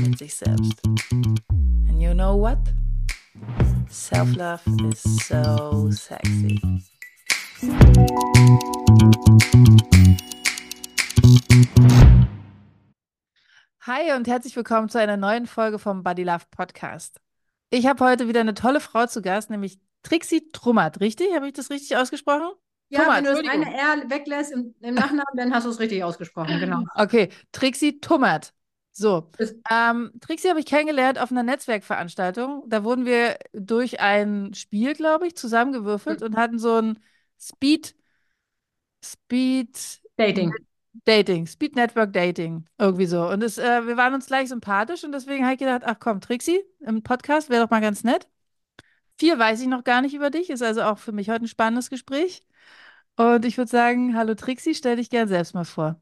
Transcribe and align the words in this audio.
mit 0.00 0.18
sich 0.18 0.34
selbst. 0.34 0.80
And 1.12 2.00
you 2.00 2.12
know 2.14 2.34
what? 2.38 2.58
Self-love 3.90 4.60
is 4.88 5.02
so 5.26 5.90
sexy. 5.90 6.60
Hi 13.82 14.12
und 14.16 14.26
herzlich 14.26 14.56
willkommen 14.56 14.88
zu 14.88 14.98
einer 14.98 15.16
neuen 15.16 15.46
Folge 15.46 15.78
vom 15.78 16.02
Body 16.02 16.24
Love 16.24 16.44
Podcast. 16.50 17.20
Ich 17.70 17.86
habe 17.86 18.04
heute 18.04 18.28
wieder 18.28 18.40
eine 18.40 18.54
tolle 18.54 18.80
Frau 18.80 19.06
zu 19.06 19.20
Gast, 19.20 19.50
nämlich 19.50 19.80
Trixie 20.02 20.48
Trummert, 20.52 21.00
richtig? 21.00 21.34
Habe 21.34 21.48
ich 21.48 21.52
das 21.52 21.70
richtig 21.70 21.96
ausgesprochen? 21.96 22.52
Ja, 22.88 23.00
Tummert, 23.00 23.16
wenn 23.16 23.24
du 23.24 23.42
das 23.42 23.52
eine 23.52 23.76
R 23.76 24.10
weglässt 24.10 24.52
im, 24.52 24.74
im 24.80 24.94
Nachnamen, 24.94 25.36
dann 25.36 25.54
hast 25.54 25.66
du 25.66 25.70
es 25.70 25.78
richtig 25.78 26.02
ausgesprochen, 26.02 26.58
genau. 26.58 26.84
Okay, 26.94 27.28
Trixie 27.52 28.00
Tummert. 28.00 28.54
So, 28.92 29.30
ähm, 29.70 30.10
Trixie 30.20 30.48
habe 30.48 30.60
ich 30.60 30.66
kennengelernt 30.66 31.18
auf 31.18 31.30
einer 31.30 31.42
Netzwerkveranstaltung. 31.42 32.64
Da 32.68 32.84
wurden 32.84 33.06
wir 33.06 33.38
durch 33.52 34.00
ein 34.00 34.52
Spiel, 34.54 34.94
glaube 34.94 35.26
ich, 35.26 35.36
zusammengewürfelt 35.36 36.20
mhm. 36.20 36.26
und 36.26 36.36
hatten 36.36 36.58
so 36.58 36.76
ein 36.76 36.98
Speed, 37.38 37.94
Speed 39.02 40.00
Dating. 40.16 40.52
Dating, 41.04 41.46
Speed 41.46 41.76
Network 41.76 42.12
Dating, 42.12 42.66
irgendwie 42.78 43.06
so. 43.06 43.28
Und 43.28 43.42
es, 43.42 43.58
äh, 43.58 43.86
wir 43.86 43.96
waren 43.96 44.12
uns 44.12 44.26
gleich 44.26 44.48
sympathisch 44.48 45.04
und 45.04 45.12
deswegen 45.12 45.44
habe 45.44 45.54
ich 45.54 45.60
gedacht, 45.60 45.82
ach 45.84 45.96
komm, 46.00 46.20
Trixie, 46.20 46.60
im 46.80 47.02
Podcast 47.02 47.48
wäre 47.48 47.62
doch 47.62 47.70
mal 47.70 47.80
ganz 47.80 48.02
nett. 48.04 48.28
Viel 49.18 49.38
weiß 49.38 49.60
ich 49.60 49.68
noch 49.68 49.84
gar 49.84 50.02
nicht 50.02 50.14
über 50.14 50.30
dich, 50.30 50.50
ist 50.50 50.62
also 50.62 50.82
auch 50.82 50.98
für 50.98 51.12
mich 51.12 51.30
heute 51.30 51.44
ein 51.44 51.48
spannendes 51.48 51.90
Gespräch. 51.90 52.44
Und 53.16 53.44
ich 53.44 53.58
würde 53.58 53.70
sagen, 53.70 54.16
hallo 54.16 54.34
Trixie, 54.34 54.74
stell 54.74 54.96
dich 54.96 55.10
gern 55.10 55.28
selbst 55.28 55.54
mal 55.54 55.64
vor. 55.64 56.00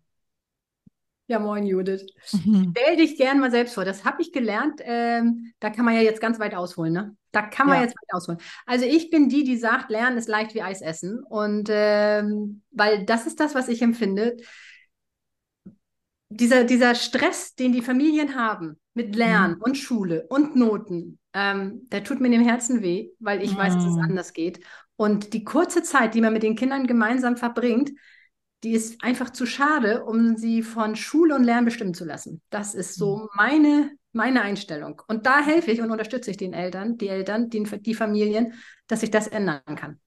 Ja, 1.29 1.39
moin 1.39 1.67
Judith. 1.67 2.07
Mhm. 2.33 2.75
Stell 2.75 2.97
dich 2.97 3.19
gern 3.19 3.39
mal 3.39 3.51
selbst 3.51 3.75
vor. 3.75 3.85
Das 3.85 4.07
habe 4.07 4.23
ich 4.23 4.33
gelernt. 4.33 4.81
Ähm, 4.83 5.53
da 5.61 5.69
kann 5.69 5.85
man 5.85 5.95
ja 5.95 6.01
jetzt 6.01 6.23
ganz 6.23 6.41
weit 6.41 6.55
ausholen. 6.55 6.95
Ne? 6.95 7.17
Da 7.33 7.43
kann 7.43 7.67
man 7.67 7.77
ja. 7.77 7.83
jetzt 7.83 7.95
weit 7.97 8.15
ausholen. 8.15 8.41
Also 8.65 8.87
ich 8.87 9.11
bin 9.11 9.29
die, 9.29 9.45
die 9.45 9.59
sagt, 9.59 9.91
Lernen 9.91 10.17
ist 10.17 10.27
leicht 10.27 10.55
wie 10.55 10.63
Eis 10.63 10.81
essen. 10.81 11.23
Und 11.23 11.69
ähm, 11.71 12.63
weil 12.71 13.05
das 13.05 13.27
ist 13.27 13.41
das, 13.41 13.55
was 13.55 13.69
ich 13.69 13.83
empfinde. 13.83 14.39
Dieser, 16.31 16.65
dieser 16.65 16.95
Stress, 16.95 17.55
den 17.55 17.73
die 17.73 17.83
Familien 17.83 18.35
haben 18.35 18.79
mit 18.95 19.15
Lernen 19.15 19.57
mhm. 19.57 19.63
und 19.63 19.77
Schule 19.77 20.27
und 20.31 20.57
Noten, 20.57 21.19
ähm, 21.35 21.87
der 21.93 22.05
tut 22.05 22.21
mir 22.21 22.33
im 22.33 22.43
Herzen 22.43 22.81
weh, 22.81 23.11
weil 23.19 23.43
ich 23.43 23.53
mhm. 23.53 23.59
weiß, 23.59 23.75
dass 23.75 23.85
es 23.85 23.97
mhm. 23.97 24.03
anders 24.03 24.33
geht. 24.33 24.65
Und 24.97 25.35
die 25.35 25.45
kurze 25.45 25.83
Zeit, 25.83 26.15
die 26.15 26.23
man 26.23 26.33
mit 26.33 26.43
den 26.43 26.57
Kindern 26.57 26.87
gemeinsam 26.87 27.37
verbringt, 27.37 27.91
die 28.65 28.73
ist 28.73 29.03
einfach 29.03 29.31
zu 29.31 29.47
schade, 29.47 30.05
um 30.05 30.37
sie 30.37 30.63
von 30.63 30.97
Schule 30.97 31.35
und 31.35 31.45
Lernen 31.45 31.65
bestimmen 31.65 31.95
zu 31.95 32.05
lassen. 32.05 32.43
Das 32.51 32.75
ist 32.75 32.97
so 32.97 33.19
mhm. 33.19 33.29
meine, 33.35 33.91
meine 34.13 34.43
Einstellung. 34.43 35.01
Und 35.07 35.27
da 35.27 35.41
helfe 35.41 35.71
ich 35.71 35.81
und 35.81 35.91
unterstütze 35.91 36.31
ich 36.31 36.37
den 36.37 36.53
Eltern, 36.53 36.99
die 36.99 37.09
Eltern, 37.09 37.51
die, 37.51 37.63
die 37.63 37.95
Familien, 37.95 38.55
dass 38.89 39.03
ich 39.03 39.11
das 39.11 39.29
ändern 39.29 39.63
kann. 39.77 40.01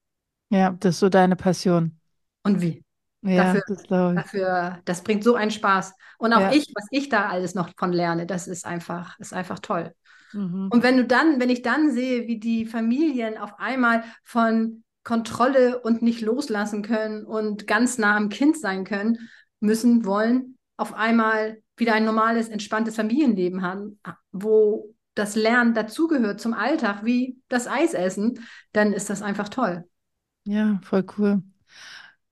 Ja, 0.50 0.76
das 0.78 0.96
ist 0.96 1.00
so 1.00 1.08
deine 1.08 1.36
Passion. 1.36 1.98
Und 2.42 2.60
wie? 2.60 2.84
Ja, 3.22 3.44
dafür, 3.44 3.62
das 3.68 3.82
dafür, 3.86 4.80
das 4.84 5.02
bringt 5.02 5.22
so 5.22 5.36
einen 5.36 5.52
Spaß. 5.52 5.94
Und 6.18 6.32
auch 6.32 6.40
ja. 6.40 6.52
ich, 6.52 6.72
was 6.74 6.86
ich 6.90 7.08
da 7.08 7.28
alles 7.28 7.54
noch 7.54 7.70
von 7.78 7.92
lerne, 7.92 8.26
das 8.26 8.48
ist 8.48 8.66
einfach, 8.66 9.18
ist 9.20 9.32
einfach 9.32 9.60
toll. 9.60 9.94
Mhm. 10.32 10.68
Und 10.70 10.82
wenn 10.82 10.96
du 10.96 11.06
dann, 11.06 11.40
wenn 11.40 11.48
ich 11.48 11.62
dann 11.62 11.92
sehe, 11.92 12.26
wie 12.26 12.40
die 12.40 12.66
Familien 12.66 13.38
auf 13.38 13.58
einmal 13.58 14.02
von 14.24 14.82
Kontrolle 15.04 15.80
und 15.80 16.02
nicht 16.02 16.20
loslassen 16.20 16.82
können 16.82 17.24
und 17.24 17.66
ganz 17.66 17.98
nah 17.98 18.16
am 18.16 18.28
Kind 18.28 18.58
sein 18.58 18.84
können, 18.84 19.28
müssen, 19.60 20.04
wollen, 20.04 20.56
auf 20.76 20.94
einmal 20.94 21.62
wieder 21.76 21.94
ein 21.94 22.04
normales, 22.04 22.48
entspanntes 22.48 22.96
Familienleben 22.96 23.62
haben, 23.62 23.98
wo 24.30 24.94
das 25.14 25.36
Lernen 25.36 25.74
dazugehört 25.74 26.40
zum 26.40 26.54
Alltag, 26.54 27.04
wie 27.04 27.38
das 27.48 27.66
Eisessen, 27.66 28.40
dann 28.72 28.92
ist 28.92 29.10
das 29.10 29.22
einfach 29.22 29.48
toll. 29.48 29.84
Ja, 30.44 30.80
voll 30.82 31.04
cool. 31.18 31.42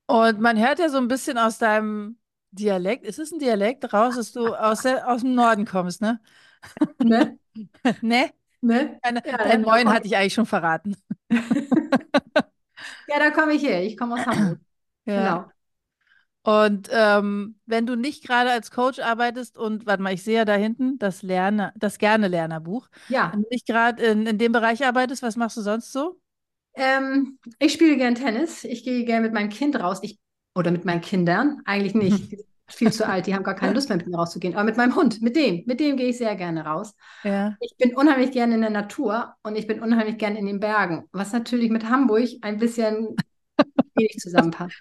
Und 0.07 0.39
man 0.41 0.59
hört 0.59 0.79
ja 0.79 0.89
so 0.89 0.97
ein 0.97 1.07
bisschen 1.07 1.37
aus 1.37 1.57
deinem 1.57 2.17
Dialekt, 2.51 3.05
ist 3.05 3.19
es 3.19 3.31
ein 3.31 3.39
Dialekt 3.39 3.93
raus, 3.93 4.15
dass 4.15 4.33
du 4.33 4.53
aus, 4.55 4.81
der, 4.81 5.07
aus 5.07 5.21
dem 5.21 5.35
Norden 5.35 5.65
kommst, 5.65 6.01
ne? 6.01 6.19
Ne? 7.01 7.39
ne? 8.01 8.29
Ne? 8.61 8.99
Deine, 9.01 9.23
ja, 9.25 9.37
dein 9.37 9.61
Moin 9.61 9.89
hatte 9.89 10.07
ich 10.07 10.15
eigentlich 10.15 10.33
schon 10.33 10.45
verraten. 10.45 10.95
ja, 13.11 13.19
da 13.19 13.31
komme 13.31 13.53
ich 13.53 13.63
her. 13.63 13.83
Ich 13.83 13.97
komme 13.97 14.15
aus 14.15 14.25
Hamburg. 14.25 14.59
ja. 15.05 15.15
Genau. 15.15 15.51
Und 16.43 16.89
ähm, 16.91 17.59
wenn 17.67 17.85
du 17.85 17.95
nicht 17.95 18.25
gerade 18.25 18.49
als 18.49 18.71
Coach 18.71 18.97
arbeitest 18.99 19.59
und, 19.59 19.85
warte 19.85 20.01
mal, 20.01 20.13
ich 20.13 20.23
sehe 20.23 20.37
ja 20.37 20.45
da 20.45 20.55
hinten 20.55 20.97
das 20.97 21.21
Lerne, 21.21 21.71
das 21.75 21.99
Gerne-Lernerbuch. 21.99 22.89
Ja. 23.09 23.31
Wenn 23.31 23.43
du 23.43 23.47
nicht 23.51 23.67
gerade 23.67 24.03
in, 24.03 24.25
in 24.25 24.37
dem 24.39 24.51
Bereich 24.51 24.83
arbeitest, 24.83 25.21
was 25.21 25.35
machst 25.35 25.57
du 25.57 25.61
sonst 25.61 25.91
so? 25.91 26.19
Ähm, 26.73 27.37
ich 27.59 27.73
spiele 27.73 27.97
gern 27.97 28.15
Tennis. 28.15 28.63
Ich 28.63 28.83
gehe 28.83 29.05
gern 29.05 29.21
mit 29.21 29.33
meinem 29.33 29.49
Kind 29.49 29.79
raus. 29.79 29.99
Ich, 30.01 30.17
oder 30.55 30.71
mit 30.71 30.83
meinen 30.83 31.01
Kindern. 31.01 31.61
Eigentlich 31.65 31.93
nicht. 31.93 32.35
viel 32.73 32.91
zu 32.91 33.07
alt, 33.07 33.27
die 33.27 33.35
haben 33.35 33.43
gar 33.43 33.55
keine 33.55 33.73
Lust 33.73 33.89
mehr 33.89 33.97
mit 33.97 34.07
mir 34.07 34.17
rauszugehen. 34.17 34.55
Aber 34.55 34.63
mit 34.63 34.77
meinem 34.77 34.95
Hund, 34.95 35.21
mit 35.21 35.35
dem, 35.35 35.63
mit 35.65 35.79
dem 35.79 35.97
gehe 35.97 36.09
ich 36.09 36.17
sehr 36.17 36.35
gerne 36.35 36.65
raus. 36.65 36.95
Ja. 37.23 37.55
Ich 37.59 37.75
bin 37.77 37.95
unheimlich 37.95 38.31
gerne 38.31 38.55
in 38.55 38.61
der 38.61 38.69
Natur 38.69 39.33
und 39.43 39.57
ich 39.57 39.67
bin 39.67 39.81
unheimlich 39.81 40.17
gerne 40.17 40.39
in 40.39 40.45
den 40.45 40.59
Bergen, 40.59 41.05
was 41.11 41.33
natürlich 41.33 41.69
mit 41.69 41.89
Hamburg 41.89 42.27
ein 42.41 42.57
bisschen 42.57 43.15
wenig 43.95 44.17
zusammenpasst. 44.19 44.75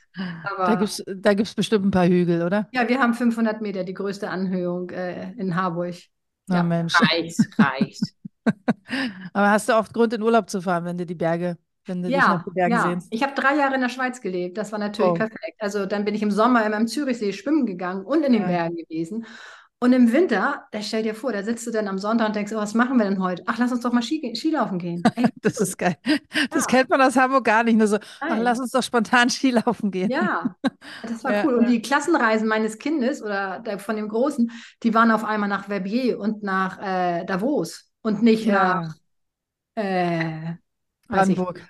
Aber 0.45 0.67
da 0.67 0.75
gibt 0.75 0.91
es 0.91 1.05
da 1.07 1.35
gibt's 1.35 1.55
bestimmt 1.55 1.87
ein 1.87 1.91
paar 1.91 2.07
Hügel, 2.07 2.43
oder? 2.43 2.69
Ja, 2.73 2.89
wir 2.89 2.99
haben 2.99 3.15
500 3.15 3.61
Meter, 3.61 3.85
die 3.85 3.95
größte 3.95 4.31
Anhöhung 4.31 4.91
äh, 4.91 5.33
in 5.33 5.57
Harburg. 5.57 5.95
Oh, 6.51 6.55
ja, 6.55 6.63
Mensch. 6.63 6.95
Reicht, 7.01 7.39
reicht. 7.59 8.03
Aber 9.33 9.51
hast 9.51 9.69
du 9.69 9.77
oft 9.77 9.93
Grund, 9.93 10.13
in 10.13 10.23
Urlaub 10.23 10.51
zu 10.51 10.63
fahren, 10.63 10.85
wenn 10.85 10.99
du 10.99 11.07
die 11.07 11.15
Berge 11.15 11.59
wenn 11.87 12.03
du 12.03 12.09
ja, 12.09 12.19
dich 12.19 12.29
nach 12.29 12.45
den 12.45 12.55
Bergen 12.55 12.73
ja. 12.75 12.83
sehnst. 12.83 13.09
Ich 13.11 13.23
habe 13.23 13.35
drei 13.35 13.57
Jahre 13.57 13.75
in 13.75 13.81
der 13.81 13.89
Schweiz 13.89 14.21
gelebt. 14.21 14.59
Das 14.59 14.73
war 14.73 14.79
natürlich 14.79 15.13
oh. 15.13 15.15
perfekt. 15.15 15.57
Also 15.59 15.87
dann 15.87 16.05
bin 16.05 16.15
ich 16.15 16.23
im 16.23 16.31
Sommer 16.31 16.65
immer 16.65 16.77
im 16.77 16.87
Zürichsee 16.87 17.33
schwimmen 17.33 17.67
gegangen 17.67 18.05
und 18.05 18.25
in 18.25 18.33
den 18.33 18.43
ja. 18.43 18.49
Bergen 18.49 18.77
gewesen. 18.77 19.27
Und 19.83 19.95
im 19.95 20.13
Winter, 20.13 20.67
da 20.73 20.83
stell 20.83 21.03
dir 21.03 21.15
vor, 21.15 21.33
da 21.33 21.43
sitzt 21.43 21.67
du 21.67 21.71
dann 21.71 21.89
am 21.89 21.97
Sonntag 21.97 22.27
und 22.27 22.37
denkst, 22.37 22.53
oh, 22.53 22.59
was 22.59 22.75
machen 22.75 22.99
wir 22.99 23.07
denn 23.07 23.23
heute? 23.23 23.43
Ach, 23.47 23.57
lass 23.57 23.73
uns 23.73 23.81
doch 23.81 23.93
mal 23.93 24.03
Ski, 24.03 24.35
Skilaufen 24.37 24.79
gehen. 24.79 25.03
Ey, 25.17 25.25
das 25.41 25.59
ist 25.59 25.79
geil. 25.79 25.97
Das 26.51 26.67
kennt 26.67 26.91
man 26.91 27.01
aus 27.01 27.17
Hamburg 27.17 27.47
gar 27.47 27.65
nicht. 27.65 27.79
Nur 27.79 27.87
so, 27.87 27.97
ach, 28.21 28.39
lass 28.39 28.61
uns 28.61 28.73
doch 28.73 28.83
spontan 28.83 29.31
Skilaufen 29.31 29.91
gehen. 29.91 30.11
Ja, 30.11 30.55
das 31.03 31.25
war 31.25 31.33
ja, 31.33 31.45
cool. 31.47 31.55
Und 31.55 31.71
die 31.71 31.81
Klassenreisen 31.81 32.47
meines 32.47 32.77
Kindes 32.77 33.23
oder 33.23 33.63
von 33.79 33.97
dem 33.97 34.09
Großen, 34.09 34.51
die 34.83 34.93
waren 34.93 35.11
auf 35.11 35.25
einmal 35.25 35.49
nach 35.49 35.65
Verbier 35.65 36.21
und 36.21 36.43
nach 36.43 36.79
äh, 36.79 37.25
Davos 37.25 37.91
und 38.03 38.23
nicht 38.23 38.47
nach 38.47 38.95
äh, 39.77 40.57
Brandenburg. 41.11 41.63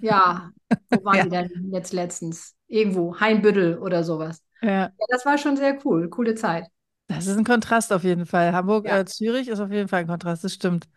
Ja, 0.00 0.50
wo 0.90 1.04
waren 1.04 1.16
ja. 1.32 1.42
die 1.42 1.54
denn 1.54 1.72
jetzt 1.72 1.92
letztens? 1.92 2.54
Irgendwo, 2.66 3.18
Hainbüttel 3.18 3.78
oder 3.78 4.04
sowas. 4.04 4.42
Ja. 4.60 4.70
ja. 4.70 4.90
Das 5.08 5.24
war 5.24 5.38
schon 5.38 5.56
sehr 5.56 5.78
cool, 5.84 6.08
coole 6.10 6.34
Zeit. 6.34 6.66
Das 7.08 7.26
ist 7.26 7.38
ein 7.38 7.44
Kontrast 7.44 7.92
auf 7.92 8.04
jeden 8.04 8.26
Fall. 8.26 8.52
Hamburg, 8.52 8.86
ja. 8.86 8.98
äh, 8.98 9.04
Zürich 9.06 9.48
ist 9.48 9.60
auf 9.60 9.70
jeden 9.70 9.88
Fall 9.88 10.00
ein 10.00 10.06
Kontrast, 10.06 10.44
das 10.44 10.52
stimmt. 10.52 10.88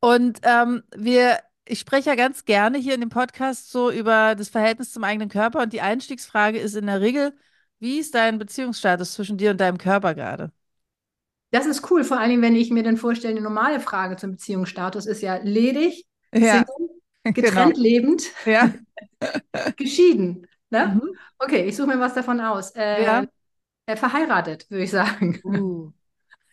Und 0.00 0.40
ähm, 0.44 0.82
wir, 0.96 1.38
ich 1.66 1.78
spreche 1.78 2.08
ja 2.10 2.16
ganz 2.16 2.46
gerne 2.46 2.78
hier 2.78 2.94
in 2.94 3.00
dem 3.00 3.10
Podcast 3.10 3.70
so 3.70 3.90
über 3.90 4.34
das 4.34 4.48
Verhältnis 4.48 4.92
zum 4.92 5.04
eigenen 5.04 5.28
Körper 5.28 5.60
und 5.60 5.74
die 5.74 5.82
Einstiegsfrage 5.82 6.58
ist 6.58 6.74
in 6.74 6.86
der 6.86 7.02
Regel, 7.02 7.34
wie 7.80 7.98
ist 7.98 8.14
dein 8.14 8.38
Beziehungsstatus 8.38 9.12
zwischen 9.12 9.36
dir 9.36 9.50
und 9.50 9.60
deinem 9.60 9.78
Körper 9.78 10.14
gerade? 10.14 10.52
Das 11.50 11.66
ist 11.66 11.90
cool, 11.90 12.04
vor 12.04 12.18
allem 12.18 12.42
wenn 12.42 12.54
ich 12.54 12.70
mir 12.70 12.82
dann 12.82 12.96
vorstelle, 12.96 13.34
eine 13.34 13.42
normale 13.42 13.80
Frage 13.80 14.16
zum 14.16 14.32
Beziehungsstatus 14.32 15.06
ist 15.06 15.20
ja 15.20 15.36
ledig, 15.42 16.06
ja. 16.34 16.64
Single, 16.64 17.00
getrennt 17.24 17.74
genau. 17.74 17.82
lebend, 17.82 18.22
ja. 18.44 18.72
geschieden. 19.76 20.46
Ne? 20.70 21.00
Mhm. 21.00 21.16
Okay, 21.38 21.64
ich 21.64 21.76
suche 21.76 21.88
mir 21.88 22.00
was 22.00 22.14
davon 22.14 22.40
aus. 22.40 22.70
Äh, 22.72 23.02
ja. 23.04 23.26
äh, 23.86 23.96
verheiratet, 23.96 24.70
würde 24.70 24.84
ich 24.84 24.90
sagen. 24.90 25.40
Uh. 25.44 25.92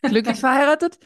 Glücklich 0.01 0.39
verheiratet? 0.39 0.97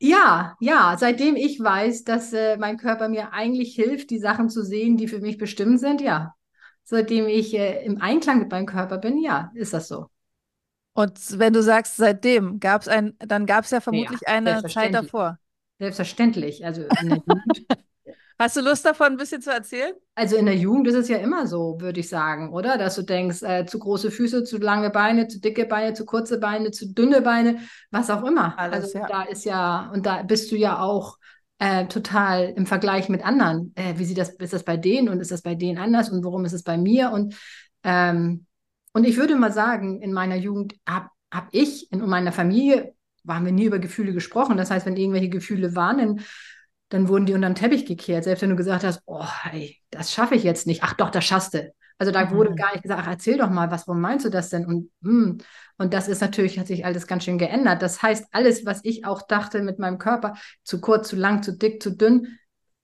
ja, 0.00 0.56
ja, 0.60 0.96
seitdem 0.98 1.36
ich 1.36 1.60
weiß, 1.60 2.02
dass 2.02 2.32
äh, 2.32 2.56
mein 2.56 2.78
Körper 2.78 3.08
mir 3.08 3.32
eigentlich 3.32 3.76
hilft, 3.76 4.10
die 4.10 4.18
Sachen 4.18 4.48
zu 4.50 4.64
sehen, 4.64 4.96
die 4.96 5.06
für 5.06 5.20
mich 5.20 5.38
bestimmt 5.38 5.78
sind, 5.78 6.00
ja. 6.00 6.34
Seitdem 6.84 7.28
ich 7.28 7.54
äh, 7.54 7.84
im 7.84 8.00
Einklang 8.00 8.40
mit 8.40 8.50
meinem 8.50 8.66
Körper 8.66 8.98
bin, 8.98 9.18
ja, 9.18 9.52
ist 9.54 9.72
das 9.72 9.86
so. 9.86 10.08
Und 10.94 11.38
wenn 11.38 11.52
du 11.52 11.62
sagst, 11.62 11.96
seitdem 11.96 12.60
gab 12.60 12.82
es 12.82 12.88
ein, 12.88 13.16
dann 13.18 13.46
gab 13.46 13.64
es 13.64 13.70
ja 13.70 13.80
vermutlich 13.80 14.20
ja, 14.22 14.34
eine 14.34 14.62
Zeit 14.64 14.92
davor. 14.92 15.38
Selbstverständlich. 15.82 16.64
Also 16.64 16.84
Hast 18.38 18.56
du 18.56 18.60
Lust 18.60 18.84
davon 18.84 19.08
ein 19.08 19.16
bisschen 19.16 19.42
zu 19.42 19.50
erzählen? 19.50 19.92
Also 20.14 20.36
in 20.36 20.46
der 20.46 20.56
Jugend 20.56 20.86
ist 20.86 20.94
es 20.94 21.08
ja 21.08 21.16
immer 21.18 21.48
so, 21.48 21.80
würde 21.80 21.98
ich 21.98 22.08
sagen, 22.08 22.52
oder? 22.52 22.78
Dass 22.78 22.94
du 22.94 23.02
denkst, 23.02 23.42
äh, 23.42 23.66
zu 23.66 23.80
große 23.80 24.12
Füße, 24.12 24.44
zu 24.44 24.58
lange 24.58 24.90
Beine, 24.90 25.26
zu 25.26 25.40
dicke 25.40 25.66
Beine, 25.66 25.92
zu 25.94 26.04
kurze 26.04 26.38
Beine, 26.38 26.70
zu 26.70 26.92
dünne 26.92 27.20
Beine, 27.20 27.58
was 27.90 28.10
auch 28.10 28.22
immer. 28.22 28.56
Alles, 28.58 28.94
also 28.94 28.98
ja. 28.98 29.06
da 29.08 29.22
ist 29.22 29.44
ja, 29.44 29.90
und 29.92 30.06
da 30.06 30.22
bist 30.22 30.52
du 30.52 30.56
ja 30.56 30.80
auch 30.80 31.18
äh, 31.58 31.86
total 31.86 32.52
im 32.56 32.66
Vergleich 32.66 33.08
mit 33.08 33.24
anderen. 33.24 33.72
Äh, 33.74 33.94
wie 33.96 34.04
sieht 34.04 34.18
das, 34.18 34.30
ist 34.30 34.52
das 34.52 34.62
bei 34.62 34.76
denen 34.76 35.08
und 35.08 35.18
ist 35.18 35.32
das 35.32 35.42
bei 35.42 35.56
denen 35.56 35.78
anders 35.78 36.10
und 36.10 36.24
warum 36.24 36.44
ist 36.44 36.52
es 36.52 36.62
bei 36.62 36.78
mir? 36.78 37.10
Und, 37.10 37.34
ähm, 37.82 38.46
und 38.92 39.04
ich 39.04 39.16
würde 39.16 39.34
mal 39.34 39.52
sagen, 39.52 40.00
in 40.00 40.12
meiner 40.12 40.36
Jugend 40.36 40.74
habe 40.88 41.08
hab 41.32 41.48
ich 41.50 41.90
in 41.90 42.06
meiner 42.06 42.30
Familie, 42.30 42.94
waren 43.24 43.44
wir 43.44 43.52
nie 43.52 43.64
über 43.66 43.78
Gefühle 43.78 44.12
gesprochen. 44.12 44.56
Das 44.56 44.70
heißt, 44.70 44.86
wenn 44.86 44.96
irgendwelche 44.96 45.28
Gefühle 45.28 45.74
waren, 45.74 45.98
dann 45.98 46.20
dann 46.92 47.08
wurden 47.08 47.24
die 47.24 47.32
unter 47.32 47.48
den 47.48 47.54
Teppich 47.54 47.86
gekehrt. 47.86 48.24
Selbst 48.24 48.42
wenn 48.42 48.50
du 48.50 48.56
gesagt 48.56 48.84
hast, 48.84 49.00
oh, 49.06 49.24
ey, 49.50 49.80
das 49.90 50.12
schaffe 50.12 50.34
ich 50.34 50.42
jetzt 50.42 50.66
nicht. 50.66 50.82
Ach 50.82 50.92
doch, 50.92 51.10
das 51.10 51.24
schaffst 51.24 51.54
du. 51.54 51.72
Also 51.96 52.12
da 52.12 52.26
mhm. 52.26 52.32
wurde 52.32 52.54
gar 52.54 52.72
nicht 52.72 52.82
gesagt, 52.82 53.00
ach, 53.02 53.08
erzähl 53.08 53.38
doch 53.38 53.48
mal, 53.48 53.70
was, 53.70 53.88
warum 53.88 54.00
meinst 54.00 54.26
du 54.26 54.30
das 54.30 54.50
denn? 54.50 54.66
Und, 54.66 54.90
hm, 55.02 55.38
und 55.78 55.94
das 55.94 56.08
ist 56.08 56.20
natürlich, 56.20 56.58
hat 56.58 56.66
sich 56.66 56.84
alles 56.84 57.06
ganz 57.06 57.24
schön 57.24 57.38
geändert. 57.38 57.80
Das 57.80 58.02
heißt, 58.02 58.26
alles, 58.32 58.66
was 58.66 58.80
ich 58.82 59.06
auch 59.06 59.22
dachte 59.22 59.62
mit 59.62 59.78
meinem 59.78 59.98
Körper, 59.98 60.34
zu 60.64 60.80
kurz, 60.80 61.08
zu 61.08 61.16
lang, 61.16 61.42
zu 61.42 61.56
dick, 61.56 61.82
zu 61.82 61.96
dünn, 61.96 62.38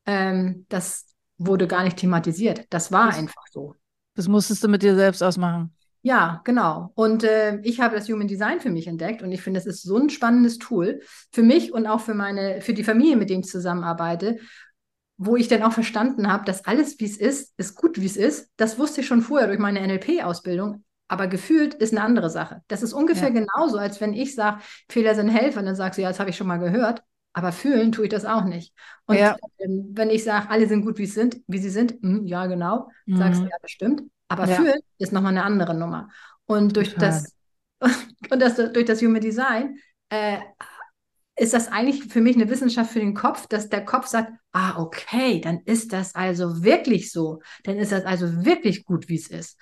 ähm, 0.07 0.65
das 0.71 1.15
wurde 1.37 1.67
gar 1.67 1.85
nicht 1.85 1.99
thematisiert. 1.99 2.65
Das 2.71 2.91
war 2.91 3.09
das, 3.09 3.19
einfach 3.19 3.45
so. 3.51 3.75
Das 4.15 4.27
musstest 4.27 4.65
du 4.65 4.69
mit 4.69 4.83
dir 4.83 4.95
selbst 4.95 5.23
ausmachen. 5.23 5.75
Ja, 6.09 6.41
genau. 6.45 6.91
Und 6.95 7.23
äh, 7.23 7.59
ich 7.65 7.81
habe 7.81 7.95
das 7.95 8.09
Human 8.09 8.29
Design 8.29 8.61
für 8.61 8.71
mich 8.71 8.87
entdeckt 8.87 9.21
und 9.21 9.31
ich 9.31 9.43
finde, 9.43 9.61
es 9.61 9.67
ist 9.67 9.83
so 9.83 9.99
ein 9.99 10.09
spannendes 10.09 10.57
Tool 10.57 11.03
für 11.33 11.43
mich 11.43 11.75
und 11.75 11.87
auch 11.87 12.01
für 12.01 12.15
meine, 12.15 12.63
für 12.63 12.73
die 12.73 12.83
Familie, 12.83 13.17
mit 13.17 13.29
denen 13.29 13.43
ich 13.43 13.51
zusammenarbeite, 13.51 14.39
wo 15.19 15.37
ich 15.37 15.49
dann 15.49 15.63
auch 15.63 15.73
verstanden 15.73 16.33
habe, 16.33 16.47
dass 16.47 16.65
alles, 16.65 16.99
wie 16.99 17.05
es 17.05 17.19
ist, 17.19 17.53
ist 17.59 17.75
gut, 17.75 18.01
wie 18.01 18.07
es 18.07 18.17
ist. 18.17 18.51
Das 18.57 18.79
wusste 18.79 19.03
ich 19.03 19.07
schon 19.07 19.21
vorher 19.21 19.49
durch 19.49 19.59
meine 19.59 19.87
NLP-Ausbildung. 19.87 20.83
Aber 21.09 21.27
gefühlt 21.27 21.75
ist 21.75 21.93
eine 21.93 22.03
andere 22.03 22.31
Sache. 22.31 22.63
Das 22.69 22.83
ist 22.83 22.95
ungefähr 22.95 23.29
ja. 23.29 23.45
genauso, 23.45 23.77
als 23.77 24.01
wenn 24.01 24.15
ich 24.15 24.35
sage, 24.35 24.63
Fehler 24.89 25.15
sind 25.15 25.29
Helfer, 25.29 25.61
und 25.61 25.67
dann 25.67 25.77
sagst 25.77 25.99
du, 25.99 26.03
ja, 26.03 26.09
das 26.09 26.21
habe 26.21 26.31
ich 26.31 26.37
schon 26.39 26.47
mal 26.47 26.57
gehört. 26.57 27.03
Aber 27.35 27.53
fühlen 27.53 27.93
tue 27.93 28.05
ich 28.05 28.11
das 28.11 28.25
auch 28.25 28.45
nicht. 28.45 28.73
Und 29.05 29.19
ja. 29.19 29.37
ähm, 29.59 29.91
wenn 29.93 30.09
ich 30.09 30.25
sage, 30.25 30.49
alle 30.49 30.67
sind 30.69 30.87
gut, 30.87 30.97
wie 30.97 31.05
sie 31.05 31.13
sind, 31.13 31.43
wie 31.47 31.59
sie 31.59 31.69
sind, 31.69 32.03
mh, 32.03 32.23
ja, 32.25 32.47
genau, 32.47 32.89
mhm. 33.05 33.17
sagst 33.19 33.43
du, 33.43 33.45
ja, 33.45 33.57
bestimmt. 33.61 34.03
Aber 34.29 34.47
ja. 34.47 34.57
fühlen 34.57 34.81
ist 34.99 35.13
nochmal 35.13 35.33
eine 35.33 35.45
andere 35.45 35.75
Nummer. 35.75 36.09
Und 36.47 36.77
durch 36.77 36.95
das, 36.95 37.35
und 37.81 38.41
das 38.41 38.57
durch 38.57 38.85
das 38.85 39.03
Human 39.03 39.21
Design 39.21 39.79
äh, 40.11 40.39
ist 41.37 41.55
das 41.55 41.69
eigentlich 41.69 42.05
für 42.05 42.21
mich 42.21 42.37
eine 42.37 42.51
Wissenschaft 42.51 42.91
für 42.91 43.01
den 43.01 43.15
Kopf, 43.15 43.47
dass 43.47 43.69
der 43.69 43.85
Kopf 43.85 44.07
sagt, 44.07 44.33
ah, 44.53 44.79
okay, 44.79 45.41
dann 45.41 45.61
ist 45.65 45.93
das 45.93 46.15
also 46.15 46.65
wirklich 46.65 47.13
so. 47.13 47.41
Dann 47.65 47.79
ist 47.79 47.93
das 47.93 48.05
also 48.05 48.45
wirklich 48.45 48.85
gut, 48.85 49.09
wie 49.09 49.17
es 49.17 49.29
ist. 49.29 49.59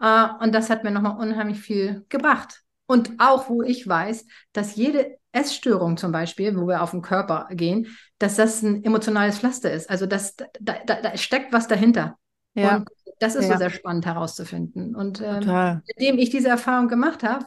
Äh, 0.00 0.28
und 0.40 0.54
das 0.54 0.70
hat 0.70 0.84
mir 0.84 0.90
nochmal 0.90 1.18
unheimlich 1.18 1.58
viel 1.58 2.04
gebracht. 2.08 2.62
Und 2.86 3.12
auch, 3.18 3.48
wo 3.48 3.62
ich 3.62 3.88
weiß, 3.88 4.26
dass 4.52 4.76
jede 4.76 5.16
Essstörung 5.32 5.96
zum 5.96 6.12
Beispiel, 6.12 6.56
wo 6.56 6.68
wir 6.68 6.82
auf 6.82 6.92
den 6.92 7.02
Körper 7.02 7.48
gehen, 7.50 7.96
dass 8.18 8.36
das 8.36 8.62
ein 8.62 8.84
emotionales 8.84 9.38
Pflaster 9.38 9.72
ist. 9.72 9.90
Also 9.90 10.06
das, 10.06 10.36
da, 10.36 10.46
da, 10.86 11.00
da 11.02 11.16
steckt 11.16 11.52
was 11.52 11.66
dahinter. 11.66 12.16
Ja. 12.54 12.76
Und 12.76 12.88
das 13.18 13.34
ist 13.34 13.46
ja. 13.46 13.52
so 13.52 13.58
sehr 13.58 13.70
spannend 13.70 14.06
herauszufinden. 14.06 14.94
Und 14.94 15.20
ähm, 15.20 15.42
seitdem 15.42 16.18
ich 16.18 16.30
diese 16.30 16.48
Erfahrung 16.48 16.88
gemacht 16.88 17.22
habe, 17.22 17.46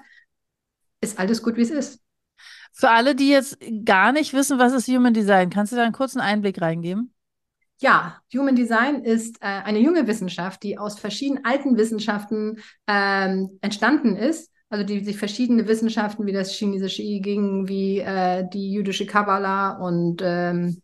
ist 1.02 1.20
alles 1.20 1.44
gut, 1.44 1.58
wie 1.58 1.62
es 1.62 1.72
ist. 1.72 2.02
Für 2.72 2.90
alle, 2.90 3.16
die 3.16 3.30
jetzt 3.30 3.58
gar 3.86 4.12
nicht 4.12 4.34
wissen, 4.34 4.60
was 4.60 4.74
ist 4.74 4.88
Human 4.88 5.14
Design, 5.14 5.50
kannst 5.50 5.72
du 5.72 5.76
da 5.76 5.84
einen 5.84 5.94
kurzen 5.94 6.22
Einblick 6.22 6.62
reingeben? 6.62 7.14
Ja, 7.82 8.18
Human 8.34 8.56
Design 8.56 9.04
ist 9.04 9.38
äh, 9.42 9.46
eine 9.46 9.80
junge 9.80 10.06
Wissenschaft, 10.08 10.64
die 10.64 10.78
aus 10.78 11.00
verschiedenen 11.00 11.46
alten 11.46 11.78
Wissenschaften 11.78 12.60
ähm, 12.88 13.58
entstanden 13.62 14.16
ist. 14.16 14.52
Also 14.70 14.86
die 14.86 15.04
sich 15.04 15.18
verschiedene 15.18 15.68
Wissenschaften 15.68 16.26
wie 16.28 16.32
das 16.32 16.52
chinesische 16.52 17.02
I 17.02 17.22
Ging, 17.22 17.68
wie 17.68 18.00
äh, 18.00 18.48
die 18.54 18.72
jüdische 18.72 19.08
Kabbala 19.08 19.78
und 19.78 20.22
ähm, 20.24 20.82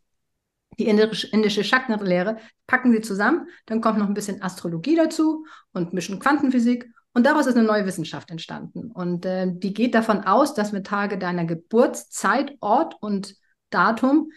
die 0.79 0.87
indische, 0.87 1.27
indische 1.27 1.63
Chakrenlehre, 1.63 2.37
packen 2.67 2.91
sie 2.91 3.01
zusammen, 3.01 3.47
dann 3.65 3.81
kommt 3.81 3.99
noch 3.99 4.07
ein 4.07 4.13
bisschen 4.13 4.41
Astrologie 4.41 4.95
dazu 4.95 5.45
und 5.73 5.91
ein 5.91 5.95
bisschen 5.95 6.19
Quantenphysik 6.19 6.89
und 7.15 7.25
daraus 7.25 7.45
ist 7.47 7.55
eine 7.55 7.65
neue 7.65 7.85
Wissenschaft 7.85 8.29
entstanden. 8.29 8.91
Und 8.91 9.25
äh, 9.25 9.47
die 9.49 9.73
geht 9.73 9.95
davon 9.95 10.25
aus, 10.25 10.53
dass 10.53 10.73
mit 10.73 10.85
Tage 10.85 11.17
deiner 11.17 11.45
Geburtszeit, 11.45 12.57
Ort 12.59 12.95
und 12.99 13.35
Datum 13.69 14.31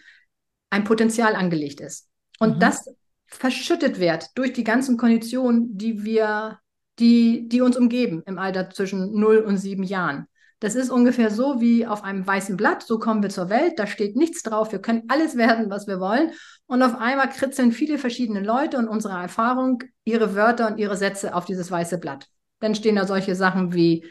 ein 0.69 0.85
Potenzial 0.85 1.35
angelegt 1.35 1.81
ist. 1.81 2.07
Und 2.39 2.55
mhm. 2.55 2.59
das 2.61 2.89
verschüttet 3.25 3.99
wird 3.99 4.29
durch 4.35 4.53
die 4.53 4.63
ganzen 4.63 4.95
Konditionen, 4.95 5.77
die 5.77 6.05
wir, 6.05 6.59
die, 6.99 7.49
die 7.49 7.59
uns 7.59 7.75
umgeben 7.75 8.23
im 8.25 8.39
Alter 8.39 8.69
zwischen 8.69 9.11
0 9.19 9.39
und 9.39 9.57
7 9.57 9.83
Jahren. 9.83 10.27
Das 10.59 10.75
ist 10.75 10.89
ungefähr 10.89 11.31
so 11.31 11.61
wie 11.61 11.87
auf 11.87 12.03
einem 12.03 12.27
weißen 12.27 12.57
Blatt. 12.57 12.83
So 12.83 12.99
kommen 12.99 13.23
wir 13.23 13.29
zur 13.29 13.49
Welt. 13.49 13.79
Da 13.79 13.87
steht 13.87 14.15
nichts 14.15 14.43
drauf. 14.43 14.71
Wir 14.71 14.79
können 14.79 15.03
alles 15.07 15.37
werden, 15.37 15.69
was 15.69 15.87
wir 15.87 15.99
wollen. 15.99 16.31
Und 16.65 16.83
auf 16.83 16.95
einmal 16.95 17.29
kritzeln 17.29 17.71
viele 17.71 17.97
verschiedene 17.97 18.41
Leute 18.41 18.77
und 18.77 18.87
unsere 18.87 19.19
Erfahrung 19.19 19.83
ihre 20.03 20.35
Wörter 20.35 20.67
und 20.67 20.77
ihre 20.77 20.97
Sätze 20.97 21.33
auf 21.33 21.45
dieses 21.45 21.71
weiße 21.71 21.97
Blatt. 21.97 22.27
Dann 22.59 22.75
stehen 22.75 22.95
da 22.95 23.07
solche 23.07 23.35
Sachen 23.35 23.73
wie 23.73 24.05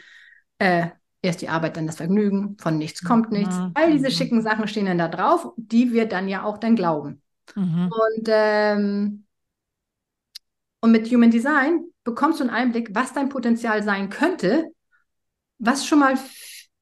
äh, 0.57 0.87
erst 1.21 1.41
die 1.41 1.49
Arbeit, 1.49 1.77
dann 1.77 1.87
das 1.87 1.97
Vergnügen, 1.97 2.57
von 2.59 2.77
nichts 2.77 3.03
kommt 3.03 3.31
nichts. 3.31 3.55
Mhm. 3.55 3.71
All 3.75 3.91
diese 3.91 4.07
mhm. 4.07 4.11
schicken 4.11 4.41
Sachen 4.41 4.67
stehen 4.67 4.85
dann 4.85 4.97
da 4.97 5.07
drauf, 5.07 5.53
die 5.57 5.91
wir 5.91 6.07
dann 6.07 6.27
ja 6.27 6.43
auch 6.43 6.57
dann 6.57 6.75
glauben. 6.75 7.21
Mhm. 7.55 7.91
Und, 7.91 8.27
ähm, 8.27 9.25
und 10.81 10.91
mit 10.91 11.11
Human 11.11 11.31
Design 11.31 11.85
bekommst 12.03 12.39
du 12.39 12.43
einen 12.43 12.53
Einblick, 12.53 12.89
was 12.93 13.13
dein 13.13 13.29
Potenzial 13.29 13.83
sein 13.83 14.09
könnte, 14.09 14.65
was 15.57 15.85
schon 15.85 15.99
mal 15.99 16.17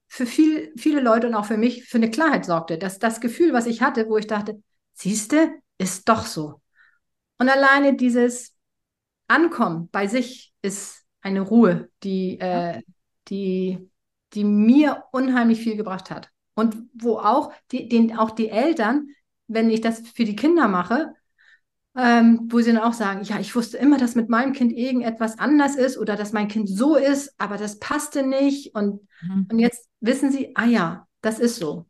für 0.08 0.26
viel, 0.26 0.72
viele 0.76 1.00
Leute 1.00 1.26
und 1.28 1.34
auch 1.34 1.44
für 1.44 1.56
mich 1.56 1.84
für 1.84 1.98
eine 1.98 2.10
Klarheit 2.10 2.44
sorgte. 2.44 2.78
Dass 2.78 2.98
das 2.98 3.20
Gefühl, 3.20 3.52
was 3.52 3.66
ich 3.66 3.82
hatte, 3.82 4.08
wo 4.08 4.16
ich 4.16 4.26
dachte, 4.26 4.62
siehste, 4.94 5.52
ist 5.78 6.08
doch 6.08 6.26
so. 6.26 6.60
Und 7.38 7.48
alleine 7.48 7.94
dieses 7.94 8.54
Ankommen 9.28 9.88
bei 9.92 10.06
sich 10.06 10.52
ist 10.62 11.04
eine 11.20 11.42
Ruhe, 11.42 11.90
die, 12.02 12.40
äh, 12.40 12.82
die, 13.28 13.90
die 14.32 14.44
mir 14.44 15.04
unheimlich 15.12 15.60
viel 15.60 15.76
gebracht 15.76 16.10
hat. 16.10 16.30
Und 16.54 16.76
wo 16.94 17.18
auch 17.18 17.52
die, 17.70 17.88
den, 17.88 18.16
auch 18.16 18.32
die 18.32 18.48
Eltern, 18.48 19.08
wenn 19.46 19.70
ich 19.70 19.80
das 19.80 20.00
für 20.08 20.24
die 20.24 20.34
Kinder 20.34 20.66
mache, 20.66 21.14
ähm, 21.98 22.42
wo 22.44 22.60
sie 22.60 22.72
dann 22.72 22.80
auch 22.80 22.92
sagen, 22.92 23.24
ja, 23.24 23.40
ich 23.40 23.56
wusste 23.56 23.76
immer, 23.76 23.98
dass 23.98 24.14
mit 24.14 24.28
meinem 24.28 24.52
Kind 24.52 24.72
irgendetwas 24.72 25.36
anders 25.40 25.74
ist 25.74 25.98
oder 25.98 26.14
dass 26.14 26.32
mein 26.32 26.46
Kind 26.46 26.68
so 26.68 26.94
ist, 26.94 27.34
aber 27.38 27.56
das 27.56 27.80
passte 27.80 28.22
nicht. 28.22 28.72
Und, 28.76 29.00
mhm. 29.20 29.48
und 29.50 29.58
jetzt 29.58 29.88
wissen 30.00 30.30
sie, 30.30 30.52
ah 30.54 30.64
ja, 30.64 31.08
das 31.22 31.40
ist 31.40 31.56
so. 31.56 31.86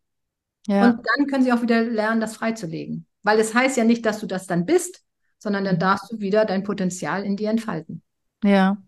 Ja. 0.67 0.87
Und 0.87 1.07
dann 1.07 1.27
können 1.27 1.45
sie 1.45 1.53
auch 1.53 1.61
wieder 1.61 1.83
lernen, 1.83 2.23
das 2.23 2.37
freizulegen. 2.37 3.07
Weil 3.23 3.39
es 3.39 3.55
heißt 3.55 3.77
ja 3.77 3.85
nicht, 3.85 4.07
dass 4.07 4.19
du 4.19 4.27
das 4.27 4.47
dann 4.47 4.65
bist, 4.65 5.03
sondern 5.39 5.67
dann 5.67 5.75
mhm. 5.75 5.81
darfst 5.81 6.11
du 6.11 6.21
wieder 6.21 6.47
dein 6.47 6.63
Potenzial 6.63 7.23
in 7.23 7.37
dir 7.37 7.51
entfalten. 7.51 8.03
Ja. 8.43 8.79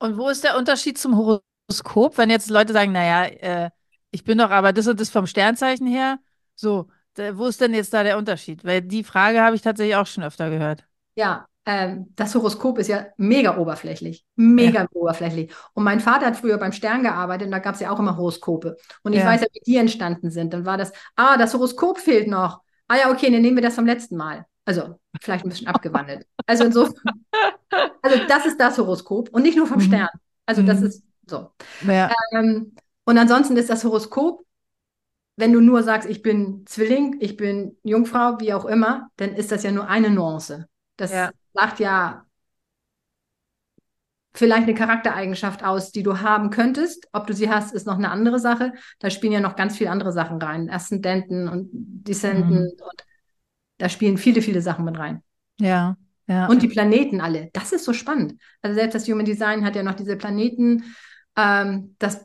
Und 0.00 0.18
wo 0.18 0.30
ist 0.30 0.42
der 0.42 0.58
Unterschied 0.58 0.98
zum 0.98 1.16
Horoskop, 1.16 2.18
wenn 2.18 2.28
jetzt 2.28 2.50
Leute 2.50 2.72
sagen, 2.72 2.90
naja, 2.90 3.24
äh, 3.26 3.70
ich 4.10 4.24
bin 4.24 4.38
doch 4.38 4.50
aber 4.50 4.72
das 4.72 4.88
und 4.88 4.98
das 4.98 5.10
vom 5.10 5.28
Sternzeichen 5.28 5.86
her, 5.86 6.18
so, 6.56 6.88
wo 7.34 7.46
ist 7.46 7.60
denn 7.60 7.74
jetzt 7.74 7.92
da 7.92 8.02
der 8.02 8.18
Unterschied? 8.18 8.64
Weil 8.64 8.82
die 8.82 9.04
Frage 9.04 9.40
habe 9.40 9.56
ich 9.56 9.62
tatsächlich 9.62 9.96
auch 9.96 10.06
schon 10.06 10.24
öfter 10.24 10.50
gehört. 10.50 10.84
Ja, 11.14 11.46
ähm, 11.66 12.06
das 12.16 12.34
Horoskop 12.34 12.78
ist 12.78 12.88
ja 12.88 13.06
mega 13.16 13.56
oberflächlich. 13.56 14.24
Mega 14.36 14.82
ja. 14.82 14.88
oberflächlich. 14.92 15.52
Und 15.74 15.84
mein 15.84 16.00
Vater 16.00 16.26
hat 16.26 16.36
früher 16.36 16.58
beim 16.58 16.72
Stern 16.72 17.02
gearbeitet 17.02 17.46
und 17.46 17.52
da 17.52 17.58
gab 17.58 17.74
es 17.74 17.80
ja 17.80 17.90
auch 17.90 17.98
immer 17.98 18.16
Horoskope. 18.16 18.76
Und 19.02 19.12
ich 19.12 19.20
ja. 19.20 19.26
weiß 19.26 19.42
ja, 19.42 19.46
wie 19.52 19.60
die 19.64 19.76
entstanden 19.76 20.30
sind. 20.30 20.52
Dann 20.52 20.64
war 20.64 20.78
das, 20.78 20.92
ah, 21.16 21.36
das 21.36 21.54
Horoskop 21.54 21.98
fehlt 21.98 22.28
noch. 22.28 22.60
Ah 22.88 22.96
ja, 22.96 23.10
okay, 23.10 23.30
dann 23.30 23.42
nehmen 23.42 23.56
wir 23.56 23.62
das 23.62 23.74
vom 23.74 23.86
letzten 23.86 24.16
Mal. 24.16 24.46
Also 24.64 24.98
vielleicht 25.20 25.44
ein 25.44 25.50
bisschen 25.50 25.68
abgewandelt. 25.68 26.26
Also 26.46 26.64
insofern, 26.64 27.24
also 28.02 28.24
das 28.26 28.46
ist 28.46 28.58
das 28.58 28.78
Horoskop 28.78 29.28
und 29.30 29.42
nicht 29.42 29.56
nur 29.56 29.66
vom 29.66 29.78
mhm. 29.78 29.82
Stern. 29.82 30.08
Also 30.46 30.62
das 30.62 30.80
mhm. 30.80 30.86
ist 30.86 31.04
so. 31.26 31.50
Ja. 31.86 32.10
Ähm, 32.32 32.74
und 33.04 33.18
ansonsten 33.18 33.56
ist 33.56 33.70
das 33.70 33.84
Horoskop 33.84 34.44
wenn 35.40 35.52
du 35.52 35.60
nur 35.60 35.82
sagst, 35.82 36.08
ich 36.08 36.22
bin 36.22 36.64
Zwilling, 36.66 37.16
ich 37.20 37.36
bin 37.36 37.76
Jungfrau, 37.82 38.38
wie 38.40 38.52
auch 38.52 38.64
immer, 38.64 39.10
dann 39.16 39.34
ist 39.34 39.50
das 39.50 39.62
ja 39.62 39.72
nur 39.72 39.88
eine 39.88 40.10
Nuance. 40.10 40.68
Das 40.96 41.12
ja. 41.12 41.30
sagt 41.54 41.80
ja 41.80 42.24
vielleicht 44.32 44.64
eine 44.64 44.74
Charaktereigenschaft 44.74 45.64
aus, 45.64 45.90
die 45.90 46.02
du 46.02 46.20
haben 46.20 46.50
könntest. 46.50 47.08
Ob 47.12 47.26
du 47.26 47.34
sie 47.34 47.50
hast, 47.50 47.74
ist 47.74 47.86
noch 47.86 47.96
eine 47.96 48.10
andere 48.10 48.38
Sache. 48.38 48.72
Da 48.98 49.10
spielen 49.10 49.32
ja 49.32 49.40
noch 49.40 49.56
ganz 49.56 49.76
viele 49.76 49.90
andere 49.90 50.12
Sachen 50.12 50.40
rein. 50.40 50.70
Aszendenten 50.70 51.48
und 51.48 51.68
Descendenten 51.72 52.64
mhm. 52.64 52.82
und 52.82 53.04
da 53.78 53.88
spielen 53.88 54.18
viele, 54.18 54.42
viele 54.42 54.62
Sachen 54.62 54.84
mit 54.84 54.98
rein. 54.98 55.22
Ja. 55.58 55.96
Ja. 56.26 56.46
Und 56.46 56.62
die 56.62 56.68
Planeten 56.68 57.20
alle. 57.20 57.50
Das 57.52 57.72
ist 57.72 57.84
so 57.84 57.92
spannend. 57.92 58.34
Also 58.62 58.76
selbst 58.76 58.94
das 58.94 59.08
Human 59.08 59.24
Design 59.24 59.64
hat 59.64 59.74
ja 59.74 59.82
noch 59.82 59.94
diese 59.94 60.16
Planeten. 60.16 60.94
Ähm, 61.36 61.96
das 61.98 62.24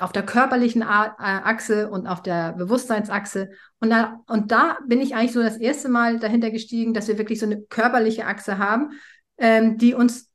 auf 0.00 0.12
der 0.12 0.24
körperlichen 0.24 0.82
Achse 0.82 1.88
und 1.90 2.06
auf 2.06 2.22
der 2.22 2.52
Bewusstseinsachse. 2.52 3.50
Und 3.80 3.90
da, 3.90 4.20
und 4.26 4.52
da 4.52 4.78
bin 4.86 5.00
ich 5.00 5.14
eigentlich 5.14 5.32
so 5.32 5.42
das 5.42 5.56
erste 5.56 5.88
Mal 5.88 6.18
dahinter 6.18 6.50
gestiegen, 6.50 6.94
dass 6.94 7.08
wir 7.08 7.18
wirklich 7.18 7.40
so 7.40 7.46
eine 7.46 7.62
körperliche 7.62 8.26
Achse 8.26 8.58
haben, 8.58 8.90
ähm, 9.38 9.78
die 9.78 9.94
uns 9.94 10.30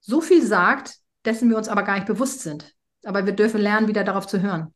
so 0.00 0.20
viel 0.20 0.42
sagt, 0.42 0.96
dessen 1.24 1.48
wir 1.48 1.56
uns 1.56 1.68
aber 1.68 1.84
gar 1.84 1.94
nicht 1.94 2.06
bewusst 2.06 2.40
sind. 2.40 2.74
Aber 3.04 3.26
wir 3.26 3.32
dürfen 3.32 3.60
lernen, 3.60 3.88
wieder 3.88 4.04
darauf 4.04 4.26
zu 4.26 4.42
hören. 4.42 4.74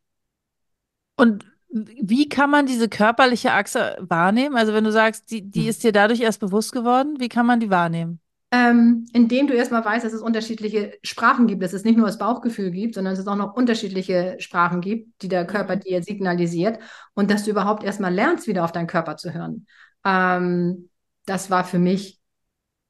Und 1.16 1.44
wie 1.68 2.28
kann 2.28 2.50
man 2.50 2.66
diese 2.66 2.88
körperliche 2.88 3.52
Achse 3.52 3.96
wahrnehmen? 4.00 4.56
Also 4.56 4.72
wenn 4.72 4.84
du 4.84 4.92
sagst, 4.92 5.30
die, 5.30 5.42
die 5.42 5.62
hm. 5.62 5.68
ist 5.68 5.82
dir 5.82 5.92
dadurch 5.92 6.20
erst 6.20 6.40
bewusst 6.40 6.72
geworden, 6.72 7.16
wie 7.18 7.28
kann 7.28 7.46
man 7.46 7.60
die 7.60 7.70
wahrnehmen? 7.70 8.20
Ähm, 8.56 9.06
indem 9.12 9.48
du 9.48 9.54
erstmal 9.54 9.84
weißt, 9.84 10.04
dass 10.04 10.14
es 10.14 10.22
unterschiedliche 10.22 10.96
Sprachen 11.02 11.46
gibt, 11.46 11.62
dass 11.62 11.74
es 11.74 11.84
nicht 11.84 11.98
nur 11.98 12.06
das 12.06 12.16
Bauchgefühl 12.16 12.70
gibt, 12.70 12.94
sondern 12.94 13.12
dass 13.12 13.20
es 13.20 13.26
auch 13.26 13.36
noch 13.36 13.54
unterschiedliche 13.54 14.36
Sprachen 14.38 14.80
gibt, 14.80 15.20
die 15.20 15.28
der 15.28 15.46
Körper 15.46 15.76
mhm. 15.76 15.80
dir 15.80 16.02
signalisiert 16.02 16.78
und 17.14 17.30
dass 17.30 17.44
du 17.44 17.50
überhaupt 17.50 17.84
erstmal 17.84 18.14
lernst, 18.14 18.46
wieder 18.46 18.64
auf 18.64 18.72
deinen 18.72 18.86
Körper 18.86 19.16
zu 19.16 19.34
hören. 19.34 19.66
Ähm, 20.04 20.88
das 21.26 21.50
war 21.50 21.64
für 21.64 21.78
mich 21.78 22.20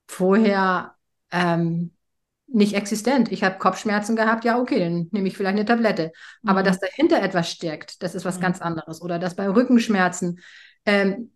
vorher 0.06 0.94
ähm, 1.32 1.92
nicht 2.46 2.74
existent. 2.74 3.32
Ich 3.32 3.42
habe 3.42 3.58
Kopfschmerzen 3.58 4.14
gehabt, 4.14 4.44
ja, 4.44 4.60
okay, 4.60 4.78
dann 4.78 5.08
nehme 5.10 5.26
ich 5.26 5.36
vielleicht 5.36 5.56
eine 5.56 5.64
Tablette. 5.64 6.12
Mhm. 6.42 6.50
Aber 6.50 6.62
dass 6.62 6.78
dahinter 6.78 7.20
etwas 7.22 7.50
steckt, 7.50 8.04
das 8.04 8.14
ist 8.14 8.24
was 8.24 8.36
mhm. 8.36 8.42
ganz 8.42 8.60
anderes. 8.60 9.02
Oder 9.02 9.18
dass 9.18 9.34
bei 9.34 9.48
Rückenschmerzen 9.48 10.38
ähm, 10.84 11.32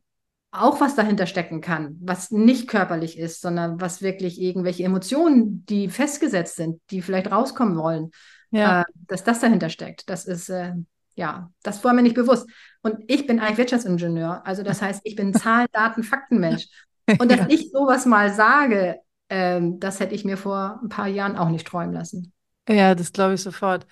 auch 0.53 0.81
was 0.81 0.97
dahinter 0.97 1.27
stecken 1.27 1.61
kann, 1.61 1.97
was 2.01 2.31
nicht 2.31 2.69
körperlich 2.69 3.19
ist, 3.19 3.41
sondern 3.41 3.81
was 3.81 4.03
wirklich 4.03 4.41
irgendwelche 4.41 4.85
Emotionen, 4.85 5.65
die 5.67 5.89
festgesetzt 5.89 6.57
sind, 6.57 6.81
die 6.91 7.03
vielleicht 7.03 7.31
rauskommen 7.31 7.77
wollen, 7.77 8.11
ja. 8.51 8.83
äh, 8.83 8.85
dass 9.07 9.23
das 9.23 9.41
dahinter 9.41 9.69
steckt. 9.69 10.11
Das 10.11 10.27
ist, 10.27 10.49
äh, 10.49 10.73
ja, 11.15 11.51
das 11.63 11.85
war 11.85 11.93
mir 11.93 12.03
nicht 12.03 12.17
bewusst. 12.17 12.49
Und 12.83 12.97
ich 13.07 13.27
bin 13.27 13.39
eigentlich 13.39 13.59
Wirtschaftsingenieur, 13.59 14.45
also 14.45 14.63
das 14.63 14.83
heißt, 14.83 15.03
ich 15.05 15.15
bin 15.15 15.33
Zahlen, 15.35 15.69
Daten, 15.73 16.03
Faktenmensch. 16.03 16.67
Und 17.19 17.31
dass 17.31 17.41
ja. 17.41 17.47
ich 17.49 17.71
sowas 17.71 18.07
mal 18.07 18.33
sage, 18.33 18.97
ähm, 19.29 19.79
das 19.79 20.01
hätte 20.01 20.15
ich 20.15 20.25
mir 20.25 20.37
vor 20.37 20.81
ein 20.83 20.89
paar 20.89 21.09
Jahren 21.09 21.37
auch 21.37 21.49
nicht 21.49 21.67
träumen 21.67 21.95
lassen. 21.95 22.33
Ja, 22.69 22.95
das 22.95 23.13
glaube 23.13 23.35
ich 23.35 23.43
sofort. 23.43 23.87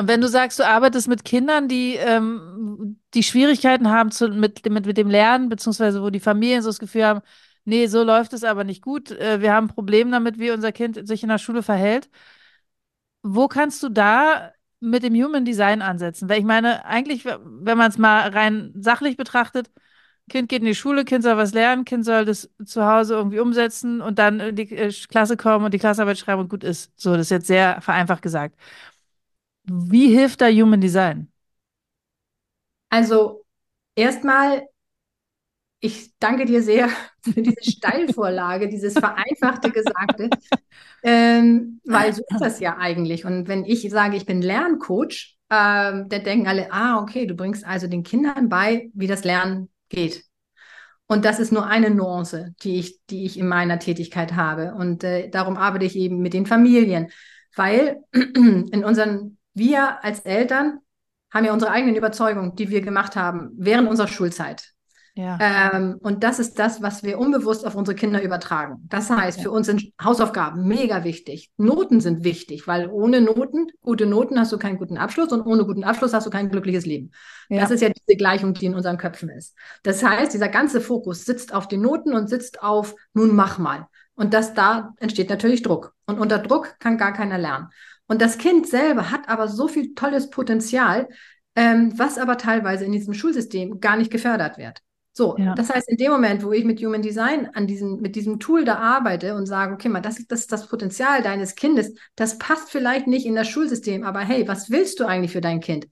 Und 0.00 0.08
wenn 0.08 0.22
du 0.22 0.28
sagst, 0.28 0.58
du 0.58 0.66
arbeitest 0.66 1.08
mit 1.08 1.24
Kindern, 1.26 1.68
die, 1.68 1.94
ähm, 1.96 2.98
die 3.12 3.22
Schwierigkeiten 3.22 3.90
haben 3.90 4.10
zu, 4.10 4.28
mit, 4.28 4.64
mit, 4.70 4.86
mit 4.86 4.96
dem 4.96 5.10
Lernen, 5.10 5.50
beziehungsweise 5.50 6.02
wo 6.02 6.08
die 6.08 6.20
Familien 6.20 6.62
so 6.62 6.70
das 6.70 6.78
Gefühl 6.78 7.04
haben, 7.04 7.20
nee, 7.66 7.86
so 7.86 8.02
läuft 8.02 8.32
es 8.32 8.42
aber 8.42 8.64
nicht 8.64 8.80
gut, 8.82 9.10
äh, 9.10 9.42
wir 9.42 9.52
haben 9.52 9.66
ein 9.66 9.74
Problem 9.74 10.10
damit, 10.10 10.38
wie 10.38 10.52
unser 10.52 10.72
Kind 10.72 11.06
sich 11.06 11.22
in 11.22 11.28
der 11.28 11.36
Schule 11.38 11.62
verhält. 11.62 12.08
Wo 13.22 13.48
kannst 13.48 13.82
du 13.82 13.88
da 13.90 14.52
mit 14.80 15.02
dem 15.02 15.14
Human 15.14 15.44
Design 15.44 15.82
ansetzen? 15.82 16.28
Weil 16.28 16.38
ich 16.38 16.44
meine, 16.44 16.84
eigentlich, 16.86 17.24
wenn 17.26 17.76
man 17.78 17.90
es 17.90 17.98
mal 17.98 18.28
rein 18.30 18.72
sachlich 18.76 19.16
betrachtet, 19.16 19.70
Kind 20.30 20.48
geht 20.48 20.60
in 20.62 20.66
die 20.66 20.74
Schule, 20.76 21.04
Kind 21.04 21.24
soll 21.24 21.36
was 21.36 21.52
lernen, 21.54 21.84
Kind 21.84 22.04
soll 22.04 22.24
das 22.24 22.50
zu 22.64 22.86
Hause 22.86 23.14
irgendwie 23.14 23.40
umsetzen 23.40 24.00
und 24.00 24.18
dann 24.18 24.40
in 24.40 24.56
die 24.56 24.72
äh, 24.74 24.92
Klasse 25.08 25.36
kommen 25.36 25.64
und 25.66 25.74
die 25.74 25.78
Klassarbeit 25.78 26.18
schreiben 26.18 26.40
und 26.42 26.48
gut 26.48 26.64
ist. 26.64 26.92
So, 26.98 27.12
das 27.12 27.22
ist 27.22 27.30
jetzt 27.30 27.46
sehr 27.48 27.80
vereinfacht 27.82 28.22
gesagt. 28.22 28.56
Wie 29.72 30.08
hilft 30.08 30.40
da 30.40 30.48
Human 30.48 30.80
Design? 30.80 31.30
Also 32.88 33.44
erstmal, 33.94 34.66
ich 35.78 36.12
danke 36.18 36.44
dir 36.44 36.60
sehr 36.60 36.88
für 37.22 37.40
diese 37.40 37.62
Steilvorlage, 37.62 38.68
dieses 38.68 38.94
vereinfachte 38.94 39.70
Gesagte, 39.70 40.28
ähm, 41.04 41.80
weil 41.84 42.12
so 42.12 42.22
ist 42.28 42.40
das 42.40 42.58
ja 42.58 42.78
eigentlich. 42.78 43.24
Und 43.24 43.46
wenn 43.46 43.64
ich 43.64 43.88
sage, 43.90 44.16
ich 44.16 44.26
bin 44.26 44.42
Lerncoach, 44.42 45.36
ähm, 45.50 46.08
dann 46.08 46.24
denken 46.24 46.48
alle, 46.48 46.72
ah, 46.72 47.00
okay, 47.00 47.26
du 47.26 47.34
bringst 47.34 47.64
also 47.64 47.86
den 47.86 48.02
Kindern 48.02 48.48
bei, 48.48 48.90
wie 48.92 49.06
das 49.06 49.22
Lernen 49.22 49.70
geht. 49.88 50.24
Und 51.06 51.24
das 51.24 51.38
ist 51.38 51.52
nur 51.52 51.66
eine 51.66 51.90
Nuance, 51.90 52.54
die 52.62 52.78
ich, 52.78 53.04
die 53.06 53.24
ich 53.24 53.38
in 53.38 53.46
meiner 53.46 53.78
Tätigkeit 53.78 54.34
habe. 54.34 54.74
Und 54.74 55.04
äh, 55.04 55.28
darum 55.28 55.56
arbeite 55.56 55.84
ich 55.84 55.96
eben 55.96 56.18
mit 56.18 56.34
den 56.34 56.46
Familien, 56.46 57.10
weil 57.54 58.00
in 58.12 58.84
unseren 58.84 59.38
wir 59.54 60.04
als 60.04 60.20
Eltern 60.20 60.80
haben 61.32 61.44
ja 61.44 61.52
unsere 61.52 61.70
eigenen 61.70 61.96
Überzeugungen, 61.96 62.56
die 62.56 62.70
wir 62.70 62.80
gemacht 62.80 63.16
haben 63.16 63.50
während 63.56 63.88
unserer 63.88 64.08
Schulzeit. 64.08 64.72
Ja. 65.14 65.38
Ähm, 65.40 65.98
und 66.00 66.22
das 66.22 66.38
ist 66.38 66.58
das, 66.58 66.82
was 66.82 67.02
wir 67.02 67.18
unbewusst 67.18 67.66
auf 67.66 67.74
unsere 67.74 67.94
Kinder 67.94 68.22
übertragen. 68.22 68.86
Das 68.88 69.10
heißt, 69.10 69.38
ja. 69.38 69.44
für 69.44 69.50
uns 69.50 69.66
sind 69.66 69.92
Hausaufgaben 70.02 70.66
mega 70.66 71.04
wichtig. 71.04 71.50
Noten 71.56 72.00
sind 72.00 72.24
wichtig, 72.24 72.66
weil 72.66 72.88
ohne 72.88 73.20
Noten, 73.20 73.66
gute 73.82 74.06
Noten 74.06 74.38
hast 74.38 74.52
du 74.52 74.58
keinen 74.58 74.78
guten 74.78 74.96
Abschluss 74.96 75.32
und 75.32 75.44
ohne 75.44 75.64
guten 75.66 75.84
Abschluss 75.84 76.14
hast 76.14 76.26
du 76.26 76.30
kein 76.30 76.48
glückliches 76.48 76.86
Leben. 76.86 77.10
Ja. 77.48 77.60
Das 77.60 77.70
ist 77.70 77.80
ja 77.80 77.90
diese 77.90 78.16
Gleichung, 78.16 78.54
die 78.54 78.66
in 78.66 78.74
unseren 78.74 78.98
Köpfen 78.98 79.28
ist. 79.28 79.56
Das 79.82 80.02
heißt, 80.02 80.32
dieser 80.32 80.48
ganze 80.48 80.80
Fokus 80.80 81.24
sitzt 81.24 81.52
auf 81.52 81.68
den 81.68 81.82
Noten 81.82 82.14
und 82.14 82.28
sitzt 82.28 82.62
auf, 82.62 82.94
nun 83.12 83.34
mach 83.34 83.58
mal. 83.58 83.88
Und 84.14 84.32
das 84.32 84.54
da 84.54 84.94
entsteht 84.98 85.30
natürlich 85.30 85.62
Druck. 85.62 85.94
Und 86.06 86.18
unter 86.18 86.38
Druck 86.38 86.76
kann 86.78 86.98
gar 86.98 87.12
keiner 87.12 87.38
lernen. 87.38 87.68
Und 88.10 88.20
das 88.20 88.38
Kind 88.38 88.66
selber 88.66 89.12
hat 89.12 89.28
aber 89.28 89.46
so 89.46 89.68
viel 89.68 89.94
tolles 89.94 90.30
Potenzial, 90.30 91.08
ähm, 91.54 91.96
was 91.96 92.18
aber 92.18 92.38
teilweise 92.38 92.84
in 92.84 92.90
diesem 92.90 93.14
Schulsystem 93.14 93.78
gar 93.78 93.96
nicht 93.96 94.10
gefördert 94.10 94.58
wird. 94.58 94.80
So, 95.12 95.36
ja. 95.38 95.54
das 95.54 95.70
heißt, 95.70 95.88
in 95.88 95.96
dem 95.96 96.10
Moment, 96.10 96.42
wo 96.42 96.50
ich 96.50 96.64
mit 96.64 96.82
Human 96.82 97.02
Design 97.02 97.48
an 97.54 97.68
diesem, 97.68 98.00
mit 98.00 98.16
diesem 98.16 98.40
Tool 98.40 98.64
da 98.64 98.78
arbeite 98.78 99.36
und 99.36 99.46
sage, 99.46 99.74
okay, 99.74 99.88
mal, 99.88 100.00
das, 100.00 100.26
das 100.26 100.40
ist 100.40 100.50
das 100.50 100.66
Potenzial 100.66 101.22
deines 101.22 101.54
Kindes, 101.54 101.94
das 102.16 102.36
passt 102.38 102.70
vielleicht 102.70 103.06
nicht 103.06 103.26
in 103.26 103.36
das 103.36 103.46
Schulsystem, 103.46 104.02
aber 104.02 104.18
hey, 104.20 104.48
was 104.48 104.70
willst 104.70 104.98
du 104.98 105.04
eigentlich 105.04 105.30
für 105.30 105.40
dein 105.40 105.60
Kind? 105.60 105.86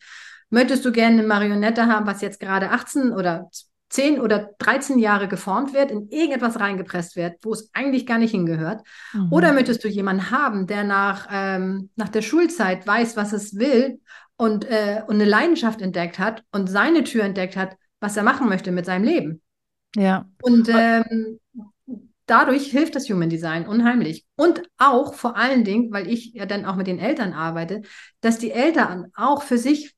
Möchtest 0.51 0.85
du 0.85 0.91
gerne 0.91 1.19
eine 1.19 1.29
Marionette 1.29 1.87
haben, 1.87 2.07
was 2.09 2.21
jetzt 2.21 2.41
gerade 2.41 2.71
18 2.71 3.13
oder 3.13 3.49
10 3.91 4.21
oder 4.21 4.51
13 4.59 4.99
Jahre 4.99 5.29
geformt 5.29 5.73
wird, 5.73 5.91
in 5.91 6.09
irgendetwas 6.11 6.61
reingepresst 6.61 7.17
wird, 7.17 7.37
wo 7.43 7.53
es 7.53 7.71
eigentlich 7.73 8.07
gar 8.07 8.19
nicht 8.19 8.33
hingehört? 8.33 8.83
Mhm. 9.13 9.33
Oder 9.33 9.53
möchtest 9.53 9.83
du 9.83 9.89
jemanden 9.89 10.31
haben, 10.31 10.67
der 10.67 10.85
nach, 10.85 11.29
ähm, 11.31 11.91
nach 11.97 12.09
der 12.09 12.23
Schulzeit 12.23 12.87
weiß, 12.87 13.17
was 13.17 13.33
es 13.33 13.57
will 13.57 14.01
und, 14.37 14.65
äh, 14.67 15.03
und 15.07 15.15
eine 15.15 15.25
Leidenschaft 15.25 15.81
entdeckt 15.81 16.19
hat 16.19 16.45
und 16.53 16.69
seine 16.69 17.05
Tür 17.05 17.25
entdeckt 17.25 17.57
hat, 17.57 17.77
was 18.01 18.17
er 18.17 18.23
machen 18.23 18.49
möchte 18.49 18.73
mit 18.73 18.87
seinem 18.87 19.05
Leben? 19.05 19.43
Ja. 19.97 20.27
Und 20.43 20.69
ähm, 20.69 21.41
dadurch 22.27 22.71
hilft 22.71 22.95
das 22.95 23.09
Human 23.09 23.31
Design 23.31 23.67
unheimlich. 23.67 24.27
Und 24.37 24.63
auch 24.77 25.15
vor 25.15 25.37
allen 25.37 25.65
Dingen, 25.65 25.91
weil 25.93 26.09
ich 26.09 26.35
ja 26.35 26.47
dann 26.47 26.67
auch 26.67 26.77
mit 26.77 26.87
den 26.87 26.99
Eltern 26.99 27.33
arbeite, 27.33 27.83
dass 28.21 28.39
die 28.39 28.53
Eltern 28.53 29.11
auch 29.15 29.43
für 29.43 29.59
sich 29.59 29.95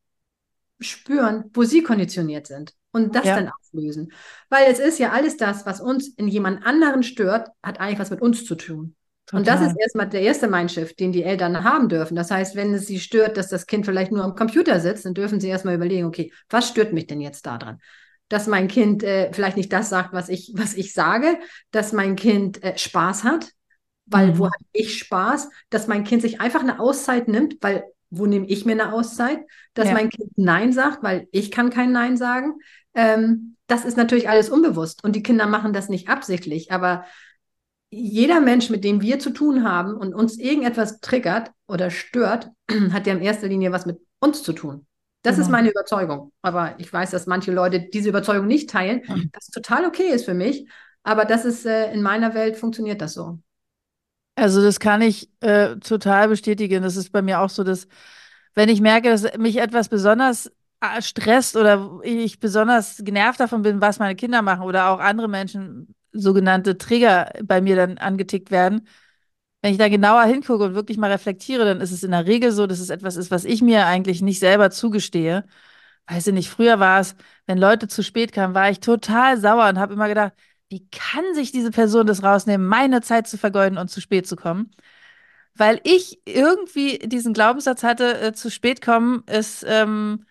spüren, 0.80 1.44
wo 1.52 1.62
sie 1.64 1.82
konditioniert 1.82 2.46
sind 2.46 2.74
und 2.92 3.14
das 3.14 3.26
ja. 3.26 3.36
dann 3.36 3.50
auflösen. 3.50 4.12
Weil 4.48 4.70
es 4.70 4.78
ist 4.78 4.98
ja 4.98 5.10
alles 5.10 5.36
das, 5.36 5.66
was 5.66 5.80
uns 5.80 6.08
in 6.08 6.28
jemand 6.28 6.66
anderen 6.66 7.02
stört, 7.02 7.48
hat 7.62 7.80
eigentlich 7.80 7.98
was 7.98 8.10
mit 8.10 8.22
uns 8.22 8.44
zu 8.44 8.54
tun. 8.54 8.96
Total. 9.26 9.38
Und 9.38 9.46
das 9.46 9.60
ist 9.60 9.78
erstmal 9.78 10.08
der 10.08 10.22
erste 10.22 10.48
Mindshift, 10.48 10.98
den 10.98 11.12
die 11.12 11.22
Eltern 11.22 11.62
haben 11.62 11.88
dürfen. 11.88 12.16
Das 12.16 12.32
heißt, 12.32 12.56
wenn 12.56 12.74
es 12.74 12.86
sie 12.86 12.98
stört, 12.98 13.36
dass 13.36 13.48
das 13.48 13.66
Kind 13.66 13.86
vielleicht 13.86 14.10
nur 14.10 14.24
am 14.24 14.34
Computer 14.34 14.80
sitzt, 14.80 15.04
dann 15.04 15.14
dürfen 15.14 15.38
sie 15.38 15.48
erstmal 15.48 15.76
überlegen, 15.76 16.06
okay, 16.06 16.32
was 16.48 16.68
stört 16.68 16.92
mich 16.92 17.06
denn 17.06 17.20
jetzt 17.20 17.46
daran? 17.46 17.78
Dass 18.28 18.48
mein 18.48 18.66
Kind 18.66 19.04
äh, 19.04 19.32
vielleicht 19.32 19.56
nicht 19.56 19.72
das 19.72 19.88
sagt, 19.88 20.12
was 20.12 20.28
ich, 20.28 20.52
was 20.56 20.74
ich 20.74 20.92
sage, 20.92 21.38
dass 21.70 21.92
mein 21.92 22.16
Kind 22.16 22.62
äh, 22.64 22.76
Spaß 22.76 23.22
hat, 23.22 23.52
weil 24.06 24.32
mhm. 24.32 24.38
wo 24.38 24.46
habe 24.46 24.64
ich 24.72 24.98
Spaß, 24.98 25.48
dass 25.68 25.86
mein 25.86 26.02
Kind 26.02 26.22
sich 26.22 26.40
einfach 26.40 26.60
eine 26.60 26.80
Auszeit 26.80 27.28
nimmt, 27.28 27.56
weil 27.60 27.84
wo 28.10 28.26
nehme 28.26 28.46
ich 28.46 28.64
mir 28.64 28.72
eine 28.72 28.92
Auszeit, 28.92 29.40
dass 29.74 29.86
ja. 29.86 29.94
mein 29.94 30.10
Kind 30.10 30.32
Nein 30.36 30.72
sagt, 30.72 31.02
weil 31.02 31.28
ich 31.32 31.50
kann 31.50 31.70
kein 31.70 31.92
Nein 31.92 32.16
sagen, 32.16 32.54
ähm, 32.94 33.56
das 33.66 33.84
ist 33.84 33.96
natürlich 33.96 34.28
alles 34.28 34.50
unbewusst 34.50 35.04
und 35.04 35.14
die 35.14 35.22
Kinder 35.22 35.46
machen 35.46 35.72
das 35.72 35.88
nicht 35.88 36.08
absichtlich, 36.08 36.72
aber 36.72 37.04
jeder 37.90 38.40
Mensch, 38.40 38.70
mit 38.70 38.84
dem 38.84 39.00
wir 39.00 39.18
zu 39.18 39.30
tun 39.30 39.64
haben 39.64 39.94
und 39.94 40.14
uns 40.14 40.38
irgendetwas 40.38 41.00
triggert 41.00 41.52
oder 41.66 41.90
stört, 41.90 42.50
hat 42.92 43.06
ja 43.06 43.14
in 43.14 43.22
erster 43.22 43.48
Linie 43.48 43.72
was 43.72 43.86
mit 43.86 44.00
uns 44.20 44.42
zu 44.42 44.52
tun. 44.52 44.86
Das 45.22 45.36
genau. 45.36 45.46
ist 45.46 45.50
meine 45.50 45.70
Überzeugung. 45.70 46.32
Aber 46.40 46.74
ich 46.78 46.90
weiß, 46.90 47.10
dass 47.10 47.26
manche 47.26 47.52
Leute 47.52 47.88
diese 47.92 48.08
Überzeugung 48.08 48.46
nicht 48.46 48.70
teilen, 48.70 49.02
was 49.34 49.48
total 49.48 49.84
okay 49.86 50.08
ist 50.08 50.24
für 50.24 50.34
mich. 50.34 50.68
Aber 51.02 51.24
das 51.24 51.44
ist 51.44 51.66
äh, 51.66 51.92
in 51.92 52.02
meiner 52.02 52.34
Welt 52.34 52.56
funktioniert 52.56 53.00
das 53.00 53.14
so. 53.14 53.38
Also 54.40 54.62
das 54.62 54.80
kann 54.80 55.02
ich 55.02 55.28
äh, 55.40 55.76
total 55.76 56.28
bestätigen. 56.28 56.82
Das 56.82 56.96
ist 56.96 57.10
bei 57.12 57.22
mir 57.22 57.40
auch 57.40 57.50
so, 57.50 57.62
dass 57.64 57.86
wenn 58.54 58.68
ich 58.68 58.80
merke, 58.80 59.10
dass 59.10 59.36
mich 59.38 59.58
etwas 59.58 59.88
besonders 59.88 60.50
äh, 60.80 61.02
stresst 61.02 61.56
oder 61.56 62.00
ich 62.04 62.40
besonders 62.40 63.02
genervt 63.04 63.40
davon 63.40 63.62
bin, 63.62 63.80
was 63.80 63.98
meine 63.98 64.16
Kinder 64.16 64.42
machen 64.42 64.62
oder 64.64 64.90
auch 64.90 65.00
andere 65.00 65.28
Menschen, 65.28 65.94
sogenannte 66.12 66.78
Trigger 66.78 67.32
bei 67.44 67.60
mir 67.60 67.76
dann 67.76 67.98
angetickt 67.98 68.50
werden, 68.50 68.88
wenn 69.62 69.72
ich 69.72 69.78
da 69.78 69.88
genauer 69.88 70.24
hingucke 70.24 70.64
und 70.64 70.74
wirklich 70.74 70.98
mal 70.98 71.10
reflektiere, 71.12 71.64
dann 71.64 71.80
ist 71.80 71.92
es 71.92 72.02
in 72.02 72.12
der 72.12 72.26
Regel 72.26 72.52
so, 72.52 72.66
dass 72.66 72.80
es 72.80 72.90
etwas 72.90 73.16
ist, 73.16 73.30
was 73.30 73.44
ich 73.44 73.62
mir 73.62 73.86
eigentlich 73.86 74.22
nicht 74.22 74.38
selber 74.40 74.70
zugestehe. 74.70 75.44
Weiß 76.08 76.26
ich 76.26 76.34
nicht, 76.34 76.50
früher 76.50 76.80
war 76.80 77.00
es, 77.00 77.14
wenn 77.46 77.58
Leute 77.58 77.88
zu 77.88 78.02
spät 78.02 78.32
kamen, 78.32 78.54
war 78.54 78.70
ich 78.70 78.80
total 78.80 79.38
sauer 79.38 79.68
und 79.68 79.78
habe 79.78 79.94
immer 79.94 80.08
gedacht, 80.08 80.32
wie 80.70 80.88
kann 80.90 81.34
sich 81.34 81.52
diese 81.52 81.70
Person 81.70 82.06
das 82.06 82.22
rausnehmen, 82.22 82.66
meine 82.66 83.02
Zeit 83.02 83.28
zu 83.28 83.36
vergeuden 83.38 83.78
und 83.78 83.88
zu 83.90 84.00
spät 84.00 84.26
zu 84.26 84.36
kommen? 84.36 84.70
weil 85.56 85.80
ich 85.84 86.20
irgendwie 86.26 86.98
diesen 87.00 87.34
Glaubenssatz 87.34 87.82
hatte, 87.82 88.20
äh, 88.20 88.32
zu 88.32 88.50
spät 88.50 88.82
kommen 88.82 89.24
ist, 89.26 89.64
ähm, 89.68 90.24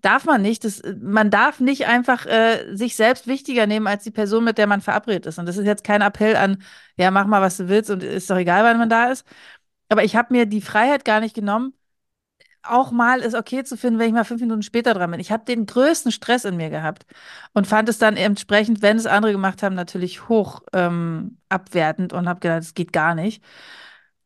darf 0.00 0.24
man 0.24 0.42
nicht. 0.42 0.64
Das, 0.64 0.82
man 1.00 1.30
darf 1.30 1.60
nicht 1.60 1.86
einfach 1.86 2.26
äh, 2.26 2.74
sich 2.74 2.96
selbst 2.96 3.26
wichtiger 3.26 3.66
nehmen 3.66 3.86
als 3.86 4.04
die 4.04 4.10
Person, 4.10 4.44
mit 4.44 4.58
der 4.58 4.66
man 4.66 4.80
verabredet 4.80 5.26
ist. 5.26 5.38
Und 5.38 5.46
das 5.46 5.56
ist 5.58 5.66
jetzt 5.66 5.84
kein 5.84 6.02
Appell 6.02 6.36
an, 6.36 6.62
ja, 6.96 7.10
mach 7.10 7.26
mal, 7.26 7.42
was 7.42 7.58
du 7.58 7.68
willst 7.68 7.90
und 7.90 8.02
ist 8.02 8.30
doch 8.30 8.36
egal, 8.38 8.64
wann 8.64 8.78
man 8.78 8.88
da 8.88 9.10
ist. 9.10 9.26
Aber 9.88 10.04
ich 10.04 10.16
habe 10.16 10.32
mir 10.32 10.46
die 10.46 10.62
Freiheit 10.62 11.04
gar 11.04 11.20
nicht 11.20 11.34
genommen, 11.34 11.74
auch 12.62 12.90
mal 12.90 13.22
es 13.22 13.34
okay 13.34 13.64
zu 13.64 13.76
finden, 13.76 13.98
wenn 13.98 14.08
ich 14.08 14.12
mal 14.12 14.24
fünf 14.24 14.40
Minuten 14.40 14.62
später 14.62 14.94
dran 14.94 15.10
bin. 15.10 15.20
Ich 15.20 15.32
habe 15.32 15.44
den 15.44 15.66
größten 15.66 16.12
Stress 16.12 16.44
in 16.44 16.56
mir 16.56 16.70
gehabt 16.70 17.06
und 17.52 17.66
fand 17.66 17.88
es 17.88 17.98
dann 17.98 18.16
entsprechend, 18.16 18.82
wenn 18.82 18.96
es 18.96 19.06
andere 19.06 19.32
gemacht 19.32 19.62
haben, 19.62 19.74
natürlich 19.74 20.28
hoch 20.28 20.62
ähm, 20.72 21.38
abwertend 21.48 22.12
und 22.12 22.28
habe 22.28 22.40
gedacht, 22.40 22.62
es 22.62 22.74
geht 22.74 22.92
gar 22.92 23.14
nicht. 23.14 23.42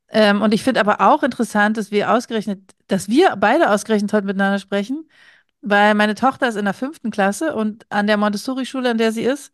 Ähm, 0.09 0.43
und 0.43 0.55
ich 0.55 0.63
finde 0.63 0.81
aber 0.81 1.01
auch 1.01 1.23
interessant, 1.23 1.77
dass 1.77 1.91
wir 1.91 2.13
ausgerechnet, 2.13 2.61
dass 2.89 3.09
wir 3.09 3.37
beide 3.37 3.71
ausgerechnet 3.71 4.13
heute 4.13 4.27
miteinander 4.27 4.59
sprechen, 4.59 5.09
weil 5.61 5.95
meine 5.95 6.15
Tochter 6.15 6.49
ist 6.49 6.57
in 6.57 6.67
der 6.67 6.75
fünften 6.75 7.11
Klasse 7.11 7.55
und 7.55 7.87
an 7.91 8.07
der 8.07 8.17
Montessori-Schule, 8.17 8.91
an 8.91 8.99
der 8.99 9.13
sie 9.13 9.23
ist, 9.23 9.53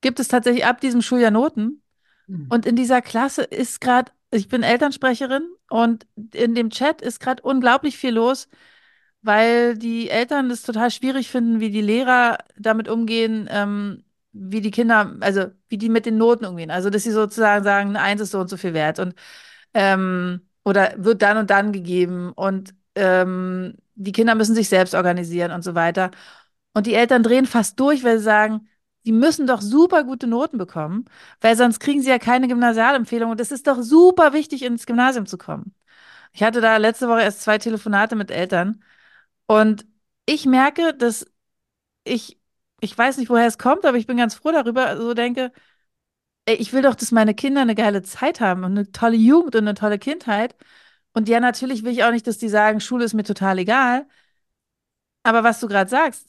gibt 0.00 0.20
es 0.20 0.28
tatsächlich 0.28 0.64
ab 0.64 0.80
diesem 0.80 1.02
Schuljahr 1.02 1.30
Noten. 1.30 1.82
Mhm. 2.26 2.46
Und 2.48 2.66
in 2.66 2.76
dieser 2.76 3.02
Klasse 3.02 3.42
ist 3.42 3.80
gerade, 3.80 4.12
ich 4.36 4.48
bin 4.48 4.62
Elternsprecherin 4.62 5.48
und 5.70 6.06
in 6.34 6.54
dem 6.54 6.70
Chat 6.70 7.00
ist 7.02 7.20
gerade 7.20 7.42
unglaublich 7.42 7.96
viel 7.98 8.14
los, 8.14 8.48
weil 9.22 9.76
die 9.78 10.10
Eltern 10.10 10.50
es 10.50 10.62
total 10.62 10.90
schwierig 10.90 11.30
finden, 11.30 11.60
wie 11.60 11.70
die 11.70 11.80
Lehrer 11.82 12.38
damit 12.58 12.88
umgehen, 12.88 13.48
ähm, 13.50 14.04
wie 14.32 14.60
die 14.60 14.70
Kinder, 14.70 15.16
also 15.20 15.46
wie 15.68 15.78
die 15.78 15.88
mit 15.88 16.06
den 16.06 16.18
Noten 16.18 16.44
umgehen. 16.46 16.70
Also, 16.70 16.90
dass 16.90 17.04
sie 17.04 17.10
sozusagen 17.12 17.64
sagen, 17.64 17.90
eine 17.90 18.02
Eins 18.02 18.20
ist 18.20 18.32
so 18.32 18.40
und 18.40 18.48
so 18.50 18.56
viel 18.56 18.74
wert 18.74 18.98
und 19.00 19.14
ähm, 19.74 20.42
oder 20.64 20.94
wird 20.98 21.22
dann 21.22 21.38
und 21.38 21.50
dann 21.50 21.72
gegeben 21.72 22.32
und 22.32 22.74
ähm, 22.96 23.76
die 23.94 24.12
Kinder 24.12 24.34
müssen 24.34 24.54
sich 24.54 24.68
selbst 24.68 24.94
organisieren 24.94 25.52
und 25.52 25.62
so 25.64 25.74
weiter. 25.74 26.10
Und 26.74 26.86
die 26.86 26.94
Eltern 26.94 27.22
drehen 27.22 27.46
fast 27.46 27.80
durch, 27.80 28.04
weil 28.04 28.18
sie 28.18 28.24
sagen, 28.24 28.68
die 29.06 29.12
müssen 29.12 29.46
doch 29.46 29.60
super 29.62 30.04
gute 30.04 30.26
Noten 30.26 30.58
bekommen, 30.58 31.06
weil 31.40 31.56
sonst 31.56 31.80
kriegen 31.80 32.02
sie 32.02 32.10
ja 32.10 32.18
keine 32.18 32.48
Gymnasialempfehlung. 32.48 33.30
Und 33.30 33.40
es 33.40 33.52
ist 33.52 33.66
doch 33.66 33.80
super 33.82 34.32
wichtig, 34.32 34.62
ins 34.62 34.86
Gymnasium 34.86 35.26
zu 35.26 35.38
kommen. 35.38 35.74
Ich 36.32 36.42
hatte 36.42 36.60
da 36.60 36.76
letzte 36.78 37.08
Woche 37.08 37.22
erst 37.22 37.42
zwei 37.42 37.58
Telefonate 37.58 38.16
mit 38.16 38.30
Eltern 38.30 38.82
und 39.46 39.86
ich 40.26 40.46
merke, 40.46 40.94
dass 40.94 41.26
ich, 42.04 42.40
ich 42.80 42.96
weiß 42.96 43.18
nicht, 43.18 43.30
woher 43.30 43.46
es 43.46 43.58
kommt, 43.58 43.86
aber 43.86 43.98
ich 43.98 44.06
bin 44.06 44.16
ganz 44.18 44.34
froh 44.36 44.52
darüber, 44.52 44.96
so 44.98 45.14
denke, 45.14 45.52
ich 46.46 46.72
will 46.72 46.82
doch, 46.82 46.94
dass 46.94 47.10
meine 47.12 47.34
Kinder 47.34 47.62
eine 47.62 47.74
geile 47.74 48.02
Zeit 48.02 48.40
haben 48.40 48.64
und 48.64 48.72
eine 48.72 48.90
tolle 48.92 49.16
Jugend 49.16 49.56
und 49.56 49.62
eine 49.62 49.74
tolle 49.74 49.98
Kindheit. 49.98 50.54
Und 51.14 51.28
ja, 51.28 51.40
natürlich 51.40 51.84
will 51.84 51.92
ich 51.92 52.04
auch 52.04 52.12
nicht, 52.12 52.26
dass 52.26 52.38
die 52.38 52.48
sagen, 52.48 52.80
Schule 52.80 53.04
ist 53.04 53.14
mir 53.14 53.24
total 53.24 53.58
egal. 53.58 54.06
Aber 55.22 55.42
was 55.44 55.60
du 55.60 55.68
gerade 55.68 55.90
sagst, 55.90 56.28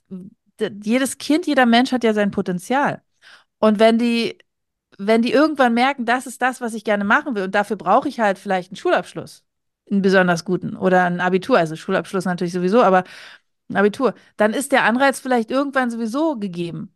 jedes 0.83 1.17
Kind, 1.17 1.47
jeder 1.47 1.65
Mensch 1.65 1.91
hat 1.91 2.03
ja 2.03 2.13
sein 2.13 2.31
Potenzial. 2.31 3.01
Und 3.59 3.79
wenn 3.79 3.97
die, 3.99 4.37
wenn 4.97 5.21
die 5.21 5.31
irgendwann 5.33 5.73
merken, 5.73 6.05
das 6.05 6.27
ist 6.27 6.41
das, 6.41 6.61
was 6.61 6.73
ich 6.73 6.83
gerne 6.83 7.03
machen 7.05 7.35
will, 7.35 7.43
und 7.43 7.55
dafür 7.55 7.77
brauche 7.77 8.09
ich 8.09 8.19
halt 8.19 8.39
vielleicht 8.39 8.71
einen 8.71 8.77
Schulabschluss, 8.77 9.45
einen 9.91 10.01
besonders 10.01 10.45
guten 10.45 10.75
oder 10.77 11.05
ein 11.05 11.21
Abitur, 11.21 11.57
also 11.57 11.75
Schulabschluss 11.75 12.25
natürlich 12.25 12.53
sowieso, 12.53 12.83
aber 12.83 13.03
ein 13.69 13.77
Abitur, 13.77 14.13
dann 14.37 14.53
ist 14.53 14.71
der 14.71 14.83
Anreiz 14.83 15.19
vielleicht 15.19 15.51
irgendwann 15.51 15.91
sowieso 15.91 16.37
gegeben. 16.37 16.93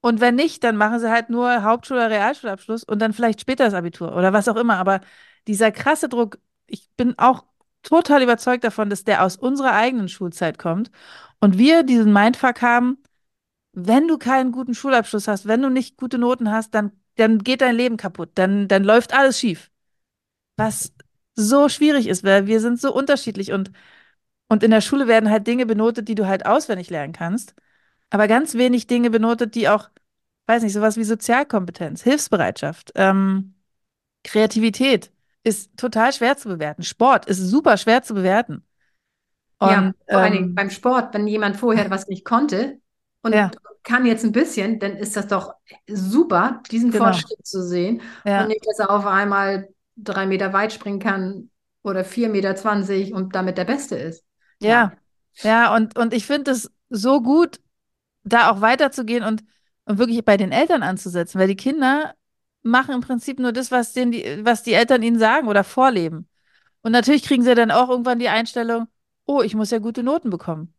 Und 0.00 0.20
wenn 0.20 0.34
nicht, 0.34 0.62
dann 0.64 0.76
machen 0.76 1.00
sie 1.00 1.10
halt 1.10 1.30
nur 1.30 1.48
Hauptschul- 1.64 1.96
oder 1.96 2.10
Realschulabschluss 2.10 2.84
und 2.84 3.00
dann 3.00 3.14
vielleicht 3.14 3.40
später 3.40 3.64
das 3.64 3.74
Abitur 3.74 4.14
oder 4.16 4.32
was 4.34 4.48
auch 4.48 4.56
immer. 4.56 4.76
Aber 4.76 5.00
dieser 5.46 5.72
krasse 5.72 6.08
Druck, 6.10 6.38
ich 6.66 6.90
bin 6.96 7.14
auch 7.18 7.44
total 7.84 8.22
überzeugt 8.22 8.64
davon, 8.64 8.90
dass 8.90 9.04
der 9.04 9.24
aus 9.24 9.36
unserer 9.36 9.72
eigenen 9.74 10.08
Schulzeit 10.08 10.58
kommt 10.58 10.90
und 11.40 11.58
wir 11.58 11.84
diesen 11.84 12.12
Mindfuck 12.12 12.62
haben, 12.62 12.98
wenn 13.72 14.08
du 14.08 14.18
keinen 14.18 14.52
guten 14.52 14.74
Schulabschluss 14.74 15.28
hast, 15.28 15.46
wenn 15.46 15.62
du 15.62 15.70
nicht 15.70 15.96
gute 15.96 16.18
Noten 16.18 16.50
hast, 16.50 16.74
dann, 16.74 16.92
dann 17.16 17.38
geht 17.40 17.60
dein 17.60 17.76
Leben 17.76 17.96
kaputt, 17.96 18.30
dann, 18.36 18.68
dann 18.68 18.84
läuft 18.84 19.14
alles 19.14 19.38
schief. 19.38 19.70
Was 20.56 20.92
so 21.36 21.68
schwierig 21.68 22.06
ist, 22.08 22.24
weil 22.24 22.46
wir 22.46 22.60
sind 22.60 22.80
so 22.80 22.94
unterschiedlich 22.94 23.52
und, 23.52 23.72
und 24.48 24.62
in 24.62 24.70
der 24.70 24.80
Schule 24.80 25.08
werden 25.08 25.30
halt 25.30 25.46
Dinge 25.46 25.66
benotet, 25.66 26.08
die 26.08 26.14
du 26.14 26.26
halt 26.26 26.46
auswendig 26.46 26.90
lernen 26.90 27.12
kannst, 27.12 27.54
aber 28.10 28.28
ganz 28.28 28.54
wenig 28.54 28.86
Dinge 28.86 29.10
benotet, 29.10 29.54
die 29.54 29.68
auch, 29.68 29.90
weiß 30.46 30.62
nicht, 30.62 30.74
sowas 30.74 30.96
wie 30.96 31.04
Sozialkompetenz, 31.04 32.02
Hilfsbereitschaft, 32.02 32.92
ähm, 32.96 33.54
Kreativität, 34.24 35.12
ist 35.44 35.76
total 35.76 36.12
schwer 36.12 36.36
zu 36.36 36.48
bewerten. 36.48 36.82
Sport 36.82 37.26
ist 37.26 37.38
super 37.38 37.76
schwer 37.76 38.02
zu 38.02 38.14
bewerten. 38.14 38.64
Und, 39.58 39.70
ja, 39.70 39.92
vor 40.10 40.18
allen 40.18 40.32
Dingen 40.32 40.48
ähm, 40.48 40.54
beim 40.54 40.70
Sport, 40.70 41.14
wenn 41.14 41.26
jemand 41.26 41.56
vorher 41.56 41.88
was 41.90 42.08
nicht 42.08 42.24
konnte 42.24 42.78
und 43.22 43.32
ja. 43.32 43.50
kann 43.82 44.04
jetzt 44.04 44.24
ein 44.24 44.32
bisschen, 44.32 44.80
dann 44.80 44.96
ist 44.96 45.16
das 45.16 45.28
doch 45.28 45.54
super, 45.86 46.62
diesen 46.70 46.90
genau. 46.90 47.04
Fortschritt 47.04 47.46
zu 47.46 47.62
sehen. 47.62 48.02
Ja. 48.24 48.42
Und 48.42 48.48
nicht, 48.48 48.66
dass 48.66 48.80
er 48.80 48.90
auf 48.90 49.06
einmal 49.06 49.68
drei 49.96 50.26
Meter 50.26 50.52
weit 50.52 50.72
springen 50.72 50.98
kann 50.98 51.50
oder 51.82 52.04
vier 52.04 52.28
Meter 52.28 52.56
zwanzig 52.56 53.12
und 53.12 53.34
damit 53.34 53.56
der 53.58 53.64
Beste 53.64 53.96
ist. 53.96 54.24
Ja, 54.60 54.92
ja, 55.42 55.48
ja 55.48 55.74
und, 55.74 55.96
und 55.96 56.12
ich 56.12 56.26
finde 56.26 56.50
es 56.50 56.70
so 56.90 57.22
gut, 57.22 57.60
da 58.24 58.50
auch 58.50 58.60
weiterzugehen 58.60 59.22
und, 59.22 59.44
und 59.84 59.98
wirklich 59.98 60.24
bei 60.24 60.36
den 60.36 60.50
Eltern 60.50 60.82
anzusetzen, 60.82 61.38
weil 61.38 61.48
die 61.48 61.56
Kinder 61.56 62.14
machen 62.64 62.94
im 62.94 63.00
Prinzip 63.02 63.38
nur 63.38 63.52
das, 63.52 63.70
was, 63.70 63.92
den 63.92 64.12
die, 64.12 64.44
was 64.44 64.62
die 64.64 64.74
Eltern 64.74 65.02
ihnen 65.02 65.18
sagen 65.18 65.48
oder 65.48 65.64
vorleben. 65.64 66.28
Und 66.82 66.92
natürlich 66.92 67.24
kriegen 67.24 67.44
sie 67.44 67.54
dann 67.54 67.70
auch 67.70 67.90
irgendwann 67.90 68.18
die 68.18 68.28
Einstellung, 68.28 68.88
oh, 69.26 69.42
ich 69.42 69.54
muss 69.54 69.70
ja 69.70 69.78
gute 69.78 70.02
Noten 70.02 70.30
bekommen. 70.30 70.74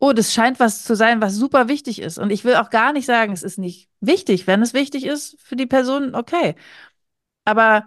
Oh, 0.00 0.12
das 0.12 0.32
scheint 0.34 0.60
was 0.60 0.84
zu 0.84 0.96
sein, 0.96 1.20
was 1.22 1.36
super 1.36 1.68
wichtig 1.68 2.00
ist. 2.02 2.18
Und 2.18 2.30
ich 2.30 2.44
will 2.44 2.56
auch 2.56 2.70
gar 2.70 2.92
nicht 2.92 3.06
sagen, 3.06 3.32
es 3.32 3.42
ist 3.44 3.58
nicht 3.58 3.88
wichtig. 4.00 4.46
Wenn 4.46 4.62
es 4.62 4.74
wichtig 4.74 5.06
ist 5.06 5.40
für 5.40 5.56
die 5.56 5.66
Person, 5.66 6.14
okay. 6.14 6.56
Aber 7.44 7.86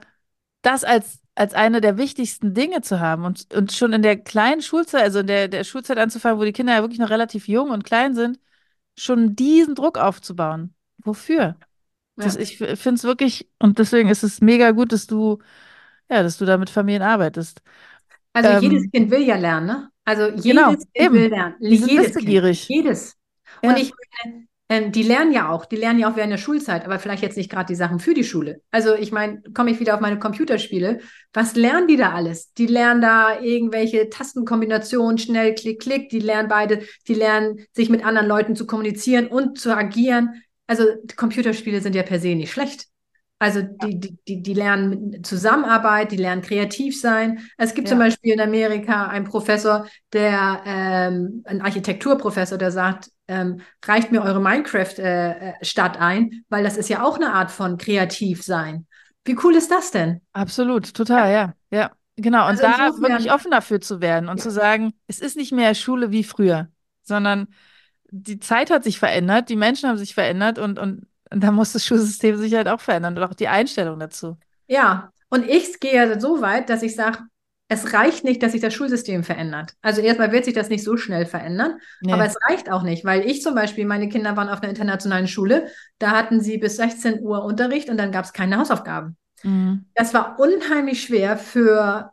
das 0.62 0.84
als, 0.84 1.20
als 1.36 1.54
eine 1.54 1.82
der 1.82 1.98
wichtigsten 1.98 2.54
Dinge 2.54 2.82
zu 2.82 3.00
haben 3.00 3.26
und, 3.26 3.54
und 3.54 3.72
schon 3.74 3.94
in 3.94 4.02
der 4.02 4.18
kleinen 4.18 4.62
Schulzeit, 4.62 5.04
also 5.04 5.20
in 5.20 5.28
der, 5.28 5.48
der 5.50 5.64
Schulzeit 5.64 5.98
anzufangen, 5.98 6.40
wo 6.40 6.46
die 6.46 6.54
Kinder 6.54 6.74
ja 6.76 6.82
wirklich 6.82 7.00
noch 7.00 7.10
relativ 7.10 7.48
jung 7.48 7.72
und 7.72 7.84
klein 7.86 8.16
sind, 8.16 8.40
schon 8.98 9.36
diesen 9.36 9.76
Druck 9.76 9.98
aufzubauen. 9.98 10.76
Wofür? 11.00 11.58
Das, 12.18 12.36
ich 12.36 12.58
finde 12.58 12.94
es 12.94 13.04
wirklich, 13.04 13.50
und 13.60 13.78
deswegen 13.80 14.10
ist 14.10 14.24
es 14.24 14.42
mega 14.42 14.72
gut, 14.72 14.92
dass 14.92 15.08
du, 15.08 15.40
ja, 16.10 16.24
dass 16.24 16.38
du 16.38 16.46
da 16.46 16.58
mit 16.58 16.70
Familien 16.70 17.02
arbeitest. 17.02 17.62
Also 18.34 18.50
ähm, 18.50 18.64
jedes 18.64 18.92
Kind 18.92 19.12
will 19.12 19.24
ja 19.24 19.38
lernen, 19.38 19.68
ne? 19.68 19.90
Also 20.06 20.28
jedes 20.30 20.44
genau, 20.44 20.70
Kind 20.70 20.84
eben. 20.94 21.14
will 21.16 21.30
lernen. 21.30 21.56
Die 21.60 21.78
sind 21.78 21.92
jedes 21.92 22.16
Kind. 22.16 22.70
Jedes. 22.70 23.16
Ja. 23.64 23.70
Und 23.70 23.80
ich 23.80 23.92
meine, 24.24 24.48
ähm, 24.68 24.92
die 24.92 25.04
lernen 25.04 25.32
ja 25.32 25.50
auch, 25.50 25.66
die 25.66 25.76
lernen 25.76 26.00
ja 26.00 26.12
auch 26.12 26.16
während 26.16 26.32
der 26.32 26.38
Schulzeit, 26.38 26.86
aber 26.86 26.98
vielleicht 26.98 27.22
jetzt 27.22 27.38
nicht 27.38 27.52
gerade 27.52 27.68
die 27.68 27.76
Sachen 27.76 28.00
für 28.00 28.14
die 28.14 28.24
Schule. 28.24 28.62
Also 28.72 28.96
ich 28.96 29.12
meine, 29.12 29.44
komme 29.54 29.72
ich 29.72 29.80
wieder 29.80 29.94
auf 29.94 30.02
meine 30.02 30.18
Computerspiele. 30.18 31.00
Was 31.34 31.56
lernen 31.56 31.88
die 31.88 31.98
da 31.98 32.14
alles? 32.14 32.52
Die 32.54 32.66
lernen 32.66 33.02
da 33.02 33.40
irgendwelche 33.40 34.10
Tastenkombinationen, 34.10 35.18
schnell, 35.18 35.54
klick, 35.54 35.82
klick. 35.82 36.10
Die 36.10 36.20
lernen 36.20 36.50
beide, 36.50 36.82
die 37.08 37.14
lernen, 37.14 37.66
sich 37.74 37.90
mit 37.90 38.04
anderen 38.04 38.28
Leuten 38.28 38.56
zu 38.56 38.66
kommunizieren 38.66 39.28
und 39.28 39.60
zu 39.60 39.76
agieren 39.76 40.42
also 40.68 40.86
Computerspiele 41.16 41.82
sind 41.82 41.96
ja 41.96 42.04
per 42.04 42.20
se 42.20 42.36
nicht 42.36 42.52
schlecht. 42.52 42.88
Also 43.38 43.62
die, 43.62 44.00
die, 44.00 44.18
die, 44.28 44.42
die 44.42 44.54
lernen 44.54 45.24
Zusammenarbeit, 45.24 46.12
die 46.12 46.18
lernen 46.18 46.42
kreativ 46.42 47.00
sein. 47.00 47.40
Es 47.58 47.74
gibt 47.74 47.88
ja. 47.88 47.92
zum 47.92 48.00
Beispiel 48.00 48.34
in 48.34 48.40
Amerika 48.40 49.08
einen 49.08 49.26
Professor, 49.26 49.88
der, 50.14 50.62
ähm, 50.66 51.44
ein 51.46 51.62
Architekturprofessor, 51.62 52.58
der 52.58 52.72
sagt, 52.72 53.10
ähm, 53.28 53.62
reicht 53.84 54.12
mir 54.12 54.22
eure 54.22 54.40
Minecraft-Stadt 54.40 55.96
äh, 55.96 56.00
äh 56.00 56.02
ein, 56.02 56.44
weil 56.48 56.64
das 56.64 56.78
ist 56.78 56.88
ja 56.88 57.04
auch 57.04 57.18
eine 57.18 57.34
Art 57.34 57.52
von 57.52 57.78
kreativ 57.78 58.42
sein. 58.42 58.88
Wie 59.26 59.38
cool 59.44 59.56
ist 59.56 59.70
das 59.70 59.92
denn? 59.92 60.22
Absolut, 60.32 60.94
total, 60.94 61.32
ja. 61.32 61.54
Ja, 61.72 61.80
ja. 61.80 61.92
genau. 62.16 62.44
Und 62.44 62.62
also 62.62 62.64
da 62.64 62.98
wirklich 63.02 63.34
offen 63.34 63.52
dafür 63.52 63.82
zu 63.82 64.00
werden 64.00 64.30
und 64.30 64.38
ja. 64.38 64.44
zu 64.44 64.52
sagen, 64.52 64.94
es 65.08 65.20
ist 65.20 65.36
nicht 65.36 65.52
mehr 65.52 65.76
Schule 65.76 66.12
wie 66.12 66.24
früher, 66.24 66.70
sondern 67.04 67.48
die 68.18 68.40
Zeit 68.40 68.72
hat 68.72 68.84
sich 68.84 68.98
verändert, 68.98 69.50
die 69.50 69.58
Menschen 69.58 69.90
haben 69.90 69.98
sich 69.98 70.14
verändert 70.14 70.58
und, 70.58 70.80
und, 70.80 71.06
und 71.32 71.44
da 71.44 71.52
muss 71.52 71.74
das 71.74 71.86
Schulsystem 71.86 72.38
sich 72.38 72.54
halt 72.54 72.70
auch 72.70 72.80
verändern 72.80 73.18
und 73.18 73.24
auch 73.24 73.34
die 73.34 73.50
Einstellung 73.50 74.00
dazu. 74.00 74.38
Ja, 74.68 75.12
und 75.30 75.48
ich 75.48 75.80
gehe 75.80 76.20
so 76.20 76.42
weit, 76.42 76.70
dass 76.70 76.82
ich 76.82 76.96
sage, 76.96 77.20
es 77.68 77.94
reicht 77.94 78.24
nicht, 78.24 78.42
dass 78.42 78.54
sich 78.54 78.62
das 78.62 78.74
Schulsystem 78.74 79.24
verändert. 79.24 79.74
Also 79.82 80.00
erstmal 80.00 80.32
wird 80.32 80.46
sich 80.46 80.54
das 80.54 80.70
nicht 80.70 80.84
so 80.84 80.98
schnell 80.98 81.26
verändern, 81.26 81.80
nee. 82.02 82.14
aber 82.14 82.26
es 82.26 82.38
reicht 82.48 82.72
auch 82.72 82.84
nicht, 82.84 83.04
weil 83.04 83.26
ich 83.26 83.42
zum 83.42 83.56
Beispiel, 83.56 83.86
meine 83.86 84.08
Kinder 84.08 84.38
waren 84.38 84.50
auf 84.50 84.62
einer 84.62 84.70
internationalen 84.70 85.28
Schule, 85.28 85.68
da 85.98 86.12
hatten 86.12 86.42
sie 86.42 86.58
bis 86.58 86.78
16 86.78 87.22
Uhr 87.22 87.44
Unterricht 87.44 87.90
und 87.90 87.98
dann 87.98 88.12
gab 88.12 88.24
es 88.24 88.34
keine 88.34 88.58
Hausaufgaben. 88.60 89.18
Mhm. 89.44 89.86
Das 89.96 90.14
war 90.14 90.40
unheimlich 90.40 91.04
schwer 91.04 91.38
für 91.38 92.12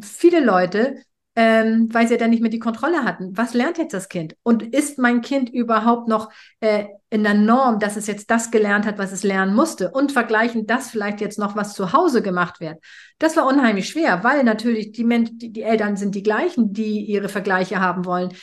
viele 0.00 0.40
Leute, 0.40 0.96
ähm, 1.34 1.88
weil 1.92 2.06
sie 2.06 2.14
ja 2.14 2.18
dann 2.18 2.30
nicht 2.30 2.42
mehr 2.42 2.50
die 2.50 2.58
Kontrolle 2.58 3.04
hatten. 3.04 3.36
Was 3.36 3.54
lernt 3.54 3.78
jetzt 3.78 3.94
das 3.94 4.08
Kind? 4.08 4.36
Und 4.42 4.62
ist 4.62 4.98
mein 4.98 5.22
Kind 5.22 5.48
überhaupt 5.48 6.08
noch 6.08 6.30
äh, 6.60 6.86
in 7.08 7.22
der 7.22 7.34
Norm, 7.34 7.78
dass 7.78 7.96
es 7.96 8.06
jetzt 8.06 8.30
das 8.30 8.50
gelernt 8.50 8.84
hat, 8.84 8.98
was 8.98 9.12
es 9.12 9.22
lernen 9.22 9.54
musste? 9.54 9.90
Und 9.90 10.12
vergleichen 10.12 10.66
das 10.66 10.90
vielleicht 10.90 11.20
jetzt 11.20 11.38
noch, 11.38 11.56
was 11.56 11.74
zu 11.74 11.92
Hause 11.92 12.20
gemacht 12.20 12.60
wird. 12.60 12.78
Das 13.18 13.36
war 13.36 13.46
unheimlich 13.46 13.88
schwer, 13.88 14.22
weil 14.24 14.44
natürlich 14.44 14.92
die, 14.92 15.04
Men 15.04 15.38
die, 15.38 15.50
die 15.50 15.62
Eltern 15.62 15.96
sind 15.96 16.14
die 16.14 16.22
gleichen, 16.22 16.74
die 16.74 17.00
ihre 17.04 17.30
Vergleiche 17.30 17.80
haben 17.80 18.04
wollen. 18.04 18.34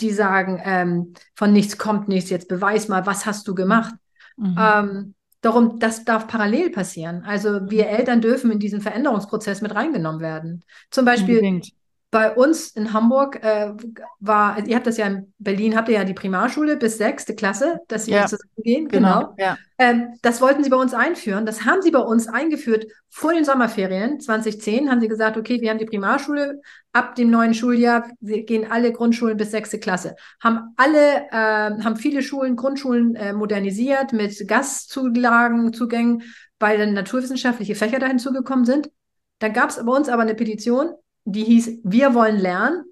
Die 0.00 0.10
sagen, 0.10 0.60
ähm, 0.64 1.14
von 1.34 1.52
nichts 1.52 1.78
kommt 1.78 2.06
nichts, 2.06 2.30
jetzt 2.30 2.48
beweis 2.48 2.86
mal, 2.86 3.06
was 3.06 3.26
hast 3.26 3.48
du 3.48 3.54
gemacht? 3.54 3.94
Mhm. 4.36 4.56
Ähm, 4.58 5.14
Darum, 5.42 5.78
das 5.78 6.04
darf 6.04 6.26
parallel 6.26 6.70
passieren. 6.70 7.22
Also 7.24 7.70
wir 7.70 7.86
Eltern 7.88 8.20
dürfen 8.20 8.50
in 8.50 8.58
diesen 8.58 8.80
Veränderungsprozess 8.80 9.60
mit 9.60 9.72
reingenommen 9.76 10.20
werden. 10.20 10.64
Zum 10.90 11.04
Beispiel 11.04 11.36
Unbedingt 11.36 11.68
bei 12.16 12.34
uns 12.34 12.70
in 12.70 12.94
Hamburg 12.94 13.44
äh, 13.44 13.74
war, 14.20 14.54
also 14.54 14.70
ihr 14.70 14.76
habt 14.76 14.86
das 14.86 14.96
ja 14.96 15.06
in 15.06 15.34
Berlin, 15.38 15.76
habt 15.76 15.90
ihr 15.90 15.96
ja 15.96 16.04
die 16.04 16.14
Primarschule 16.14 16.78
bis 16.78 16.96
sechste 16.96 17.34
Klasse, 17.34 17.80
dass 17.88 18.06
sie 18.06 18.12
ja. 18.12 18.24
zusammengehen. 18.24 18.88
Genau. 18.88 19.18
genau. 19.18 19.34
Ja. 19.36 19.58
Ähm, 19.76 20.14
das 20.22 20.40
wollten 20.40 20.64
sie 20.64 20.70
bei 20.70 20.78
uns 20.78 20.94
einführen. 20.94 21.44
Das 21.44 21.66
haben 21.66 21.82
sie 21.82 21.90
bei 21.90 21.98
uns 21.98 22.26
eingeführt 22.26 22.86
vor 23.10 23.34
den 23.34 23.44
Sommerferien 23.44 24.18
2010. 24.18 24.90
Haben 24.90 25.02
sie 25.02 25.08
gesagt, 25.08 25.36
okay, 25.36 25.60
wir 25.60 25.68
haben 25.68 25.76
die 25.76 25.84
Primarschule 25.84 26.62
ab 26.94 27.16
dem 27.16 27.28
neuen 27.28 27.52
Schuljahr. 27.52 28.08
Gehen 28.22 28.70
alle 28.70 28.92
Grundschulen 28.92 29.36
bis 29.36 29.50
sechste 29.50 29.78
Klasse. 29.78 30.16
Haben 30.40 30.72
alle, 30.78 31.26
äh, 31.30 31.82
haben 31.84 31.96
viele 31.96 32.22
Schulen, 32.22 32.56
Grundschulen 32.56 33.14
äh, 33.14 33.34
modernisiert 33.34 34.14
mit 34.14 34.48
Gastzulagen, 34.48 35.74
Zugängen, 35.74 36.22
weil 36.58 36.78
dann 36.78 36.94
naturwissenschaftliche 36.94 37.74
Fächer 37.74 37.98
da 37.98 38.06
hinzugekommen 38.06 38.64
sind. 38.64 38.88
Dann 39.38 39.52
gab 39.52 39.68
es 39.68 39.84
bei 39.84 39.92
uns 39.92 40.08
aber 40.08 40.22
eine 40.22 40.34
Petition, 40.34 40.94
die 41.26 41.44
hieß 41.44 41.80
Wir 41.84 42.14
wollen 42.14 42.38
lernen. 42.38 42.84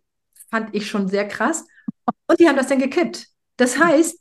Fand 0.50 0.74
ich 0.74 0.88
schon 0.88 1.08
sehr 1.08 1.26
krass. 1.26 1.64
Und 2.26 2.38
die 2.38 2.48
haben 2.48 2.56
das 2.56 2.68
dann 2.68 2.78
gekippt. 2.78 3.26
Das 3.56 3.78
heißt, 3.78 4.18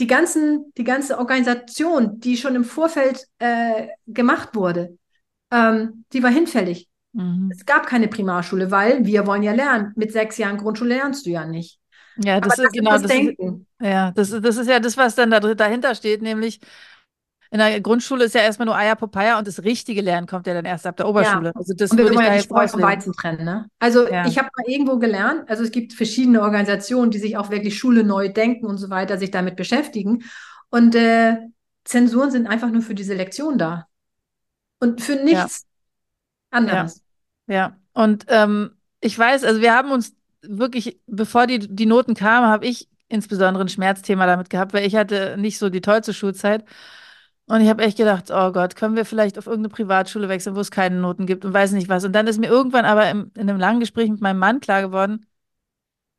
die, 0.00 0.06
ganzen, 0.06 0.72
die 0.76 0.84
ganze 0.84 1.18
Organisation, 1.18 2.20
die 2.20 2.36
schon 2.36 2.54
im 2.54 2.64
Vorfeld 2.64 3.26
äh, 3.38 3.88
gemacht 4.06 4.54
wurde, 4.54 4.98
ähm, 5.50 6.04
die 6.12 6.22
war 6.22 6.30
hinfällig. 6.30 6.88
Mhm. 7.12 7.50
Es 7.50 7.64
gab 7.64 7.86
keine 7.86 8.08
Primarschule, 8.08 8.70
weil 8.70 9.06
wir 9.06 9.26
wollen 9.26 9.42
ja 9.42 9.52
lernen. 9.52 9.92
Mit 9.96 10.12
sechs 10.12 10.36
Jahren 10.36 10.58
Grundschule 10.58 10.96
lernst 10.96 11.24
du 11.24 11.30
ja 11.30 11.46
nicht. 11.46 11.80
Ja, 12.18 12.40
das 12.40 12.54
Aber 12.54 12.64
ist 12.64 12.72
genau 12.72 12.92
das. 12.92 13.06
Denken. 13.06 13.66
Ist, 13.78 13.86
ja, 13.86 14.10
das, 14.10 14.30
das 14.30 14.56
ist 14.56 14.68
ja 14.68 14.80
das, 14.80 14.96
was 14.96 15.14
dann 15.14 15.30
da, 15.30 15.40
dahinter 15.40 15.94
steht, 15.94 16.22
nämlich 16.22 16.60
in 17.50 17.58
der 17.58 17.80
Grundschule 17.80 18.24
ist 18.24 18.34
ja 18.34 18.40
erstmal 18.42 18.66
nur 18.66 18.76
Eier 18.76 18.96
Popeye 18.96 19.38
und 19.38 19.46
das 19.46 19.62
richtige 19.62 20.00
Lernen 20.00 20.26
kommt 20.26 20.46
ja 20.46 20.54
dann 20.54 20.64
erst 20.64 20.86
ab 20.86 20.96
der 20.96 21.08
Oberschule. 21.08 21.48
Ja. 21.48 21.52
Also 21.54 21.74
das 21.74 21.90
und 21.90 21.98
wir 21.98 22.04
würde 22.04 22.14
ich 22.14 22.28
ja 22.28 22.36
die 22.36 22.42
Spreu 22.42 22.68
vom 22.68 22.82
Weizen 22.82 23.12
trennen. 23.12 23.44
Ne? 23.44 23.66
Also 23.78 24.08
ja. 24.08 24.26
ich 24.26 24.38
habe 24.38 24.48
mal 24.56 24.64
irgendwo 24.66 24.98
gelernt, 24.98 25.48
also 25.48 25.62
es 25.62 25.70
gibt 25.70 25.92
verschiedene 25.92 26.42
Organisationen, 26.42 27.10
die 27.10 27.18
sich 27.18 27.36
auch 27.36 27.50
wirklich 27.50 27.78
Schule 27.78 28.04
neu 28.04 28.28
denken 28.28 28.66
und 28.66 28.78
so 28.78 28.90
weiter, 28.90 29.18
sich 29.18 29.30
damit 29.30 29.56
beschäftigen. 29.56 30.24
Und 30.70 30.94
äh, 30.94 31.36
Zensuren 31.84 32.30
sind 32.30 32.46
einfach 32.46 32.70
nur 32.70 32.82
für 32.82 32.94
diese 32.94 33.14
Lektion 33.14 33.58
da. 33.58 33.86
Und 34.80 35.00
für 35.00 35.16
nichts 35.16 35.66
ja. 36.52 36.58
anderes. 36.58 37.02
Ja, 37.46 37.54
ja. 37.54 37.76
und 37.92 38.26
ähm, 38.28 38.72
ich 39.00 39.16
weiß, 39.16 39.44
also 39.44 39.60
wir 39.60 39.72
haben 39.72 39.92
uns 39.92 40.14
wirklich, 40.42 41.00
bevor 41.06 41.46
die, 41.46 41.60
die 41.60 41.86
Noten 41.86 42.14
kamen, 42.14 42.48
habe 42.48 42.66
ich 42.66 42.88
insbesondere 43.08 43.64
ein 43.64 43.68
Schmerzthema 43.68 44.26
damit 44.26 44.50
gehabt, 44.50 44.72
weil 44.72 44.86
ich 44.86 44.96
hatte 44.96 45.36
nicht 45.38 45.58
so 45.58 45.70
die 45.70 45.80
tollste 45.80 46.12
Schulzeit. 46.12 46.64
Und 47.48 47.60
ich 47.60 47.68
habe 47.68 47.84
echt 47.84 47.96
gedacht, 47.96 48.30
oh 48.30 48.50
Gott, 48.50 48.74
können 48.74 48.96
wir 48.96 49.04
vielleicht 49.04 49.38
auf 49.38 49.46
irgendeine 49.46 49.72
Privatschule 49.72 50.28
wechseln, 50.28 50.56
wo 50.56 50.60
es 50.60 50.72
keine 50.72 50.96
Noten 50.96 51.26
gibt 51.26 51.44
und 51.44 51.54
weiß 51.54 51.72
nicht 51.72 51.88
was. 51.88 52.04
Und 52.04 52.12
dann 52.12 52.26
ist 52.26 52.40
mir 52.40 52.48
irgendwann 52.48 52.84
aber 52.84 53.08
im, 53.08 53.30
in 53.34 53.48
einem 53.48 53.60
langen 53.60 53.80
Gespräch 53.80 54.10
mit 54.10 54.20
meinem 54.20 54.38
Mann 54.38 54.60
klar 54.60 54.82
geworden, 54.82 55.26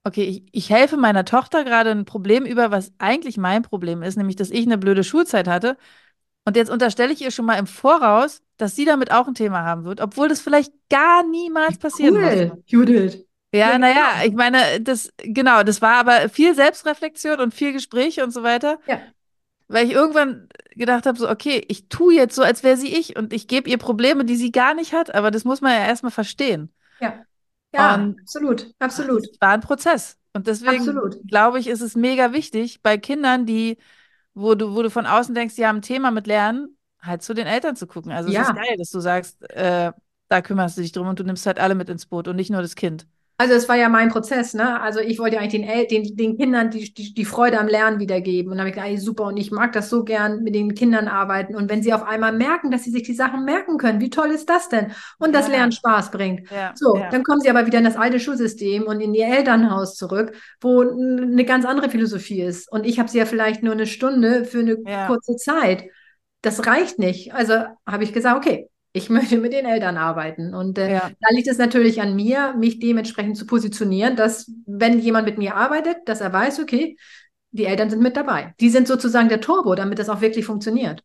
okay, 0.05 0.23
ich, 0.23 0.43
ich 0.53 0.69
helfe 0.69 0.95
meiner 0.95 1.25
Tochter 1.25 1.65
gerade 1.65 1.91
ein 1.91 2.05
Problem 2.05 2.45
über, 2.45 2.71
was 2.71 2.93
eigentlich 2.97 3.37
mein 3.37 3.61
Problem 3.61 4.03
ist, 4.03 4.15
nämlich, 4.15 4.37
dass 4.37 4.51
ich 4.51 4.65
eine 4.65 4.77
blöde 4.77 5.03
Schulzeit 5.03 5.49
hatte. 5.49 5.77
Und 6.45 6.55
jetzt 6.55 6.71
unterstelle 6.71 7.11
ich 7.11 7.21
ihr 7.21 7.31
schon 7.31 7.45
mal 7.45 7.59
im 7.59 7.67
Voraus, 7.67 8.41
dass 8.55 8.73
sie 8.73 8.85
damit 8.85 9.11
auch 9.11 9.27
ein 9.27 9.35
Thema 9.35 9.63
haben 9.63 9.83
wird, 9.83 9.99
obwohl 9.99 10.29
das 10.29 10.39
vielleicht 10.39 10.71
gar 10.89 11.23
niemals 11.23 11.77
passieren 11.77 12.15
cool, 12.15 12.45
muss. 12.47 12.63
Judith. 12.67 13.25
Ja, 13.51 13.71
ja 13.71 13.77
naja, 13.77 14.11
genau. 14.13 14.27
ich 14.27 14.33
meine, 14.33 14.81
das, 14.81 15.11
genau, 15.17 15.63
das 15.63 15.81
war 15.81 15.95
aber 15.95 16.29
viel 16.29 16.55
Selbstreflexion 16.55 17.41
und 17.41 17.53
viel 17.53 17.73
Gespräch 17.73 18.21
und 18.21 18.31
so 18.31 18.43
weiter. 18.43 18.79
Ja. 18.87 19.01
Weil 19.67 19.85
ich 19.85 19.93
irgendwann 19.93 20.47
gedacht 20.75 21.05
habe, 21.05 21.17
so, 21.17 21.29
okay, 21.29 21.63
ich 21.67 21.89
tue 21.89 22.13
jetzt 22.13 22.35
so, 22.35 22.41
als 22.41 22.63
wäre 22.63 22.77
sie 22.77 22.93
ich 22.95 23.17
und 23.17 23.33
ich 23.33 23.47
gebe 23.47 23.69
ihr 23.69 23.77
Probleme, 23.77 24.23
die 24.23 24.37
sie 24.37 24.51
gar 24.51 24.73
nicht 24.73 24.93
hat, 24.93 25.13
aber 25.13 25.31
das 25.31 25.43
muss 25.43 25.61
man 25.61 25.73
ja 25.73 25.85
erstmal 25.85 26.11
verstehen. 26.11 26.73
Ja. 26.99 27.25
Ja, 27.73 27.95
und 27.95 28.19
absolut, 28.21 28.73
absolut. 28.79 29.27
Das 29.27 29.41
war 29.41 29.49
ein 29.49 29.61
Prozess. 29.61 30.17
Und 30.33 30.47
deswegen 30.47 30.85
glaube 31.27 31.59
ich, 31.59 31.67
ist 31.67 31.81
es 31.81 31.95
mega 31.95 32.31
wichtig, 32.31 32.81
bei 32.81 32.97
Kindern, 32.97 33.45
die, 33.45 33.77
wo 34.33 34.55
du, 34.55 34.73
wo 34.73 34.83
du 34.83 34.89
von 34.89 35.05
außen 35.05 35.35
denkst, 35.35 35.55
die 35.55 35.65
haben 35.65 35.77
ein 35.77 35.81
Thema 35.81 36.11
mit 36.11 36.27
Lernen, 36.27 36.77
halt 37.01 37.23
zu 37.23 37.33
den 37.33 37.47
Eltern 37.47 37.75
zu 37.75 37.87
gucken. 37.87 38.11
Also 38.11 38.29
ja. 38.29 38.43
es 38.43 38.49
ist 38.49 38.55
geil, 38.55 38.75
dass 38.77 38.91
du 38.91 38.99
sagst, 38.99 39.41
äh, 39.51 39.91
da 40.29 40.41
kümmerst 40.41 40.77
du 40.77 40.81
dich 40.81 40.91
drum 40.91 41.07
und 41.07 41.19
du 41.19 41.23
nimmst 41.23 41.45
halt 41.45 41.59
alle 41.59 41.75
mit 41.75 41.89
ins 41.89 42.05
Boot 42.05 42.27
und 42.27 42.35
nicht 42.35 42.51
nur 42.51 42.61
das 42.61 42.75
Kind. 42.75 43.07
Also 43.39 43.53
es 43.53 43.69
war 43.69 43.75
ja 43.75 43.87
mein 43.87 44.09
Prozess, 44.09 44.55
ne? 44.55 44.81
Also 44.81 44.99
ich 44.99 45.19
wollte 45.19 45.37
eigentlich 45.37 45.61
den, 45.61 45.63
El 45.63 45.85
den, 45.85 46.15
den 46.15 46.37
Kindern 46.37 46.71
die, 46.71 46.91
die, 46.91 47.13
die 47.13 47.25
Freude 47.25 47.59
am 47.59 47.67
Lernen 47.67 47.99
wiedergeben. 47.99 48.51
Und 48.51 48.57
dann 48.57 48.61
habe 48.61 48.69
ich 48.69 48.75
gedacht, 48.75 48.89
ey, 48.89 48.97
super, 48.97 49.25
und 49.25 49.37
ich 49.37 49.51
mag 49.51 49.73
das 49.73 49.91
so 49.91 50.03
gern 50.03 50.41
mit 50.41 50.55
den 50.55 50.73
Kindern 50.73 51.07
arbeiten. 51.07 51.55
Und 51.55 51.69
wenn 51.69 51.83
sie 51.83 51.93
auf 51.93 52.01
einmal 52.01 52.33
merken, 52.33 52.71
dass 52.71 52.83
sie 52.83 52.89
sich 52.89 53.03
die 53.03 53.13
Sachen 53.13 53.45
merken 53.45 53.77
können, 53.77 54.01
wie 54.01 54.09
toll 54.09 54.31
ist 54.31 54.49
das 54.49 54.69
denn? 54.69 54.91
Und 55.19 55.35
das 55.35 55.47
ja. 55.47 55.53
Lernen 55.53 55.71
Spaß 55.71 56.09
bringt. 56.09 56.49
Ja. 56.49 56.71
So, 56.73 56.97
ja. 56.97 57.11
dann 57.11 57.21
kommen 57.23 57.39
sie 57.39 57.49
aber 57.51 57.67
wieder 57.67 57.77
in 57.77 57.83
das 57.83 57.95
alte 57.95 58.19
Schulsystem 58.19 58.83
und 58.87 59.01
in 59.01 59.13
ihr 59.13 59.27
Elternhaus 59.27 59.95
zurück, 59.95 60.33
wo 60.59 60.81
eine 60.81 61.45
ganz 61.45 61.63
andere 61.63 61.91
Philosophie 61.91 62.41
ist. 62.41 62.71
Und 62.71 62.87
ich 62.87 62.97
habe 62.97 63.07
sie 63.07 63.19
ja 63.19 63.25
vielleicht 63.27 63.61
nur 63.61 63.73
eine 63.73 63.85
Stunde 63.85 64.45
für 64.45 64.61
eine 64.61 64.77
kurze 65.05 65.35
Zeit. 65.35 65.83
Das 66.41 66.65
reicht 66.65 66.97
nicht. 66.97 67.35
Also 67.35 67.53
habe 67.85 68.03
ich 68.03 68.13
gesagt, 68.13 68.37
okay, 68.37 68.67
ich 68.97 69.09
möchte 69.09 69.37
mit 69.37 69.53
den 69.53 69.65
Eltern 69.65 69.97
arbeiten. 69.97 70.53
Und 70.53 70.77
äh, 70.77 70.91
ja. 70.91 71.11
da 71.19 71.29
liegt 71.29 71.47
es 71.47 71.57
natürlich 71.57 72.01
an 72.01 72.15
mir, 72.15 72.53
mich 72.57 72.79
dementsprechend 72.79 73.37
zu 73.37 73.45
positionieren, 73.45 74.15
dass 74.15 74.51
wenn 74.65 74.99
jemand 74.99 75.25
mit 75.25 75.37
mir 75.37 75.55
arbeitet, 75.55 75.97
dass 76.05 76.21
er 76.21 76.33
weiß, 76.33 76.59
okay, 76.59 76.97
die 77.51 77.65
Eltern 77.65 77.89
sind 77.89 78.01
mit 78.01 78.17
dabei. 78.17 78.53
Die 78.59 78.69
sind 78.69 78.87
sozusagen 78.87 79.29
der 79.29 79.41
Turbo, 79.41 79.75
damit 79.75 79.99
das 79.99 80.09
auch 80.09 80.21
wirklich 80.21 80.45
funktioniert. 80.45 81.03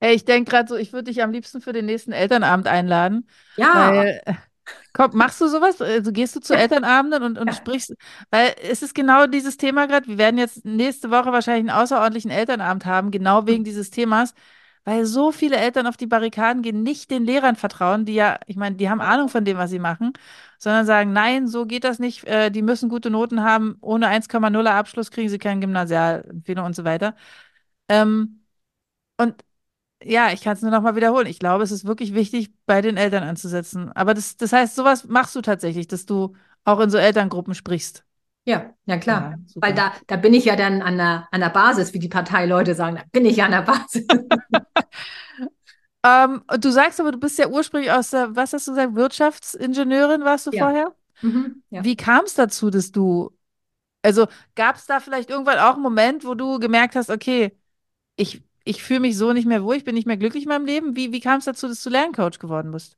Hey, 0.00 0.14
ich 0.14 0.24
denke 0.24 0.50
gerade 0.50 0.68
so, 0.68 0.76
ich 0.76 0.92
würde 0.92 1.10
dich 1.10 1.22
am 1.22 1.32
liebsten 1.32 1.60
für 1.60 1.72
den 1.72 1.86
nächsten 1.86 2.12
Elternabend 2.12 2.68
einladen. 2.68 3.28
Ja. 3.56 3.92
Weil, 3.92 4.22
komm, 4.92 5.10
machst 5.14 5.40
du 5.40 5.48
sowas? 5.48 5.80
Also 5.80 6.12
gehst 6.12 6.36
du 6.36 6.40
zu 6.40 6.52
ja. 6.54 6.60
Elternabenden 6.60 7.22
und, 7.22 7.38
und 7.38 7.48
ja. 7.48 7.52
sprichst, 7.52 7.94
weil 8.30 8.54
es 8.62 8.82
ist 8.82 8.94
genau 8.94 9.26
dieses 9.26 9.56
Thema 9.56 9.86
gerade. 9.86 10.06
Wir 10.06 10.18
werden 10.18 10.38
jetzt 10.38 10.64
nächste 10.64 11.10
Woche 11.10 11.32
wahrscheinlich 11.32 11.70
einen 11.70 11.82
außerordentlichen 11.82 12.30
Elternabend 12.30 12.86
haben, 12.86 13.10
genau 13.10 13.46
wegen 13.46 13.60
mhm. 13.60 13.64
dieses 13.64 13.90
Themas 13.90 14.34
weil 14.88 15.04
so 15.04 15.32
viele 15.32 15.56
Eltern 15.56 15.86
auf 15.86 15.98
die 15.98 16.06
Barrikaden 16.06 16.62
gehen, 16.62 16.82
nicht 16.82 17.10
den 17.10 17.24
Lehrern 17.24 17.56
vertrauen, 17.56 18.06
die 18.06 18.14
ja, 18.14 18.38
ich 18.46 18.56
meine, 18.56 18.76
die 18.76 18.88
haben 18.88 19.02
Ahnung 19.02 19.28
von 19.28 19.44
dem, 19.44 19.58
was 19.58 19.68
sie 19.70 19.78
machen, 19.78 20.14
sondern 20.58 20.86
sagen, 20.86 21.12
nein, 21.12 21.46
so 21.46 21.66
geht 21.66 21.84
das 21.84 21.98
nicht, 21.98 22.24
äh, 22.24 22.50
die 22.50 22.62
müssen 22.62 22.88
gute 22.88 23.10
Noten 23.10 23.42
haben, 23.44 23.76
ohne 23.82 24.08
1,0er 24.08 24.72
Abschluss 24.76 25.10
kriegen 25.10 25.28
sie 25.28 25.38
keine 25.38 25.60
Gymnasialempfehlung 25.60 26.64
und 26.64 26.74
so 26.74 26.84
weiter. 26.84 27.14
Ähm, 27.88 28.42
und 29.18 29.36
ja, 30.02 30.32
ich 30.32 30.42
kann 30.42 30.54
es 30.54 30.62
nur 30.62 30.70
noch 30.70 30.82
mal 30.82 30.96
wiederholen. 30.96 31.26
Ich 31.28 31.38
glaube, 31.40 31.64
es 31.64 31.72
ist 31.72 31.86
wirklich 31.86 32.14
wichtig, 32.14 32.52
bei 32.66 32.82
den 32.82 32.96
Eltern 32.96 33.24
anzusetzen. 33.24 33.92
Aber 33.92 34.14
das, 34.14 34.36
das 34.36 34.52
heißt, 34.52 34.76
sowas 34.76 35.04
machst 35.04 35.36
du 35.36 35.42
tatsächlich, 35.42 35.88
dass 35.88 36.06
du 36.06 36.34
auch 36.64 36.80
in 36.80 36.90
so 36.90 36.98
Elterngruppen 36.98 37.54
sprichst. 37.54 38.04
Ja, 38.44 38.74
ja 38.86 38.96
klar. 38.98 39.32
Ja, 39.32 39.38
Weil 39.56 39.74
da, 39.74 39.92
da 40.06 40.16
bin 40.16 40.32
ich 40.34 40.46
ja 40.46 40.56
dann 40.56 40.80
an 40.82 40.96
der, 40.96 41.28
an 41.30 41.40
der 41.40 41.50
Basis, 41.50 41.92
wie 41.92 41.98
die 41.98 42.08
Parteileute 42.08 42.74
sagen, 42.74 42.96
da 42.96 43.02
bin 43.12 43.26
ich 43.26 43.36
ja 43.36 43.46
an 43.46 43.50
der 43.52 43.62
Basis. 43.62 44.06
ähm, 46.04 46.42
du 46.60 46.70
sagst 46.70 47.00
aber, 47.00 47.12
du 47.12 47.18
bist 47.18 47.38
ja 47.38 47.48
ursprünglich 47.48 47.90
aus 47.90 48.10
der, 48.10 48.34
was 48.36 48.52
hast 48.52 48.66
du 48.68 48.72
gesagt, 48.72 48.94
Wirtschaftsingenieurin 48.94 50.24
warst 50.24 50.46
du 50.46 50.50
ja. 50.52 50.64
vorher? 50.64 50.94
Mhm, 51.22 51.62
ja. 51.70 51.84
Wie 51.84 51.96
kam 51.96 52.24
es 52.24 52.34
dazu, 52.34 52.70
dass 52.70 52.92
du, 52.92 53.30
also 54.02 54.26
gab 54.54 54.76
es 54.76 54.86
da 54.86 55.00
vielleicht 55.00 55.30
irgendwann 55.30 55.58
auch 55.58 55.74
einen 55.74 55.82
Moment, 55.82 56.24
wo 56.24 56.34
du 56.34 56.58
gemerkt 56.60 56.94
hast, 56.94 57.10
okay, 57.10 57.56
ich, 58.16 58.42
ich 58.64 58.82
fühle 58.82 59.00
mich 59.00 59.16
so 59.16 59.32
nicht 59.32 59.46
mehr 59.46 59.64
wohl, 59.64 59.76
ich 59.76 59.84
bin 59.84 59.94
nicht 59.94 60.06
mehr 60.06 60.16
glücklich 60.16 60.44
in 60.44 60.48
meinem 60.48 60.66
Leben? 60.66 60.94
Wie, 60.94 61.12
wie 61.12 61.20
kam 61.20 61.38
es 61.38 61.46
dazu, 61.46 61.66
dass 61.68 61.82
du 61.82 61.90
Lerncoach 61.90 62.38
geworden 62.38 62.70
bist? 62.70 62.96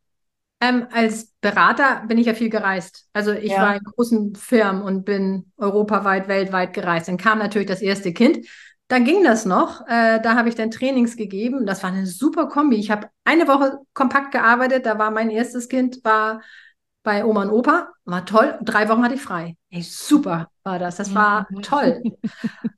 Ähm, 0.62 0.86
als 0.92 1.32
Berater 1.40 2.04
bin 2.06 2.18
ich 2.18 2.26
ja 2.26 2.34
viel 2.34 2.50
gereist. 2.50 3.08
Also 3.14 3.32
ich 3.32 3.52
ja. 3.52 3.62
war 3.62 3.76
in 3.76 3.82
großen 3.82 4.34
Firmen 4.34 4.82
und 4.82 5.06
bin 5.06 5.50
europaweit, 5.56 6.28
weltweit 6.28 6.74
gereist. 6.74 7.08
Dann 7.08 7.16
kam 7.16 7.38
natürlich 7.38 7.68
das 7.68 7.80
erste 7.80 8.12
Kind. 8.12 8.46
Dann 8.90 9.04
ging 9.04 9.22
das 9.22 9.46
noch. 9.46 9.86
Äh, 9.86 10.20
da 10.20 10.34
habe 10.34 10.48
ich 10.48 10.56
dann 10.56 10.72
Trainings 10.72 11.16
gegeben. 11.16 11.64
Das 11.64 11.84
war 11.84 11.92
eine 11.92 12.06
super 12.06 12.48
Kombi. 12.48 12.74
Ich 12.74 12.90
habe 12.90 13.08
eine 13.24 13.46
Woche 13.46 13.78
kompakt 13.94 14.32
gearbeitet. 14.32 14.84
Da 14.84 14.98
war 14.98 15.12
mein 15.12 15.30
erstes 15.30 15.68
Kind, 15.68 16.04
war 16.04 16.42
bei 17.04 17.24
Oma 17.24 17.44
und 17.44 17.50
Opa. 17.50 17.90
War 18.04 18.26
toll. 18.26 18.58
Drei 18.62 18.88
Wochen 18.88 19.04
hatte 19.04 19.14
ich 19.14 19.22
frei. 19.22 19.56
Ey, 19.70 19.82
super 19.82 20.50
war 20.64 20.80
das. 20.80 20.96
Das 20.96 21.14
war 21.14 21.46
mhm. 21.50 21.62
toll. 21.62 22.02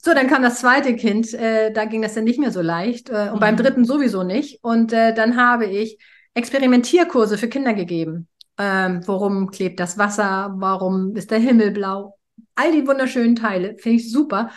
So, 0.05 0.13
dann 0.15 0.27
kam 0.27 0.43
das 0.43 0.61
zweite 0.61 0.97
Kind. 0.97 1.33
Äh, 1.33 1.73
da 1.73 1.87
ging 1.87 2.03
das 2.03 2.15
dann 2.15 2.25
nicht 2.25 2.39
mehr 2.39 2.51
so 2.51 2.61
leicht. 2.61 3.09
Äh, 3.09 3.29
und 3.31 3.37
mhm. 3.37 3.41
beim 3.41 3.57
dritten 3.57 3.85
sowieso 3.85 4.23
nicht. 4.23 4.59
Und 4.63 4.93
äh, 4.93 5.15
dann 5.15 5.37
habe 5.37 5.65
ich 5.65 5.99
Experimentierkurse 6.35 7.39
für 7.39 7.49
Kinder 7.49 7.73
gegeben. 7.73 8.29
ähm, 8.59 9.01
worum 9.07 9.51
klebt 9.51 9.81
das 9.81 9.99
Wasser, 9.99 10.55
warum 10.57 11.17
ist 11.17 11.31
der 11.31 11.39
Himmel 11.39 11.71
blau. 11.71 12.19
All 12.55 12.73
die 12.73 12.87
wunderschönen 12.87 13.35
Teile, 13.37 13.77
finde 13.79 13.97
ich 13.97 14.13
super. 14.13 14.51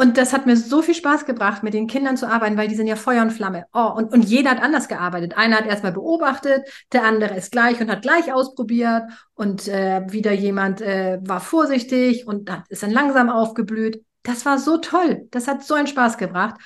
Und 0.00 0.16
das 0.16 0.32
hat 0.32 0.46
mir 0.46 0.56
so 0.56 0.80
viel 0.80 0.94
Spaß 0.94 1.26
gebracht, 1.26 1.64
mit 1.64 1.74
den 1.74 1.88
Kindern 1.88 2.16
zu 2.16 2.28
arbeiten, 2.28 2.56
weil 2.56 2.68
die 2.68 2.76
sind 2.76 2.86
ja 2.86 2.94
Feuer 2.94 3.20
und 3.20 3.32
Flamme. 3.32 3.66
Oh, 3.72 3.92
und, 3.96 4.12
und 4.12 4.22
jeder 4.22 4.50
hat 4.50 4.62
anders 4.62 4.86
gearbeitet. 4.86 5.36
Einer 5.36 5.56
hat 5.56 5.66
erstmal 5.66 5.90
beobachtet, 5.90 6.68
der 6.92 7.02
andere 7.02 7.34
ist 7.36 7.50
gleich 7.50 7.80
und 7.80 7.90
hat 7.90 8.02
gleich 8.02 8.32
ausprobiert. 8.32 9.10
Und 9.34 9.66
äh, 9.66 10.02
wieder 10.08 10.30
jemand 10.32 10.80
äh, 10.80 11.18
war 11.22 11.40
vorsichtig 11.40 12.28
und 12.28 12.48
hat, 12.48 12.62
ist 12.68 12.84
dann 12.84 12.92
langsam 12.92 13.28
aufgeblüht. 13.28 14.04
Das 14.22 14.46
war 14.46 14.58
so 14.58 14.78
toll. 14.78 15.26
Das 15.32 15.48
hat 15.48 15.64
so 15.64 15.74
einen 15.74 15.88
Spaß 15.88 16.16
gebracht. 16.16 16.60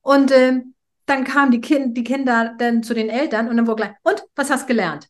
Und 0.00 0.30
äh, 0.30 0.60
dann 1.06 1.24
kamen 1.24 1.50
die, 1.50 1.60
kind, 1.60 1.96
die 1.96 2.04
Kinder 2.04 2.54
dann 2.58 2.84
zu 2.84 2.94
den 2.94 3.08
Eltern 3.08 3.48
und 3.48 3.56
dann 3.56 3.66
wurde 3.66 3.82
gleich, 3.82 3.96
und 4.04 4.22
was 4.36 4.50
hast 4.50 4.62
du 4.62 4.66
gelernt? 4.68 5.08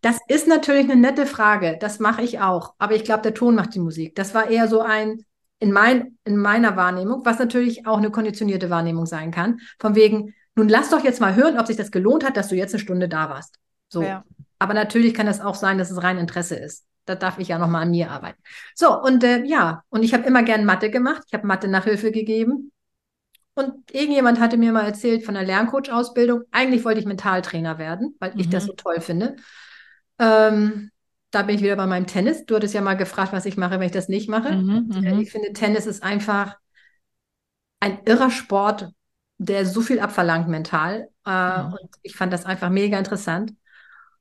Das 0.00 0.20
ist 0.28 0.48
natürlich 0.48 0.90
eine 0.90 0.96
nette 0.96 1.26
Frage. 1.26 1.76
Das 1.78 1.98
mache 1.98 2.22
ich 2.22 2.40
auch. 2.40 2.72
Aber 2.78 2.94
ich 2.94 3.04
glaube, 3.04 3.20
der 3.20 3.34
Ton 3.34 3.54
macht 3.54 3.74
die 3.74 3.80
Musik. 3.80 4.14
Das 4.14 4.32
war 4.32 4.48
eher 4.48 4.68
so 4.68 4.80
ein, 4.80 5.26
in, 5.58 5.72
mein, 5.72 6.18
in 6.24 6.36
meiner 6.36 6.76
Wahrnehmung, 6.76 7.24
was 7.24 7.38
natürlich 7.38 7.86
auch 7.86 7.98
eine 7.98 8.10
konditionierte 8.10 8.70
Wahrnehmung 8.70 9.06
sein 9.06 9.30
kann, 9.30 9.60
von 9.78 9.94
wegen, 9.94 10.34
nun 10.54 10.68
lass 10.68 10.90
doch 10.90 11.02
jetzt 11.02 11.20
mal 11.20 11.34
hören, 11.34 11.58
ob 11.58 11.66
sich 11.66 11.76
das 11.76 11.90
gelohnt 11.90 12.24
hat, 12.24 12.36
dass 12.36 12.48
du 12.48 12.54
jetzt 12.54 12.74
eine 12.74 12.80
Stunde 12.80 13.08
da 13.08 13.28
warst. 13.28 13.56
So. 13.88 14.02
Ja. 14.02 14.24
Aber 14.58 14.74
natürlich 14.74 15.14
kann 15.14 15.26
das 15.26 15.40
auch 15.40 15.54
sein, 15.54 15.78
dass 15.78 15.90
es 15.90 16.02
rein 16.02 16.18
Interesse 16.18 16.56
ist. 16.56 16.86
Da 17.06 17.14
darf 17.14 17.38
ich 17.38 17.48
ja 17.48 17.58
nochmal 17.58 17.82
an 17.82 17.90
mir 17.90 18.10
arbeiten. 18.10 18.42
So, 18.74 18.98
und 19.00 19.22
äh, 19.24 19.44
ja, 19.44 19.82
und 19.90 20.02
ich 20.02 20.14
habe 20.14 20.24
immer 20.24 20.42
gern 20.42 20.64
Mathe 20.64 20.90
gemacht. 20.90 21.22
Ich 21.26 21.34
habe 21.34 21.46
Mathe 21.46 21.68
Nachhilfe 21.68 22.10
gegeben. 22.10 22.72
Und 23.54 23.92
irgendjemand 23.92 24.40
hatte 24.40 24.56
mir 24.56 24.72
mal 24.72 24.84
erzählt 24.84 25.24
von 25.24 25.34
der 25.34 25.44
Lerncoach-Ausbildung. 25.44 26.42
Eigentlich 26.50 26.84
wollte 26.84 27.00
ich 27.00 27.06
Mentaltrainer 27.06 27.78
werden, 27.78 28.16
weil 28.18 28.32
mhm. 28.32 28.40
ich 28.40 28.48
das 28.48 28.64
mhm. 28.64 28.68
so 28.68 28.72
toll 28.74 29.00
finde. 29.00 29.36
Ähm, 30.18 30.90
da 31.34 31.42
bin 31.42 31.56
ich 31.56 31.62
wieder 31.62 31.76
bei 31.76 31.86
meinem 31.86 32.06
Tennis. 32.06 32.46
Du 32.46 32.54
hattest 32.54 32.74
ja 32.74 32.80
mal 32.80 32.96
gefragt, 32.96 33.32
was 33.32 33.46
ich 33.46 33.56
mache, 33.56 33.72
wenn 33.72 33.86
ich 33.86 33.92
das 33.92 34.08
nicht 34.08 34.28
mache. 34.28 34.54
Mhm, 34.54 34.88
mhm. 34.88 35.20
ich 35.20 35.32
finde, 35.32 35.52
Tennis 35.52 35.86
ist 35.86 36.02
einfach 36.02 36.56
ein 37.80 37.98
irrer 38.04 38.30
Sport, 38.30 38.90
der 39.38 39.66
so 39.66 39.80
viel 39.80 40.00
abverlangt 40.00 40.48
mental. 40.48 41.08
Äh, 41.26 41.62
mhm. 41.62 41.72
Und 41.72 41.90
ich 42.02 42.16
fand 42.16 42.32
das 42.32 42.46
einfach 42.46 42.70
mega 42.70 42.98
interessant. 42.98 43.52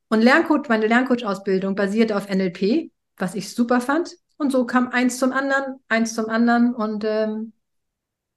Und 0.10 0.22
Lerncoach, 0.22 0.70
meine 0.70 0.88
Lerncoach-Ausbildung 0.88 1.76
basiert 1.76 2.12
auf 2.12 2.30
NLP, 2.30 2.92
was 3.18 3.36
ich 3.36 3.54
super 3.54 3.80
fand. 3.80 4.16
Und 4.38 4.52
so 4.52 4.66
kam 4.66 4.90
eins 4.90 5.20
zum 5.20 5.32
anderen, 5.32 5.80
eins 5.88 6.16
zum 6.16 6.30
anderen. 6.30 6.74
Und 6.74 7.04
ähm, 7.06 7.54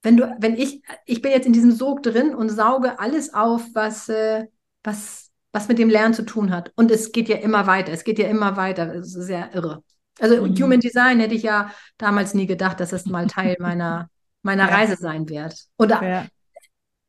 wenn 0.02 0.16
du, 0.16 0.36
wenn 0.38 0.56
ich, 0.56 0.82
ich 1.06 1.22
bin 1.22 1.32
jetzt 1.32 1.46
in 1.46 1.52
diesem 1.52 1.72
Sog 1.72 2.02
drin 2.02 2.34
und 2.34 2.50
sauge 2.50 2.98
alles 2.98 3.34
auf, 3.34 3.62
was, 3.74 4.08
äh, 4.08 4.46
was 4.84 5.30
was 5.56 5.68
mit 5.68 5.78
dem 5.78 5.88
Lernen 5.88 6.12
zu 6.12 6.22
tun 6.22 6.50
hat. 6.50 6.70
Und 6.76 6.90
es 6.90 7.12
geht 7.12 7.30
ja 7.30 7.36
immer 7.36 7.66
weiter. 7.66 7.90
Es 7.90 8.04
geht 8.04 8.18
ja 8.18 8.28
immer 8.28 8.58
weiter. 8.58 8.94
Es 8.94 9.16
ist 9.16 9.26
sehr 9.26 9.54
irre. 9.54 9.82
Also 10.20 10.44
mhm. 10.44 10.54
Human 10.62 10.80
Design 10.80 11.18
hätte 11.18 11.34
ich 11.34 11.44
ja 11.44 11.70
damals 11.96 12.34
nie 12.34 12.46
gedacht, 12.46 12.78
dass 12.78 12.92
es 12.92 13.06
mal 13.06 13.26
Teil 13.26 13.56
meiner, 13.58 14.10
meiner 14.42 14.68
ja. 14.68 14.74
Reise 14.74 14.96
sein 14.96 15.30
wird. 15.30 15.54
Oder 15.78 16.02
ja. 16.02 16.26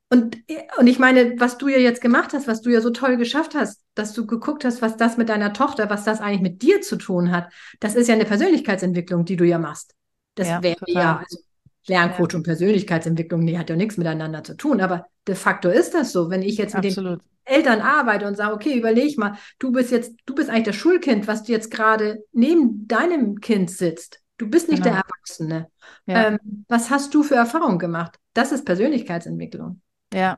Und, 0.09 0.37
und 0.77 0.87
ich 0.87 0.97
meine, 0.97 1.37
was 1.37 1.57
du 1.57 1.67
ja 1.67 1.77
jetzt 1.77 1.99
gemacht 1.99 2.31
hast, 2.31 2.47
was 2.47 2.61
du 2.61 2.69
ja 2.69 2.79
so 2.79 2.91
toll 2.91 3.17
geschafft 3.17 3.53
hast, 3.53 3.83
dass 3.95 4.13
du 4.13 4.25
geguckt 4.25 4.63
hast, 4.63 4.81
was 4.81 4.95
das 4.95 5.17
mit 5.17 5.27
deiner 5.27 5.51
Tochter, 5.51 5.89
was 5.89 6.05
das 6.05 6.21
eigentlich 6.21 6.39
mit 6.39 6.61
dir 6.61 6.79
zu 6.79 6.95
tun 6.95 7.31
hat, 7.31 7.51
das 7.81 7.95
ist 7.95 8.07
ja 8.07 8.13
eine 8.13 8.23
Persönlichkeitsentwicklung, 8.23 9.25
die 9.25 9.35
du 9.35 9.43
ja 9.43 9.59
machst. 9.59 9.93
Das 10.35 10.47
ja, 10.47 10.63
wäre 10.63 10.79
ja, 10.87 11.17
also 11.17 11.39
Lerncoach 11.87 12.31
ja. 12.31 12.37
und 12.37 12.43
Persönlichkeitsentwicklung, 12.43 13.45
die 13.45 13.59
hat 13.59 13.69
ja 13.69 13.75
nichts 13.75 13.97
miteinander 13.97 14.45
zu 14.45 14.55
tun, 14.55 14.79
aber 14.79 15.07
de 15.27 15.35
facto 15.35 15.67
ist 15.67 15.93
das 15.93 16.13
so. 16.13 16.29
Wenn 16.29 16.41
ich 16.41 16.57
jetzt 16.57 16.75
mit 16.75 16.85
Absolut. 16.85 17.19
den 17.19 17.36
Eltern 17.47 17.81
arbeite 17.81 18.27
und 18.27 18.35
sage, 18.35 18.53
okay, 18.53 18.77
überleg 18.77 19.17
mal, 19.17 19.37
du 19.59 19.71
bist 19.71 19.91
jetzt, 19.91 20.15
du 20.25 20.35
bist 20.35 20.49
eigentlich 20.49 20.65
das 20.65 20.75
Schulkind, 20.75 21.27
was 21.27 21.47
jetzt 21.47 21.71
gerade 21.71 22.23
neben 22.33 22.87
deinem 22.87 23.39
Kind 23.39 23.71
sitzt. 23.71 24.21
Du 24.37 24.49
bist 24.49 24.69
nicht 24.69 24.83
genau. 24.83 24.95
der 24.95 25.03
Erwachsene. 25.03 25.67
Ja. 26.05 26.27
Ähm, 26.27 26.65
was 26.67 26.89
hast 26.89 27.13
du 27.13 27.23
für 27.23 27.35
Erfahrungen 27.35 27.79
gemacht? 27.79 28.17
Das 28.33 28.51
ist 28.51 28.65
Persönlichkeitsentwicklung. 28.65 29.81
Ja. 30.13 30.37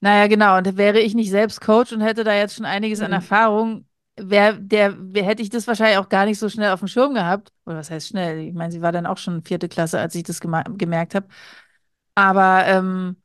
Naja, 0.00 0.28
genau. 0.28 0.56
Und 0.56 0.76
wäre 0.76 1.00
ich 1.00 1.14
nicht 1.14 1.30
selbst 1.30 1.60
Coach 1.60 1.92
und 1.92 2.00
hätte 2.00 2.24
da 2.24 2.34
jetzt 2.34 2.54
schon 2.54 2.64
einiges 2.64 3.00
mhm. 3.00 3.06
an 3.06 3.12
Erfahrung, 3.12 3.86
wär, 4.16 4.54
der, 4.54 4.94
wär, 4.98 5.24
hätte 5.24 5.42
ich 5.42 5.50
das 5.50 5.66
wahrscheinlich 5.66 5.98
auch 5.98 6.08
gar 6.08 6.24
nicht 6.26 6.38
so 6.38 6.48
schnell 6.48 6.70
auf 6.70 6.80
dem 6.80 6.88
Schirm 6.88 7.14
gehabt. 7.14 7.52
Oder 7.66 7.76
was 7.76 7.90
heißt 7.90 8.08
schnell? 8.08 8.38
Ich 8.38 8.54
meine, 8.54 8.72
sie 8.72 8.82
war 8.82 8.92
dann 8.92 9.06
auch 9.06 9.18
schon 9.18 9.42
vierte 9.42 9.68
Klasse, 9.68 9.98
als 9.98 10.14
ich 10.14 10.22
das 10.22 10.40
gemerkt 10.40 11.14
habe. 11.14 11.26
Aber 12.14 12.64
ähm, 12.66 13.16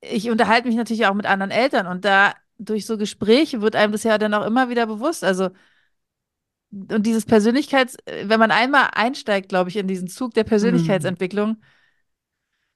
ich 0.00 0.30
unterhalte 0.30 0.68
mich 0.68 0.76
natürlich 0.76 1.06
auch 1.06 1.14
mit 1.14 1.26
anderen 1.26 1.50
Eltern 1.50 1.86
und 1.86 2.04
da 2.04 2.34
durch 2.58 2.86
so 2.86 2.96
Gespräche 2.96 3.62
wird 3.62 3.76
einem 3.76 3.92
das 3.92 4.04
ja 4.04 4.18
dann 4.18 4.34
auch 4.34 4.46
immer 4.46 4.68
wieder 4.68 4.86
bewusst. 4.86 5.24
Also, 5.24 5.50
und 6.70 7.06
dieses 7.06 7.24
Persönlichkeits, 7.24 7.96
wenn 8.24 8.40
man 8.40 8.50
einmal 8.50 8.90
einsteigt, 8.92 9.48
glaube 9.48 9.70
ich, 9.70 9.76
in 9.76 9.86
diesen 9.86 10.08
Zug 10.08 10.34
der 10.34 10.44
Persönlichkeitsentwicklung, 10.44 11.50
mhm. 11.50 11.62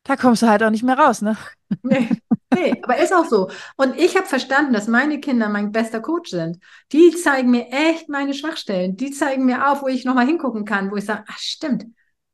da 0.04 0.16
kommst 0.16 0.42
du 0.42 0.48
halt 0.48 0.62
auch 0.62 0.70
nicht 0.70 0.84
mehr 0.84 0.98
raus, 0.98 1.20
ne? 1.20 1.36
Nee, 1.82 2.08
nee 2.54 2.80
aber 2.82 2.98
ist 2.98 3.12
auch 3.12 3.26
so. 3.26 3.50
Und 3.76 3.96
ich 3.98 4.16
habe 4.16 4.26
verstanden, 4.26 4.72
dass 4.72 4.86
meine 4.86 5.20
Kinder 5.20 5.48
mein 5.48 5.72
bester 5.72 6.00
Coach 6.00 6.30
sind. 6.30 6.58
Die 6.92 7.10
zeigen 7.10 7.50
mir 7.50 7.68
echt 7.70 8.08
meine 8.08 8.34
Schwachstellen. 8.34 8.96
Die 8.96 9.10
zeigen 9.10 9.44
mir 9.44 9.70
auf, 9.70 9.82
wo 9.82 9.88
ich 9.88 10.04
nochmal 10.04 10.26
hingucken 10.26 10.64
kann, 10.64 10.90
wo 10.90 10.96
ich 10.96 11.04
sage, 11.04 11.24
ach 11.26 11.38
stimmt. 11.38 11.86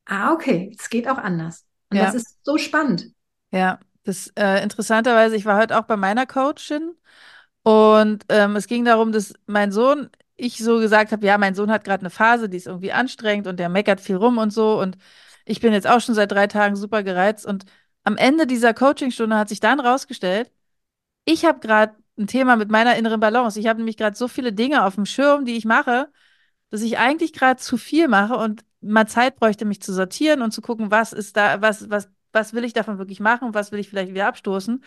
Ah, 0.05 0.33
okay, 0.33 0.75
es 0.79 0.91
geht 0.91 1.09
auch 1.09 1.19
anders. 1.19 1.65
Und 1.91 1.97
ja. 1.97 2.05
das 2.05 2.15
ist 2.15 2.39
so 2.43 2.59
spannend. 2.59 3.07
Ja, 3.51 3.79
das 4.05 4.31
äh, 4.37 4.63
interessanterweise, 4.63 5.35
ich 5.35 5.47
war 5.47 5.59
heute 5.59 5.79
auch 5.79 5.85
bei 5.85 5.97
meiner 5.97 6.27
Coachin 6.27 6.95
und 7.65 8.25
ähm, 8.29 8.57
es 8.57 8.67
ging 8.67 8.85
darum, 8.85 9.11
dass 9.13 9.35
mein 9.47 9.73
Sohn, 9.73 10.11
ich 10.37 10.59
so 10.59 10.79
gesagt 10.79 11.13
habe, 11.13 11.27
ja, 11.27 11.39
mein 11.39 11.55
Sohn 11.55 11.71
hat 11.71 11.85
gerade 11.85 12.03
eine 12.03 12.11
Phase, 12.11 12.49
die 12.49 12.59
ist 12.59 12.67
irgendwie 12.67 12.93
anstrengend 12.93 13.47
und 13.47 13.59
der 13.59 13.69
meckert 13.71 14.01
viel 14.01 14.17
rum 14.17 14.39
und 14.39 14.53
so. 14.53 14.81
Und 14.81 14.99
ich 15.47 15.61
bin 15.61 15.73
jetzt 15.73 15.87
auch 15.89 16.01
schon 16.01 16.15
seit 16.15 16.31
drei 16.33 16.47
Tagen 16.47 16.77
super 16.77 17.03
gereizt. 17.03 17.47
Und 17.47 17.65
am 18.05 18.17
Ende 18.19 18.47
dieser 18.47 18.75
Coachingstunde 18.75 19.37
hat 19.37 19.49
sich 19.49 19.61
dann 19.61 19.81
rausgestellt, 19.81 20.53
ich 21.25 21.45
habe 21.45 21.61
gerade 21.61 21.95
ein 22.19 22.27
Thema 22.27 22.57
mit 22.57 22.71
meiner 22.71 22.97
inneren 22.97 23.21
Balance. 23.21 23.59
Ich 23.61 23.67
habe 23.69 23.79
nämlich 23.79 23.97
gerade 23.97 24.17
so 24.17 24.29
viele 24.29 24.53
Dinge 24.53 24.85
auf 24.85 24.97
dem 24.97 25.07
Schirm, 25.07 25.45
die 25.47 25.57
ich 25.57 25.65
mache, 25.65 26.11
dass 26.71 26.83
ich 26.83 26.99
eigentlich 26.99 27.33
gerade 27.33 27.61
zu 27.61 27.77
viel 27.79 28.09
mache 28.09 28.37
und 28.37 28.65
mal 28.81 29.07
Zeit 29.09 29.37
bräuchte, 29.37 29.65
mich 29.65 29.83
zu 29.83 29.93
sortieren 29.95 30.43
und 30.43 30.53
zu 30.53 30.63
gucken, 30.63 30.91
was 30.91 31.13
ist 31.13 31.37
da, 31.37 31.63
was, 31.63 31.91
was, 31.91 32.11
was 32.33 32.53
will 32.55 32.65
ich 32.65 32.75
davon 32.75 32.99
wirklich 32.99 33.21
machen, 33.21 33.55
was 33.55 33.73
will 33.73 33.81
ich 33.81 33.89
vielleicht 33.89 34.13
wieder 34.13 34.29
abstoßen. 34.29 34.85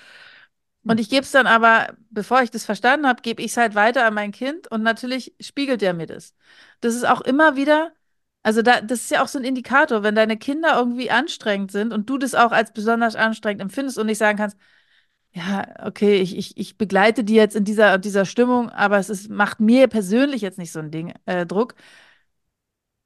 Und 0.87 0.99
ich 0.99 1.09
gebe 1.09 1.23
es 1.23 1.31
dann 1.31 1.47
aber, 1.47 1.95
bevor 2.09 2.41
ich 2.41 2.51
das 2.51 2.65
verstanden 2.65 3.07
habe, 3.07 3.21
gebe 3.21 3.41
ich 3.41 3.51
es 3.51 3.57
halt 3.57 3.75
weiter 3.75 4.05
an 4.05 4.13
mein 4.13 4.31
Kind 4.31 4.69
und 4.71 4.83
natürlich 4.83 5.33
spiegelt 5.41 5.83
er 5.83 5.93
mir 5.93 6.07
das. 6.07 6.33
Das 6.81 6.95
ist 6.95 7.05
auch 7.07 7.21
immer 7.21 7.55
wieder, 7.55 7.91
also 8.43 8.61
da, 8.61 8.81
das 8.81 9.01
ist 9.01 9.11
ja 9.11 9.23
auch 9.23 9.27
so 9.27 9.37
ein 9.39 9.43
Indikator, 9.45 10.03
wenn 10.03 10.15
deine 10.15 10.37
Kinder 10.37 10.77
irgendwie 10.77 11.11
anstrengend 11.11 11.71
sind 11.71 11.91
und 11.93 12.09
du 12.09 12.17
das 12.17 12.35
auch 12.35 12.51
als 12.51 12.71
besonders 12.71 13.15
anstrengend 13.15 13.61
empfindest 13.61 13.97
und 13.97 14.05
nicht 14.07 14.17
sagen 14.17 14.37
kannst, 14.37 14.57
ja, 15.33 15.67
okay, 15.85 16.17
ich, 16.21 16.37
ich, 16.37 16.57
ich 16.57 16.77
begleite 16.77 17.23
die 17.23 17.35
jetzt 17.35 17.55
in 17.55 17.65
dieser, 17.65 17.97
dieser 17.99 18.25
Stimmung, 18.25 18.69
aber 18.71 18.97
es 18.97 19.09
ist, 19.09 19.29
macht 19.29 19.59
mir 19.59 19.87
persönlich 19.87 20.41
jetzt 20.41 20.57
nicht 20.57 20.71
so 20.71 20.79
ein 20.79 20.91
Ding, 20.91 21.13
äh, 21.25 21.45
Druck. 21.45 21.75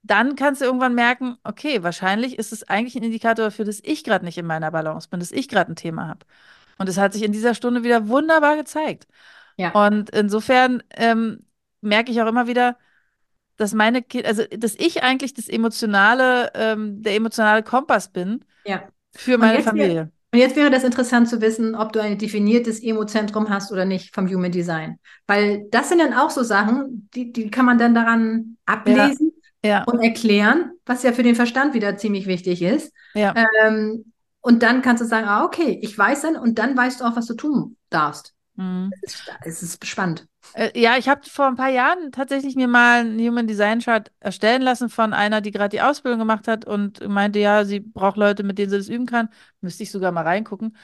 Dann 0.04 0.34
kannst 0.36 0.60
du 0.60 0.64
irgendwann 0.64 0.94
merken, 0.94 1.36
okay, 1.44 1.82
wahrscheinlich 1.82 2.38
ist 2.38 2.52
es 2.52 2.64
eigentlich 2.68 2.96
ein 2.96 3.04
Indikator 3.04 3.46
dafür, 3.46 3.64
dass 3.64 3.80
ich 3.84 4.02
gerade 4.04 4.24
nicht 4.24 4.36
in 4.38 4.46
meiner 4.46 4.70
Balance 4.72 5.08
bin, 5.08 5.20
dass 5.20 5.30
ich 5.32 5.48
gerade 5.48 5.72
ein 5.72 5.76
Thema 5.76 6.08
habe. 6.08 6.26
Und 6.82 6.88
es 6.88 6.98
hat 6.98 7.12
sich 7.12 7.22
in 7.22 7.30
dieser 7.30 7.54
Stunde 7.54 7.84
wieder 7.84 8.08
wunderbar 8.08 8.56
gezeigt. 8.56 9.06
Ja. 9.56 9.70
Und 9.70 10.10
insofern 10.10 10.82
ähm, 10.96 11.46
merke 11.80 12.10
ich 12.10 12.20
auch 12.20 12.26
immer 12.26 12.48
wieder, 12.48 12.76
dass 13.56 13.72
meine 13.72 14.02
Kinder, 14.02 14.26
also 14.26 14.42
dass 14.50 14.74
ich 14.74 15.04
eigentlich 15.04 15.32
das 15.32 15.46
emotionale, 15.46 16.50
ähm, 16.56 17.00
der 17.04 17.14
emotionale 17.14 17.62
Kompass 17.62 18.08
bin 18.08 18.44
ja. 18.64 18.82
für 19.14 19.38
meine 19.38 19.62
Familie. 19.62 20.10
Und 20.32 20.40
jetzt 20.40 20.56
wäre 20.56 20.70
das 20.70 20.82
interessant 20.82 21.28
zu 21.28 21.40
wissen, 21.40 21.76
ob 21.76 21.92
du 21.92 22.00
ein 22.00 22.18
definiertes 22.18 22.82
Emozentrum 22.82 23.48
hast 23.48 23.70
oder 23.70 23.84
nicht 23.84 24.12
vom 24.12 24.28
Human 24.28 24.50
Design. 24.50 24.98
Weil 25.28 25.66
das 25.70 25.88
sind 25.88 26.00
dann 26.00 26.14
auch 26.14 26.30
so 26.30 26.42
Sachen, 26.42 27.08
die, 27.14 27.32
die 27.32 27.48
kann 27.48 27.64
man 27.64 27.78
dann 27.78 27.94
daran 27.94 28.56
ablesen 28.66 29.30
ja. 29.64 29.70
Ja. 29.70 29.84
und 29.84 30.00
erklären, 30.00 30.72
was 30.84 31.04
ja 31.04 31.12
für 31.12 31.22
den 31.22 31.36
Verstand 31.36 31.74
wieder 31.74 31.96
ziemlich 31.96 32.26
wichtig 32.26 32.60
ist. 32.60 32.92
Ja. 33.14 33.36
Ähm, 33.64 34.11
und 34.42 34.62
dann 34.62 34.82
kannst 34.82 35.02
du 35.02 35.06
sagen, 35.06 35.26
ah, 35.26 35.44
okay, 35.44 35.78
ich 35.82 35.96
weiß 35.96 36.22
dann 36.22 36.36
und 36.36 36.58
dann 36.58 36.76
weißt 36.76 37.00
du 37.00 37.04
auch, 37.04 37.16
was 37.16 37.26
du 37.26 37.34
tun 37.34 37.76
darfst. 37.90 38.34
Mhm. 38.56 38.90
Es, 39.02 39.14
ist, 39.14 39.24
es 39.44 39.62
ist 39.62 39.86
spannend. 39.86 40.26
Äh, 40.54 40.78
ja, 40.78 40.98
ich 40.98 41.08
habe 41.08 41.22
vor 41.28 41.46
ein 41.46 41.56
paar 41.56 41.70
Jahren 41.70 42.12
tatsächlich 42.12 42.56
mir 42.56 42.68
mal 42.68 43.00
einen 43.00 43.18
Human 43.18 43.46
Design 43.46 43.80
Chart 43.80 44.10
erstellen 44.20 44.62
lassen 44.62 44.88
von 44.90 45.14
einer, 45.14 45.40
die 45.40 45.50
gerade 45.50 45.70
die 45.70 45.80
Ausbildung 45.80 46.18
gemacht 46.18 46.46
hat 46.48 46.64
und 46.66 47.06
meinte, 47.08 47.38
ja, 47.38 47.64
sie 47.64 47.80
braucht 47.80 48.16
Leute, 48.16 48.42
mit 48.42 48.58
denen 48.58 48.70
sie 48.70 48.76
das 48.78 48.88
üben 48.88 49.06
kann. 49.06 49.28
Müsste 49.60 49.82
ich 49.84 49.90
sogar 49.90 50.12
mal 50.12 50.22
reingucken. 50.24 50.76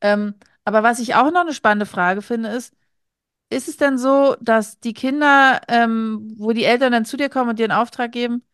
Ähm, 0.00 0.34
aber 0.64 0.82
was 0.82 0.98
ich 1.00 1.14
auch 1.14 1.30
noch 1.32 1.40
eine 1.42 1.54
spannende 1.54 1.86
Frage 1.86 2.22
finde, 2.22 2.50
ist, 2.50 2.74
ist 3.50 3.68
es 3.68 3.76
denn 3.76 3.98
so, 3.98 4.36
dass 4.40 4.80
die 4.80 4.94
Kinder, 4.94 5.60
ähm, 5.68 6.34
wo 6.38 6.52
die 6.52 6.64
Eltern 6.64 6.92
dann 6.92 7.04
zu 7.04 7.16
dir 7.16 7.28
kommen 7.28 7.50
und 7.50 7.58
dir 7.58 7.64
einen 7.64 7.72
Auftrag 7.80 8.12
geben, 8.12 8.44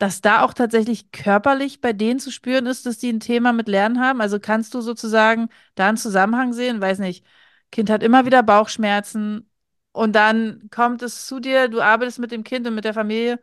dass 0.00 0.20
da 0.20 0.42
auch 0.42 0.52
tatsächlich 0.52 1.12
körperlich 1.12 1.80
bei 1.80 1.92
denen 1.92 2.18
zu 2.18 2.32
spüren 2.32 2.66
ist, 2.66 2.86
dass 2.86 2.98
die 2.98 3.12
ein 3.12 3.20
Thema 3.20 3.52
mit 3.52 3.68
Lernen 3.68 4.00
haben? 4.00 4.20
Also 4.20 4.40
kannst 4.40 4.74
du 4.74 4.80
sozusagen 4.80 5.48
da 5.76 5.88
einen 5.88 5.96
Zusammenhang 5.96 6.52
sehen? 6.52 6.80
Weiß 6.80 6.98
nicht, 6.98 7.24
Kind 7.70 7.88
hat 7.88 8.02
immer 8.02 8.26
wieder 8.26 8.42
Bauchschmerzen, 8.42 9.46
und 9.92 10.14
dann 10.14 10.68
kommt 10.70 11.02
es 11.02 11.26
zu 11.26 11.40
dir, 11.40 11.68
du 11.68 11.80
arbeitest 11.80 12.18
mit 12.18 12.30
dem 12.30 12.44
Kind 12.44 12.66
und 12.66 12.74
mit 12.74 12.84
der 12.84 12.94
Familie 12.94 13.40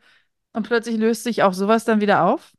und 0.54 0.66
plötzlich 0.66 0.98
löst 0.98 1.24
sich 1.24 1.44
auch 1.44 1.54
sowas 1.54 1.84
dann 1.84 2.02
wieder 2.02 2.24
auf? 2.24 2.54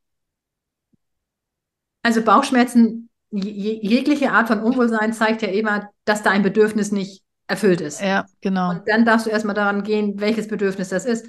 Also 2.02 2.22
Bauchschmerzen, 2.22 3.08
jegliche 3.30 4.30
Art 4.32 4.48
von 4.48 4.60
Unwohlsein 4.60 5.12
zeigt 5.12 5.42
ja 5.42 5.48
immer, 5.48 5.90
dass 6.04 6.22
da 6.22 6.30
ein 6.30 6.42
Bedürfnis 6.42 6.92
nicht 6.92 7.22
erfüllt 7.46 7.80
ist. 7.80 8.00
Ja, 8.00 8.26
genau. 8.40 8.70
Und 8.70 8.82
dann 8.86 9.04
darfst 9.04 9.26
du 9.26 9.30
erstmal 9.30 9.54
daran 9.54 9.82
gehen, 9.82 10.20
welches 10.20 10.48
Bedürfnis 10.48 10.90
das 10.90 11.04
ist. 11.06 11.26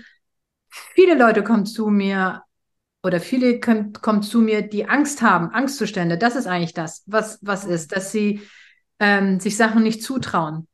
Viele 0.70 1.18
Leute 1.18 1.44
kommen 1.44 1.66
zu 1.66 1.88
mir 1.88 2.44
oder 3.04 3.20
viele 3.20 3.60
können, 3.60 3.94
kommen 3.94 4.22
zu 4.22 4.42
mir, 4.42 4.62
die 4.62 4.88
Angst 4.88 5.22
haben, 5.22 5.50
Angstzustände. 5.52 6.18
Das 6.18 6.36
ist 6.36 6.48
eigentlich 6.48 6.74
das, 6.74 7.04
was, 7.06 7.40
was 7.42 7.66
mhm. 7.66 7.74
ist, 7.74 7.96
dass 7.96 8.12
sie 8.12 8.42
ähm, 9.00 9.40
sich 9.40 9.56
Sachen 9.56 9.84
nicht 9.84 10.04
zutrauen. 10.04 10.68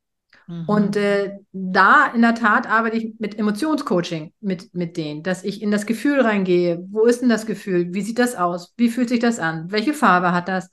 Mhm. 0.46 0.64
Und 0.66 0.96
äh, 0.96 1.38
da 1.52 2.06
in 2.06 2.22
der 2.22 2.34
Tat 2.34 2.68
arbeite 2.68 2.96
ich 2.96 3.14
mit 3.18 3.38
Emotionscoaching 3.38 4.32
mit, 4.40 4.74
mit 4.74 4.96
denen, 4.96 5.22
dass 5.22 5.44
ich 5.44 5.62
in 5.62 5.70
das 5.70 5.86
Gefühl 5.86 6.20
reingehe. 6.20 6.84
Wo 6.90 7.04
ist 7.04 7.20
denn 7.20 7.28
das 7.28 7.46
Gefühl? 7.46 7.92
Wie 7.94 8.02
sieht 8.02 8.18
das 8.18 8.34
aus? 8.36 8.72
Wie 8.76 8.88
fühlt 8.88 9.08
sich 9.08 9.20
das 9.20 9.38
an? 9.38 9.70
Welche 9.70 9.94
Farbe 9.94 10.32
hat 10.32 10.48
das? 10.48 10.70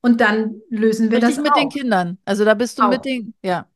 Und 0.00 0.20
dann 0.20 0.60
lösen 0.68 1.10
wir 1.10 1.18
Richtig 1.18 1.36
das 1.36 1.44
mit 1.44 1.52
auf. 1.52 1.58
den 1.58 1.68
Kindern. 1.70 2.18
Also 2.24 2.44
da 2.44 2.54
bist 2.54 2.78
du 2.78 2.84
auch. 2.84 2.90
mit 2.90 3.04
den, 3.04 3.34
ja. 3.42 3.66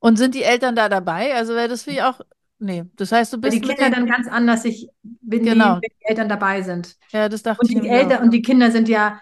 Und 0.00 0.16
sind 0.16 0.34
die 0.34 0.42
Eltern 0.42 0.74
da 0.74 0.88
dabei? 0.88 1.34
Also 1.34 1.54
wäre 1.54 1.68
das 1.68 1.84
für 1.84 2.08
auch 2.08 2.20
Nee, 2.62 2.84
das 2.94 3.10
heißt, 3.10 3.32
du 3.32 3.40
bist. 3.40 3.54
Weil 3.54 3.60
die 3.60 3.66
Kinder 3.66 3.90
dann 3.90 4.06
ganz 4.06 4.28
anders 4.28 4.62
sich 4.62 4.88
benehmen, 5.02 5.58
genau. 5.58 5.74
wenn 5.74 5.80
die 5.80 6.04
Eltern 6.04 6.28
dabei 6.28 6.62
sind. 6.62 6.96
Ja, 7.10 7.28
das 7.28 7.42
dachte 7.42 7.60
und 7.60 7.68
die 7.68 7.78
ich. 7.78 7.90
Eltern 7.90 8.18
auch. 8.18 8.22
und 8.22 8.30
die 8.30 8.40
Kinder 8.40 8.70
sind 8.70 8.88
ja, 8.88 9.20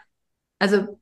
also 0.58 1.00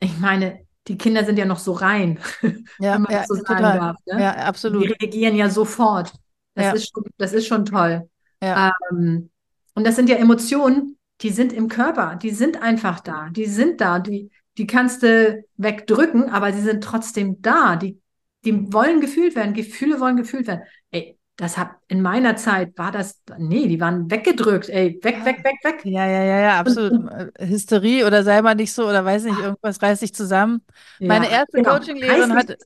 ich 0.00 0.18
meine, 0.18 0.60
die 0.86 0.96
Kinder 0.96 1.26
sind 1.26 1.38
ja 1.38 1.44
noch 1.44 1.58
so 1.58 1.72
rein, 1.72 2.18
ja, 2.78 2.94
wenn 2.94 3.02
man 3.02 3.12
ja, 3.12 3.18
das 3.18 3.28
so 3.28 3.34
sagen 3.34 3.46
total. 3.58 3.78
darf. 3.78 3.96
Ne? 4.06 4.22
Ja, 4.22 4.32
absolut. 4.46 4.82
Die 4.82 4.88
reagieren 4.88 5.36
ja 5.36 5.50
sofort. 5.50 6.14
Das, 6.54 6.64
ja. 6.64 6.72
Ist, 6.72 6.90
schon, 6.90 7.04
das 7.18 7.34
ist 7.34 7.46
schon 7.46 7.66
toll. 7.66 8.08
Ja. 8.42 8.72
Ähm, 8.90 9.28
und 9.74 9.86
das 9.86 9.94
sind 9.94 10.08
ja 10.08 10.16
Emotionen, 10.16 10.96
die 11.20 11.30
sind 11.30 11.52
im 11.52 11.68
Körper, 11.68 12.16
die 12.16 12.30
sind 12.30 12.62
einfach 12.62 13.00
da, 13.00 13.28
die 13.28 13.44
sind 13.44 13.82
da, 13.82 13.98
die, 13.98 14.30
die 14.56 14.66
kannst 14.66 15.02
du 15.02 15.44
wegdrücken, 15.58 16.30
aber 16.30 16.50
sie 16.54 16.62
sind 16.62 16.82
trotzdem 16.82 17.42
da. 17.42 17.76
Die, 17.76 18.00
die 18.46 18.72
wollen 18.72 19.02
gefühlt 19.02 19.36
werden, 19.36 19.52
Gefühle 19.52 20.00
wollen 20.00 20.16
gefühlt 20.16 20.46
werden. 20.46 20.62
Ey, 20.90 21.17
das 21.38 21.56
hat 21.56 21.70
in 21.86 22.02
meiner 22.02 22.34
Zeit 22.34 22.76
war 22.76 22.90
das, 22.90 23.22
nee, 23.38 23.68
die 23.68 23.78
waren 23.78 24.10
weggedrückt, 24.10 24.68
ey, 24.68 24.98
weg, 25.02 25.24
weg, 25.24 25.44
weg, 25.44 25.54
weg. 25.62 25.84
Ja, 25.84 26.04
ja, 26.04 26.24
ja, 26.24 26.40
ja, 26.40 26.58
absolut. 26.58 26.92
Und, 26.92 27.08
und, 27.08 27.32
Hysterie 27.38 28.04
oder 28.04 28.24
sei 28.24 28.42
mal 28.42 28.56
nicht 28.56 28.72
so 28.72 28.88
oder 28.88 29.04
weiß 29.04 29.22
nicht, 29.22 29.38
irgendwas 29.38 29.80
reißt 29.80 30.00
sich 30.00 30.12
zusammen. 30.12 30.62
Ja, 30.98 31.06
Meine 31.06 31.30
erste 31.30 31.58
genau. 31.58 31.76
Coachinglehrerin 31.76 32.34
hat, 32.34 32.56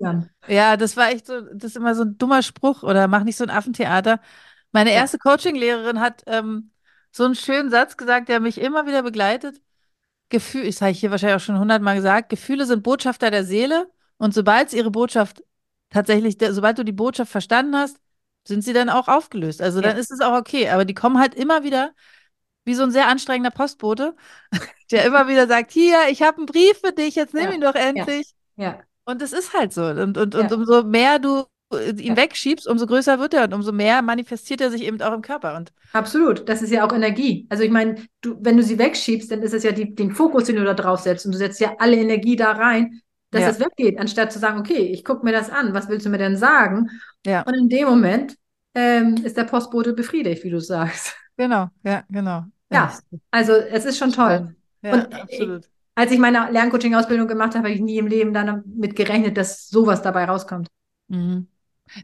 ja, 0.48 0.78
das 0.78 0.96
war 0.96 1.11
echt 1.11 1.26
so, 1.26 1.42
das 1.42 1.72
ist 1.72 1.76
immer 1.76 1.94
so 1.94 2.04
ein 2.04 2.16
dummer 2.16 2.42
Spruch 2.42 2.82
oder 2.82 3.08
mach 3.08 3.24
nicht 3.24 3.37
so 3.37 3.44
ein 3.44 3.50
Affentheater. 3.50 4.20
Meine 4.72 4.88
ja. 4.90 4.96
erste 4.96 5.18
Coachinglehrerin 5.18 6.00
hat 6.00 6.22
ähm, 6.26 6.70
so 7.11 7.26
einen 7.26 7.35
schönen 7.35 7.68
Satz 7.68 7.98
gesagt, 7.98 8.30
der 8.30 8.40
mich 8.40 8.58
immer 8.58 8.87
wieder 8.87 9.02
begleitet. 9.02 9.61
Gefühl, 10.30 10.64
ich 10.64 10.76
sage 10.76 10.92
hier 10.92 11.11
wahrscheinlich 11.11 11.37
auch 11.37 11.44
schon 11.44 11.58
hundertmal 11.58 11.96
gesagt, 11.96 12.30
Gefühle 12.30 12.64
sind 12.64 12.82
Botschafter 12.82 13.30
der 13.30 13.44
Seele 13.44 13.90
und 14.16 14.32
sobald 14.32 14.70
sie 14.70 14.78
ihre 14.78 14.90
Botschaft 14.90 15.44
tatsächlich, 15.90 16.38
sobald 16.40 16.78
du 16.78 16.85
die 16.85 16.92
Botschaft 16.92 17.30
verstanden 17.30 17.76
hast, 17.76 17.98
sind 18.46 18.62
sie 18.62 18.72
dann 18.72 18.88
auch 18.88 19.09
aufgelöst. 19.09 19.62
Also 19.62 19.81
ja. 19.81 19.88
dann 19.88 19.96
ist 19.96 20.11
es 20.11 20.20
auch 20.20 20.37
okay. 20.37 20.68
Aber 20.70 20.85
die 20.85 20.94
kommen 20.94 21.18
halt 21.18 21.35
immer 21.35 21.62
wieder 21.62 21.92
wie 22.64 22.74
so 22.74 22.83
ein 22.85 22.90
sehr 22.92 23.09
anstrengender 23.09 23.50
Postbote, 23.50 24.14
der 24.90 25.05
immer 25.05 25.28
wieder 25.28 25.46
sagt, 25.46 25.72
hier, 25.72 25.98
ich 26.11 26.22
habe 26.22 26.38
einen 26.38 26.46
Brief 26.46 26.78
für 26.85 26.92
dich, 26.92 27.14
jetzt 27.14 27.35
nimm 27.35 27.44
ja. 27.44 27.52
ihn 27.52 27.61
doch 27.61 27.74
endlich. 27.74 28.33
Ja. 28.57 28.64
ja. 28.64 28.81
Und 29.05 29.20
es 29.20 29.33
ist 29.33 29.52
halt 29.52 29.72
so. 29.72 29.85
Und, 29.85 30.16
und, 30.16 30.35
und 30.35 30.52
umso 30.52 30.85
mehr 30.85 31.18
du 31.18 31.44
ihn 31.96 32.16
wegschiebst, 32.16 32.68
umso 32.68 32.87
größer 32.87 33.18
wird 33.18 33.35
er 33.35 33.44
und 33.44 33.55
umso 33.55 33.72
mehr 33.72 34.02
manifestiert 34.02 34.61
er 34.61 34.70
sich 34.70 34.83
eben 34.83 35.00
auch 35.00 35.12
im 35.12 35.22
Körper. 35.22 35.57
Und 35.57 35.72
Absolut, 35.92 36.48
das 36.48 36.62
ist 36.62 36.70
ja 36.70 36.87
auch 36.87 36.92
Energie. 36.92 37.46
Also 37.48 37.64
ich 37.64 37.70
meine, 37.70 37.96
du, 38.20 38.37
wenn 38.40 38.57
du 38.57 38.62
sie 38.62 38.78
wegschiebst, 38.78 39.31
dann 39.31 39.42
ist 39.42 39.55
es 39.55 39.62
ja 39.62 39.72
die, 39.72 39.94
den 39.94 40.12
Fokus, 40.12 40.44
den 40.44 40.57
du 40.57 40.64
da 40.64 40.74
drauf 40.74 41.00
setzt 41.00 41.26
und 41.26 41.33
du 41.33 41.38
setzt 41.38 41.61
ja 41.61 41.74
alle 41.78 41.96
Energie 41.96 42.37
da 42.37 42.52
rein, 42.52 43.00
dass 43.31 43.42
ja. 43.42 43.48
es 43.48 43.61
weggeht, 43.61 43.98
anstatt 43.98 44.33
zu 44.33 44.38
sagen, 44.38 44.61
okay, 44.61 44.90
ich 44.92 45.05
gucke 45.05 45.24
mir 45.24 45.33
das 45.33 45.50
an, 45.50 45.72
was 45.72 45.88
willst 45.88 46.05
du 46.05 46.11
mir 46.11 46.18
denn 46.18 46.37
sagen? 46.37 46.90
Ja. 47.24 47.42
Und 47.42 47.54
in 47.54 47.68
dem 47.68 47.88
Moment 47.88 48.37
ähm, 48.74 49.16
ist 49.24 49.37
der 49.37 49.44
Postbote 49.44 49.92
befriedigt, 49.92 50.44
wie 50.44 50.50
du 50.50 50.61
sagst. 50.61 51.16
Genau, 51.37 51.68
ja, 51.82 52.04
genau. 52.11 52.44
Ja, 52.70 52.92
also 53.30 53.52
es 53.52 53.85
ist 53.85 53.98
schon 53.98 54.12
toll. 54.12 54.54
Ja, 54.82 54.94
und 54.94 55.14
absolut. 55.14 55.64
Ich, 55.64 55.70
als 55.94 56.12
ich 56.12 56.18
meine 56.18 56.50
Lerncoaching-Ausbildung 56.50 57.28
gemacht 57.28 57.54
habe, 57.54 57.64
habe 57.64 57.74
ich 57.74 57.80
nie 57.80 57.98
im 57.98 58.06
Leben 58.06 58.32
damit 58.32 58.96
gerechnet, 58.96 59.37
dass 59.37 59.68
sowas 59.68 60.02
dabei 60.02 60.24
rauskommt. 60.24 60.68
Mhm. 61.08 61.48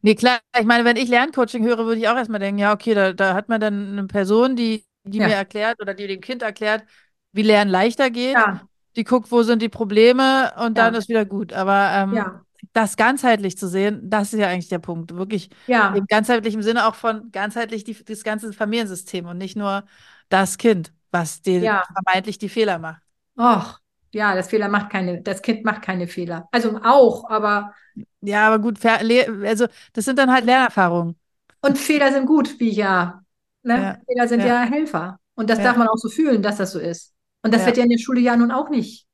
Nee, 0.03 0.15
klar, 0.15 0.41
ich 0.59 0.67
meine, 0.67 0.85
wenn 0.85 0.97
ich 0.97 1.09
Lerncoaching 1.09 1.65
höre, 1.65 1.87
würde 1.87 2.01
ich 2.01 2.09
auch 2.09 2.17
erstmal 2.17 2.41
denken, 2.41 2.59
ja, 2.59 2.73
okay, 2.73 2.95
da, 2.95 3.13
da 3.13 3.35
hat 3.35 3.49
man 3.49 3.61
dann 3.61 3.93
eine 3.93 4.07
Person, 4.07 4.57
die, 4.57 4.85
die 5.05 5.19
ja. 5.19 5.29
mir 5.29 5.35
erklärt 5.35 5.81
oder 5.81 5.95
die 5.95 6.07
dem 6.07 6.21
Kind 6.21 6.43
erklärt, 6.43 6.85
wie 7.33 7.43
Lernen 7.43 7.71
leichter 7.71 8.11
geht. 8.11 8.35
Ja. 8.35 8.63
Die 8.97 9.05
guckt, 9.05 9.31
wo 9.31 9.43
sind 9.43 9.63
die 9.63 9.69
Probleme 9.69 10.53
und 10.57 10.77
ja. 10.77 10.85
dann 10.85 10.95
ist 10.95 11.09
wieder 11.09 11.25
gut. 11.25 11.53
Aber 11.53 11.91
ähm, 11.95 12.15
ja 12.15 12.45
das 12.73 12.97
ganzheitlich 12.97 13.57
zu 13.57 13.69
sehen, 13.69 14.01
das 14.05 14.33
ist 14.33 14.41
ja 14.41 14.49
eigentlich 14.49 14.69
der 14.69 14.79
Punkt. 14.79 15.15
Wirklich 15.15 15.51
ja. 15.67 15.95
im 15.95 16.07
ganzheitlichen 16.07 16.63
Sinne 16.63 16.87
auch 16.87 16.95
von 16.95 17.31
ganzheitlich 17.33 17.85
die, 17.85 17.97
das 18.05 18.25
ganze 18.25 18.53
Familiensystem 18.53 19.27
und 19.27 19.39
nicht 19.39 19.57
nur 19.57 19.85
das 20.29 20.59
Kind, 20.59 20.93
was 21.11 21.43
die, 21.43 21.59
ja. 21.59 21.85
vermeintlich 21.93 22.39
die 22.39 22.49
Fehler 22.49 22.79
macht. 22.79 23.03
Och, 23.39 23.79
ja, 24.13 24.35
das 24.35 24.49
Fehler 24.49 24.69
macht 24.69 24.91
keine, 24.91 25.23
das 25.23 25.43
Kind 25.43 25.65
macht 25.65 25.83
keine 25.83 26.09
Fehler. 26.09 26.49
Also 26.51 26.81
auch, 26.83 27.29
aber. 27.31 27.75
Ja, 28.21 28.47
aber 28.47 28.59
gut, 28.59 28.85
also 28.85 29.67
das 29.93 30.05
sind 30.05 30.19
dann 30.19 30.33
halt 30.33 30.45
Lernerfahrungen. 30.45 31.17
Und 31.61 31.79
Fehler 31.79 32.13
sind 32.13 32.27
gut, 32.27 32.59
wie 32.61 32.71
ja. 32.71 33.23
Ne? 33.63 33.75
Ja. 33.75 33.99
Fehler 34.07 34.29
sind 34.29 34.41
ja. 34.41 34.47
ja. 34.47 34.63
Helfer. 34.63 35.19
Und 35.35 35.51
das 35.51 35.59
darf 35.59 35.77
man 35.77 35.89
auch 35.89 35.97
so 35.97 36.09
fühlen, 36.09 36.43
dass 36.43 36.57
das 36.57 36.73
so 36.73 36.81
ist. 36.81 37.15
Und 37.43 37.55
das 37.55 37.65
wird 37.65 37.77
ja 37.77 37.85
in 37.85 37.91
der 37.91 37.99
Schule 37.99 38.21
ja 38.21 38.37
nun 38.37 38.51
auch 38.51 38.71
nicht 38.71 39.07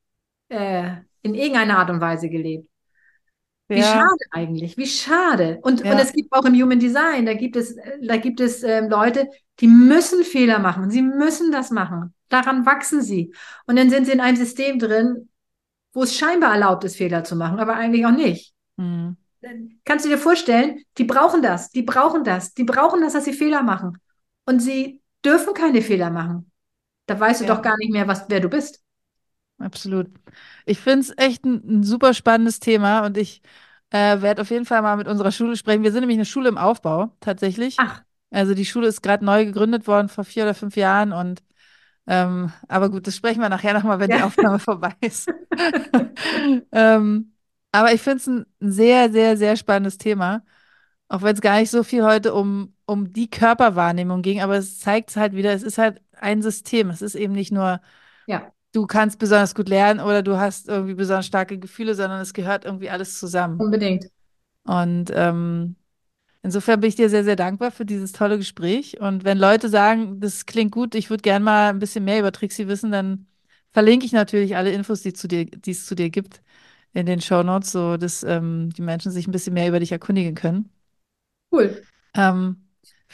äh, 0.49 0.93
in 1.23 1.35
irgendeiner 1.35 1.79
Art 1.79 1.91
und 1.91 2.01
Weise 2.01 2.29
gelebt. 2.29 2.69
Wie 3.69 3.79
ja. 3.79 3.85
schade 3.85 4.25
eigentlich, 4.31 4.77
wie 4.77 4.87
schade. 4.87 5.59
Und, 5.63 5.85
ja. 5.85 5.93
und 5.93 5.99
es 5.99 6.13
gibt 6.13 6.33
auch 6.33 6.45
im 6.45 6.55
Human 6.55 6.79
Design, 6.79 7.25
da 7.25 7.35
gibt 7.35 7.57
es, 7.57 7.77
da 8.03 8.17
gibt 8.19 8.41
es 8.41 8.63
ähm, 8.63 8.91
Leute, 8.91 9.31
die 9.61 9.69
müssen 9.69 10.23
Fehler 10.23 10.59
machen. 10.59 10.91
Sie 10.91 11.03
müssen 11.03 11.51
das 11.51 11.71
machen. 11.71 12.15
Daran 12.29 12.67
wachsen 12.67 13.01
sie. 13.01 13.35
Und 13.67 13.77
dann 13.77 13.89
sind 13.89 14.05
sie 14.05 14.13
in 14.13 14.21
einem 14.21 14.37
System 14.37 14.79
drin, 14.79 15.29
wo 15.93 16.03
es 16.03 16.17
scheinbar 16.17 16.53
erlaubt 16.53 16.85
ist, 16.85 16.97
Fehler 16.97 17.25
zu 17.25 17.37
machen, 17.37 17.59
aber 17.59 17.77
eigentlich 17.77 18.05
auch 18.05 18.11
nicht. 18.11 18.53
Mhm. 18.77 19.17
Kannst 19.85 20.05
du 20.05 20.09
dir 20.09 20.19
vorstellen, 20.19 20.83
die 20.99 21.05
brauchen 21.05 21.43
das, 21.43 21.71
die 21.71 21.83
brauchen 21.83 22.25
das, 22.25 22.55
die 22.55 22.65
brauchen 22.65 23.03
das, 23.03 23.13
dass 23.13 23.25
sie 23.25 23.33
Fehler 23.33 23.63
machen. 23.63 23.99
Und 24.47 24.61
sie 24.61 25.03
dürfen 25.25 25.55
keine 25.55 25.83
Fehler 25.83 26.11
machen. 26.11 26.51
Da 27.07 27.19
weißt 27.19 27.41
du 27.41 27.45
ja. 27.45 27.55
doch 27.55 27.63
gar 27.63 27.77
nicht 27.79 27.93
mehr, 27.93 28.09
was, 28.09 28.25
wer 28.29 28.41
du 28.41 28.49
bist. 28.49 28.83
Absolut. 29.65 30.09
Ich 30.67 30.79
finde 30.79 31.01
es 31.01 31.15
echt 31.17 31.45
ein, 31.45 31.63
ein, 31.67 31.83
super 31.85 32.13
spannendes 32.13 32.61
Thema 32.61 33.01
und 33.07 33.17
ich 33.17 33.41
äh, 33.91 34.21
werde 34.21 34.43
auf 34.43 34.51
jeden 34.51 34.67
Fall 34.67 34.83
mal 34.83 34.97
mit 34.97 35.09
unserer 35.09 35.33
Schule 35.33 35.57
sprechen. 35.57 35.83
Wir 35.83 35.91
sind 35.91 36.01
nämlich 36.01 36.19
eine 36.19 36.27
Schule 36.27 36.51
im 36.51 36.59
Aufbau, 36.59 37.13
tatsächlich. 37.21 37.77
Ach. 37.79 38.03
Also 38.31 38.55
die 38.55 38.67
Schule 38.67 38.89
ist 38.89 39.03
gerade 39.03 39.25
neu 39.25 39.47
gegründet 39.47 39.87
worden 39.87 40.09
vor 40.09 40.25
vier 40.25 40.43
oder 40.43 40.55
fünf 40.55 40.77
Jahren 40.77 41.13
und 41.13 41.43
ähm, 42.07 42.53
aber 42.69 42.91
gut, 42.91 43.07
das 43.07 43.17
sprechen 43.17 43.41
wir 43.41 43.49
nachher 43.49 43.73
nochmal, 43.73 43.99
wenn 44.01 44.11
ja. 44.11 44.19
die 44.19 44.23
Aufnahme 44.25 44.59
vorbei 44.59 44.93
ist. 45.01 45.33
ähm, 46.73 47.33
aber 47.73 47.95
ich 47.95 48.03
finde 48.03 48.19
es 48.19 48.27
ein 48.27 48.47
sehr, 48.61 49.11
sehr, 49.11 49.39
sehr 49.39 49.57
spannendes 49.57 49.97
Thema. 49.97 50.45
Auch 51.09 51.23
wenn 51.23 51.35
es 51.35 51.41
gar 51.41 51.59
nicht 51.59 51.71
so 51.71 51.83
viel 51.83 52.05
heute 52.05 52.35
um, 52.35 52.75
um 52.85 53.13
die 53.15 53.31
Körperwahrnehmung 53.31 54.21
ging, 54.21 54.43
aber 54.43 54.57
es 54.57 54.79
zeigt 54.79 55.17
halt 55.17 55.35
wieder, 55.35 55.55
es 55.55 55.63
ist 55.63 55.79
halt 55.79 56.03
ein 56.13 56.43
System. 56.43 56.91
Es 56.91 57.01
ist 57.01 57.15
eben 57.15 57.33
nicht 57.33 57.53
nur 57.53 57.81
ja 58.27 58.54
du 58.75 58.87
kannst 58.87 59.19
besonders 59.19 59.55
gut 59.55 59.69
lernen 59.69 60.01
oder 60.01 60.23
du 60.23 60.37
hast 60.37 60.69
irgendwie 60.69 60.95
besonders 60.95 61.27
starke 61.27 61.59
Gefühle, 61.59 61.95
sondern 61.95 62.21
es 62.21 62.35
gehört 62.35 62.65
irgendwie 62.65 62.91
alles 62.91 63.19
zusammen. 63.19 63.61
Unbedingt. 63.61 64.11
Und 64.65 65.11
ähm, 65.15 65.77
insofern 66.43 66.81
bin 66.81 66.89
ich 66.89 66.97
dir 66.97 67.09
sehr, 67.09 67.25
sehr 67.25 67.37
dankbar 67.37 67.71
für 67.71 67.87
dieses 67.87 68.13
tolle 68.13 68.37
Gespräch. 68.37 69.01
Und 69.01 69.25
wenn 69.25 69.39
Leute 69.39 69.69
sagen, 69.69 70.21
das 70.21 70.47
klingt 70.47 70.73
gut, 70.73 70.95
ich 70.95 71.09
würde 71.09 71.23
gerne 71.23 71.45
mal 71.45 71.71
ein 71.71 71.79
bisschen 71.79 72.05
mehr 72.05 72.19
über 72.19 72.33
Trixie 72.33 72.67
wissen, 72.67 72.91
dann 72.91 73.27
verlinke 73.73 74.07
ich 74.07 74.13
natürlich 74.13 74.57
alle 74.57 74.73
Infos, 74.73 75.03
die, 75.03 75.13
zu 75.13 75.29
dir, 75.29 75.47
die 75.47 75.71
es 75.71 75.87
zu 75.87 75.95
dir 75.95 76.11
gibt, 76.11 76.43
in 76.93 77.07
den 77.07 77.21
Show 77.21 77.43
Notes, 77.43 77.73
so 77.73 77.97
dass 77.97 78.25
ähm, 78.25 78.71
die 78.71 78.83
Menschen 78.83 79.13
sich 79.13 79.29
ein 79.29 79.33
bisschen 79.33 79.55
mehr 79.55 79.69
über 79.69 79.81
dich 79.81 79.93
erkundigen 79.93 80.35
können. 80.35 80.69
Cool. 81.53 81.83
Ähm, 82.15 82.64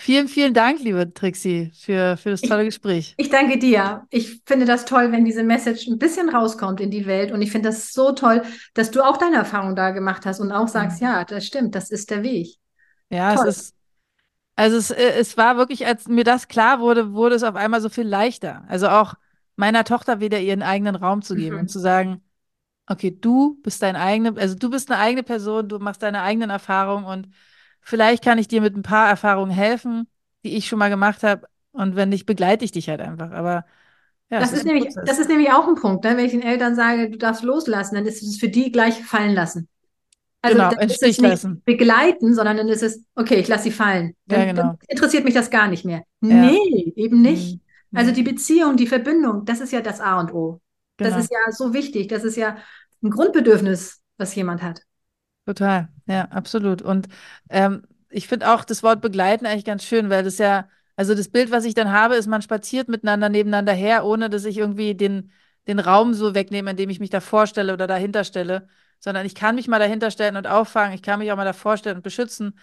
Vielen, 0.00 0.28
vielen 0.28 0.54
Dank, 0.54 0.80
liebe 0.80 1.12
Trixie, 1.12 1.70
für, 1.74 2.16
für 2.16 2.30
das 2.30 2.40
tolle 2.40 2.64
Gespräch. 2.64 3.12
Ich, 3.18 3.28
danke 3.28 3.58
dir. 3.58 4.06
Ich 4.08 4.40
finde 4.46 4.64
das 4.64 4.86
toll, 4.86 5.12
wenn 5.12 5.26
diese 5.26 5.42
Message 5.42 5.88
ein 5.88 5.98
bisschen 5.98 6.30
rauskommt 6.30 6.80
in 6.80 6.90
die 6.90 7.04
Welt. 7.04 7.32
Und 7.32 7.42
ich 7.42 7.52
finde 7.52 7.68
das 7.68 7.92
so 7.92 8.12
toll, 8.12 8.40
dass 8.72 8.90
du 8.90 9.02
auch 9.02 9.18
deine 9.18 9.36
Erfahrung 9.36 9.76
da 9.76 9.90
gemacht 9.90 10.24
hast 10.24 10.40
und 10.40 10.52
auch 10.52 10.68
sagst, 10.68 11.02
ja, 11.02 11.26
das 11.26 11.44
stimmt, 11.44 11.74
das 11.74 11.90
ist 11.90 12.10
der 12.10 12.22
Weg. 12.22 12.56
Ja, 13.10 13.34
toll. 13.34 13.48
es 13.48 13.58
ist. 13.58 13.74
Also 14.56 14.78
es, 14.78 14.90
äh, 14.90 15.18
es 15.18 15.36
war 15.36 15.58
wirklich, 15.58 15.84
als 15.86 16.08
mir 16.08 16.24
das 16.24 16.48
klar 16.48 16.80
wurde, 16.80 17.12
wurde 17.12 17.34
es 17.34 17.42
auf 17.42 17.54
einmal 17.54 17.82
so 17.82 17.90
viel 17.90 18.06
leichter. 18.06 18.64
Also 18.68 18.88
auch 18.88 19.16
meiner 19.56 19.84
Tochter 19.84 20.18
wieder 20.18 20.40
ihren 20.40 20.62
eigenen 20.62 20.96
Raum 20.96 21.20
zu 21.20 21.34
geben 21.34 21.56
mhm. 21.56 21.60
und 21.60 21.68
zu 21.68 21.78
sagen, 21.78 22.22
okay, 22.86 23.10
du 23.10 23.60
bist 23.62 23.82
dein 23.82 23.96
eigene, 23.96 24.34
also 24.40 24.54
du 24.54 24.70
bist 24.70 24.90
eine 24.90 24.98
eigene 24.98 25.24
Person, 25.24 25.68
du 25.68 25.78
machst 25.78 26.02
deine 26.02 26.22
eigenen 26.22 26.48
Erfahrungen 26.48 27.04
und 27.04 27.28
vielleicht 27.90 28.24
kann 28.24 28.38
ich 28.38 28.48
dir 28.48 28.60
mit 28.60 28.76
ein 28.76 28.82
paar 28.82 29.08
Erfahrungen 29.08 29.50
helfen, 29.50 30.06
die 30.44 30.56
ich 30.56 30.66
schon 30.66 30.78
mal 30.78 30.88
gemacht 30.88 31.22
habe. 31.22 31.46
Und 31.72 31.96
wenn 31.96 32.08
nicht, 32.08 32.24
begleite 32.24 32.64
ich 32.64 32.72
dich 32.72 32.88
halt 32.88 33.00
einfach. 33.00 33.32
Aber 33.32 33.64
ja, 34.30 34.40
das, 34.40 34.52
ist, 34.52 34.58
ist 34.58 34.64
nämlich, 34.64 34.94
das 35.04 35.18
ist 35.18 35.28
nämlich 35.28 35.50
auch 35.50 35.68
ein 35.68 35.74
Punkt. 35.74 36.04
Ne? 36.04 36.16
Wenn 36.16 36.24
ich 36.24 36.32
den 36.32 36.42
Eltern 36.42 36.74
sage, 36.74 37.10
du 37.10 37.18
darfst 37.18 37.42
loslassen, 37.42 37.96
dann 37.96 38.06
ist 38.06 38.22
es 38.22 38.38
für 38.38 38.48
die 38.48 38.72
gleich 38.72 39.02
fallen 39.02 39.34
lassen. 39.34 39.68
Also 40.42 40.56
genau, 40.56 40.70
dann 40.70 40.88
ist 40.88 41.02
es 41.02 41.18
nicht 41.18 41.20
lassen. 41.20 41.62
begleiten, 41.66 42.34
sondern 42.34 42.56
dann 42.56 42.68
ist 42.68 42.82
es, 42.82 43.04
okay, 43.14 43.36
ich 43.36 43.48
lasse 43.48 43.64
sie 43.64 43.70
fallen. 43.72 44.14
Dann, 44.26 44.40
ja, 44.40 44.46
genau. 44.46 44.62
dann 44.62 44.78
interessiert 44.88 45.24
mich 45.24 45.34
das 45.34 45.50
gar 45.50 45.68
nicht 45.68 45.84
mehr. 45.84 46.02
Ja. 46.22 46.34
Nee, 46.34 46.92
eben 46.96 47.20
nicht. 47.20 47.60
Mhm. 47.90 47.98
Also 47.98 48.12
die 48.12 48.22
Beziehung, 48.22 48.76
die 48.76 48.86
Verbindung, 48.86 49.44
das 49.44 49.60
ist 49.60 49.72
ja 49.72 49.82
das 49.82 50.00
A 50.00 50.18
und 50.18 50.32
O. 50.32 50.60
Genau. 50.96 51.10
Das 51.10 51.24
ist 51.24 51.30
ja 51.30 51.52
so 51.52 51.74
wichtig. 51.74 52.08
Das 52.08 52.24
ist 52.24 52.36
ja 52.36 52.56
ein 53.02 53.10
Grundbedürfnis, 53.10 54.00
was 54.16 54.34
jemand 54.34 54.62
hat. 54.62 54.82
Total, 55.46 55.88
ja, 56.06 56.26
absolut. 56.26 56.82
Und 56.82 57.08
ähm, 57.48 57.82
ich 58.10 58.28
finde 58.28 58.52
auch 58.52 58.64
das 58.64 58.82
Wort 58.82 59.00
begleiten 59.00 59.46
eigentlich 59.46 59.64
ganz 59.64 59.84
schön, 59.84 60.10
weil 60.10 60.22
das 60.22 60.38
ja, 60.38 60.68
also 60.96 61.14
das 61.14 61.28
Bild, 61.28 61.50
was 61.50 61.64
ich 61.64 61.74
dann 61.74 61.90
habe, 61.92 62.16
ist, 62.16 62.26
man 62.26 62.42
spaziert 62.42 62.88
miteinander 62.88 63.28
nebeneinander 63.28 63.72
her, 63.72 64.04
ohne 64.04 64.28
dass 64.30 64.44
ich 64.44 64.58
irgendwie 64.58 64.94
den, 64.94 65.32
den 65.66 65.78
Raum 65.78 66.14
so 66.14 66.34
wegnehme, 66.34 66.70
in 66.72 66.76
dem 66.76 66.90
ich 66.90 67.00
mich 67.00 67.10
da 67.10 67.20
vorstelle 67.20 67.72
oder 67.72 67.86
dahinter 67.86 68.24
stelle, 68.24 68.68
sondern 68.98 69.24
ich 69.26 69.34
kann 69.34 69.54
mich 69.54 69.66
mal 69.66 69.78
dahinter 69.78 70.10
stellen 70.10 70.36
und 70.36 70.46
auffangen, 70.46 70.94
ich 70.94 71.02
kann 71.02 71.18
mich 71.18 71.32
auch 71.32 71.36
mal 71.36 71.44
davor 71.44 71.76
stellen 71.76 71.96
und 71.96 72.02
beschützen. 72.02 72.54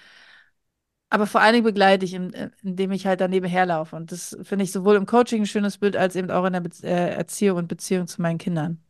Aber 1.09 1.25
vor 1.25 1.39
allen 1.41 1.53
Dingen 1.53 1.63
begleite 1.63 2.05
ich, 2.05 2.13
indem 2.13 2.91
ich 2.91 3.07
halt 3.07 3.21
daneben 3.21 3.47
herlaufe. 3.47 3.95
Und 3.95 4.11
das 4.11 4.37
finde 4.43 4.65
ich 4.65 4.73
sowohl 4.73 4.97
im 4.97 5.05
Coaching 5.05 5.43
ein 5.43 5.45
schönes 5.45 5.77
Bild, 5.77 5.95
als 5.95 6.15
eben 6.17 6.29
auch 6.29 6.45
in 6.45 6.53
der 6.53 6.59
Be 6.59 6.69
äh, 6.83 7.15
Erziehung 7.15 7.57
und 7.57 7.67
Beziehung 7.67 8.07
zu 8.07 8.21
meinen 8.21 8.37
Kindern. 8.37 8.83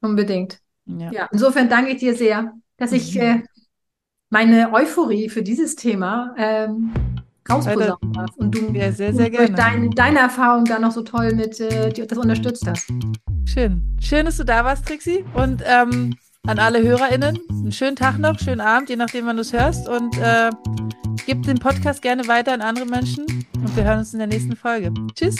Unbedingt. 0.00 0.60
Ja. 0.86 1.12
ja. 1.12 1.28
insofern 1.32 1.68
danke 1.68 1.92
ich 1.92 1.98
dir 1.98 2.14
sehr, 2.14 2.52
dass 2.76 2.92
ich 2.92 3.14
mhm. 3.14 3.20
äh, 3.20 3.42
meine 4.30 4.72
Euphorie 4.72 5.28
für 5.28 5.42
dieses 5.42 5.76
Thema 5.76 6.34
ähm, 6.36 6.92
rausposaunen 7.48 8.12
darf. 8.12 8.30
Und 8.36 8.54
du 8.54 8.72
ja, 8.72 8.90
sehr, 8.92 9.14
sehr 9.14 9.30
durch 9.30 9.52
dein, 9.52 9.90
deine 9.90 10.18
Erfahrung 10.18 10.64
da 10.64 10.78
noch 10.78 10.92
so 10.92 11.02
toll 11.02 11.34
mit, 11.34 11.60
äh, 11.60 11.92
das 11.92 12.18
unterstützt 12.18 12.66
hast. 12.66 12.88
Schön. 13.44 13.96
Schön, 14.00 14.26
dass 14.26 14.36
du 14.36 14.44
da 14.44 14.64
warst, 14.64 14.86
Trixi. 14.86 15.24
Und 15.34 15.62
ähm, 15.66 16.16
an 16.46 16.58
alle 16.58 16.82
HörerInnen, 16.82 17.38
einen 17.48 17.72
schönen 17.72 17.96
Tag 17.96 18.18
noch, 18.18 18.38
schönen 18.38 18.60
Abend, 18.60 18.90
je 18.90 18.96
nachdem, 18.96 19.26
wann 19.26 19.36
du 19.36 19.42
es 19.42 19.52
hörst. 19.52 19.88
Und 19.88 20.18
äh, 20.18 20.50
gib 21.26 21.42
den 21.44 21.58
Podcast 21.58 22.02
gerne 22.02 22.26
weiter 22.28 22.52
an 22.52 22.60
andere 22.60 22.86
Menschen. 22.86 23.24
Und 23.54 23.76
wir 23.76 23.84
hören 23.84 24.00
uns 24.00 24.12
in 24.12 24.18
der 24.18 24.28
nächsten 24.28 24.56
Folge. 24.56 24.92
Tschüss. 25.14 25.36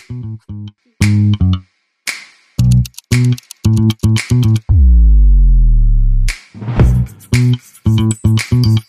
Thank 7.84 8.52
you. 8.52 8.83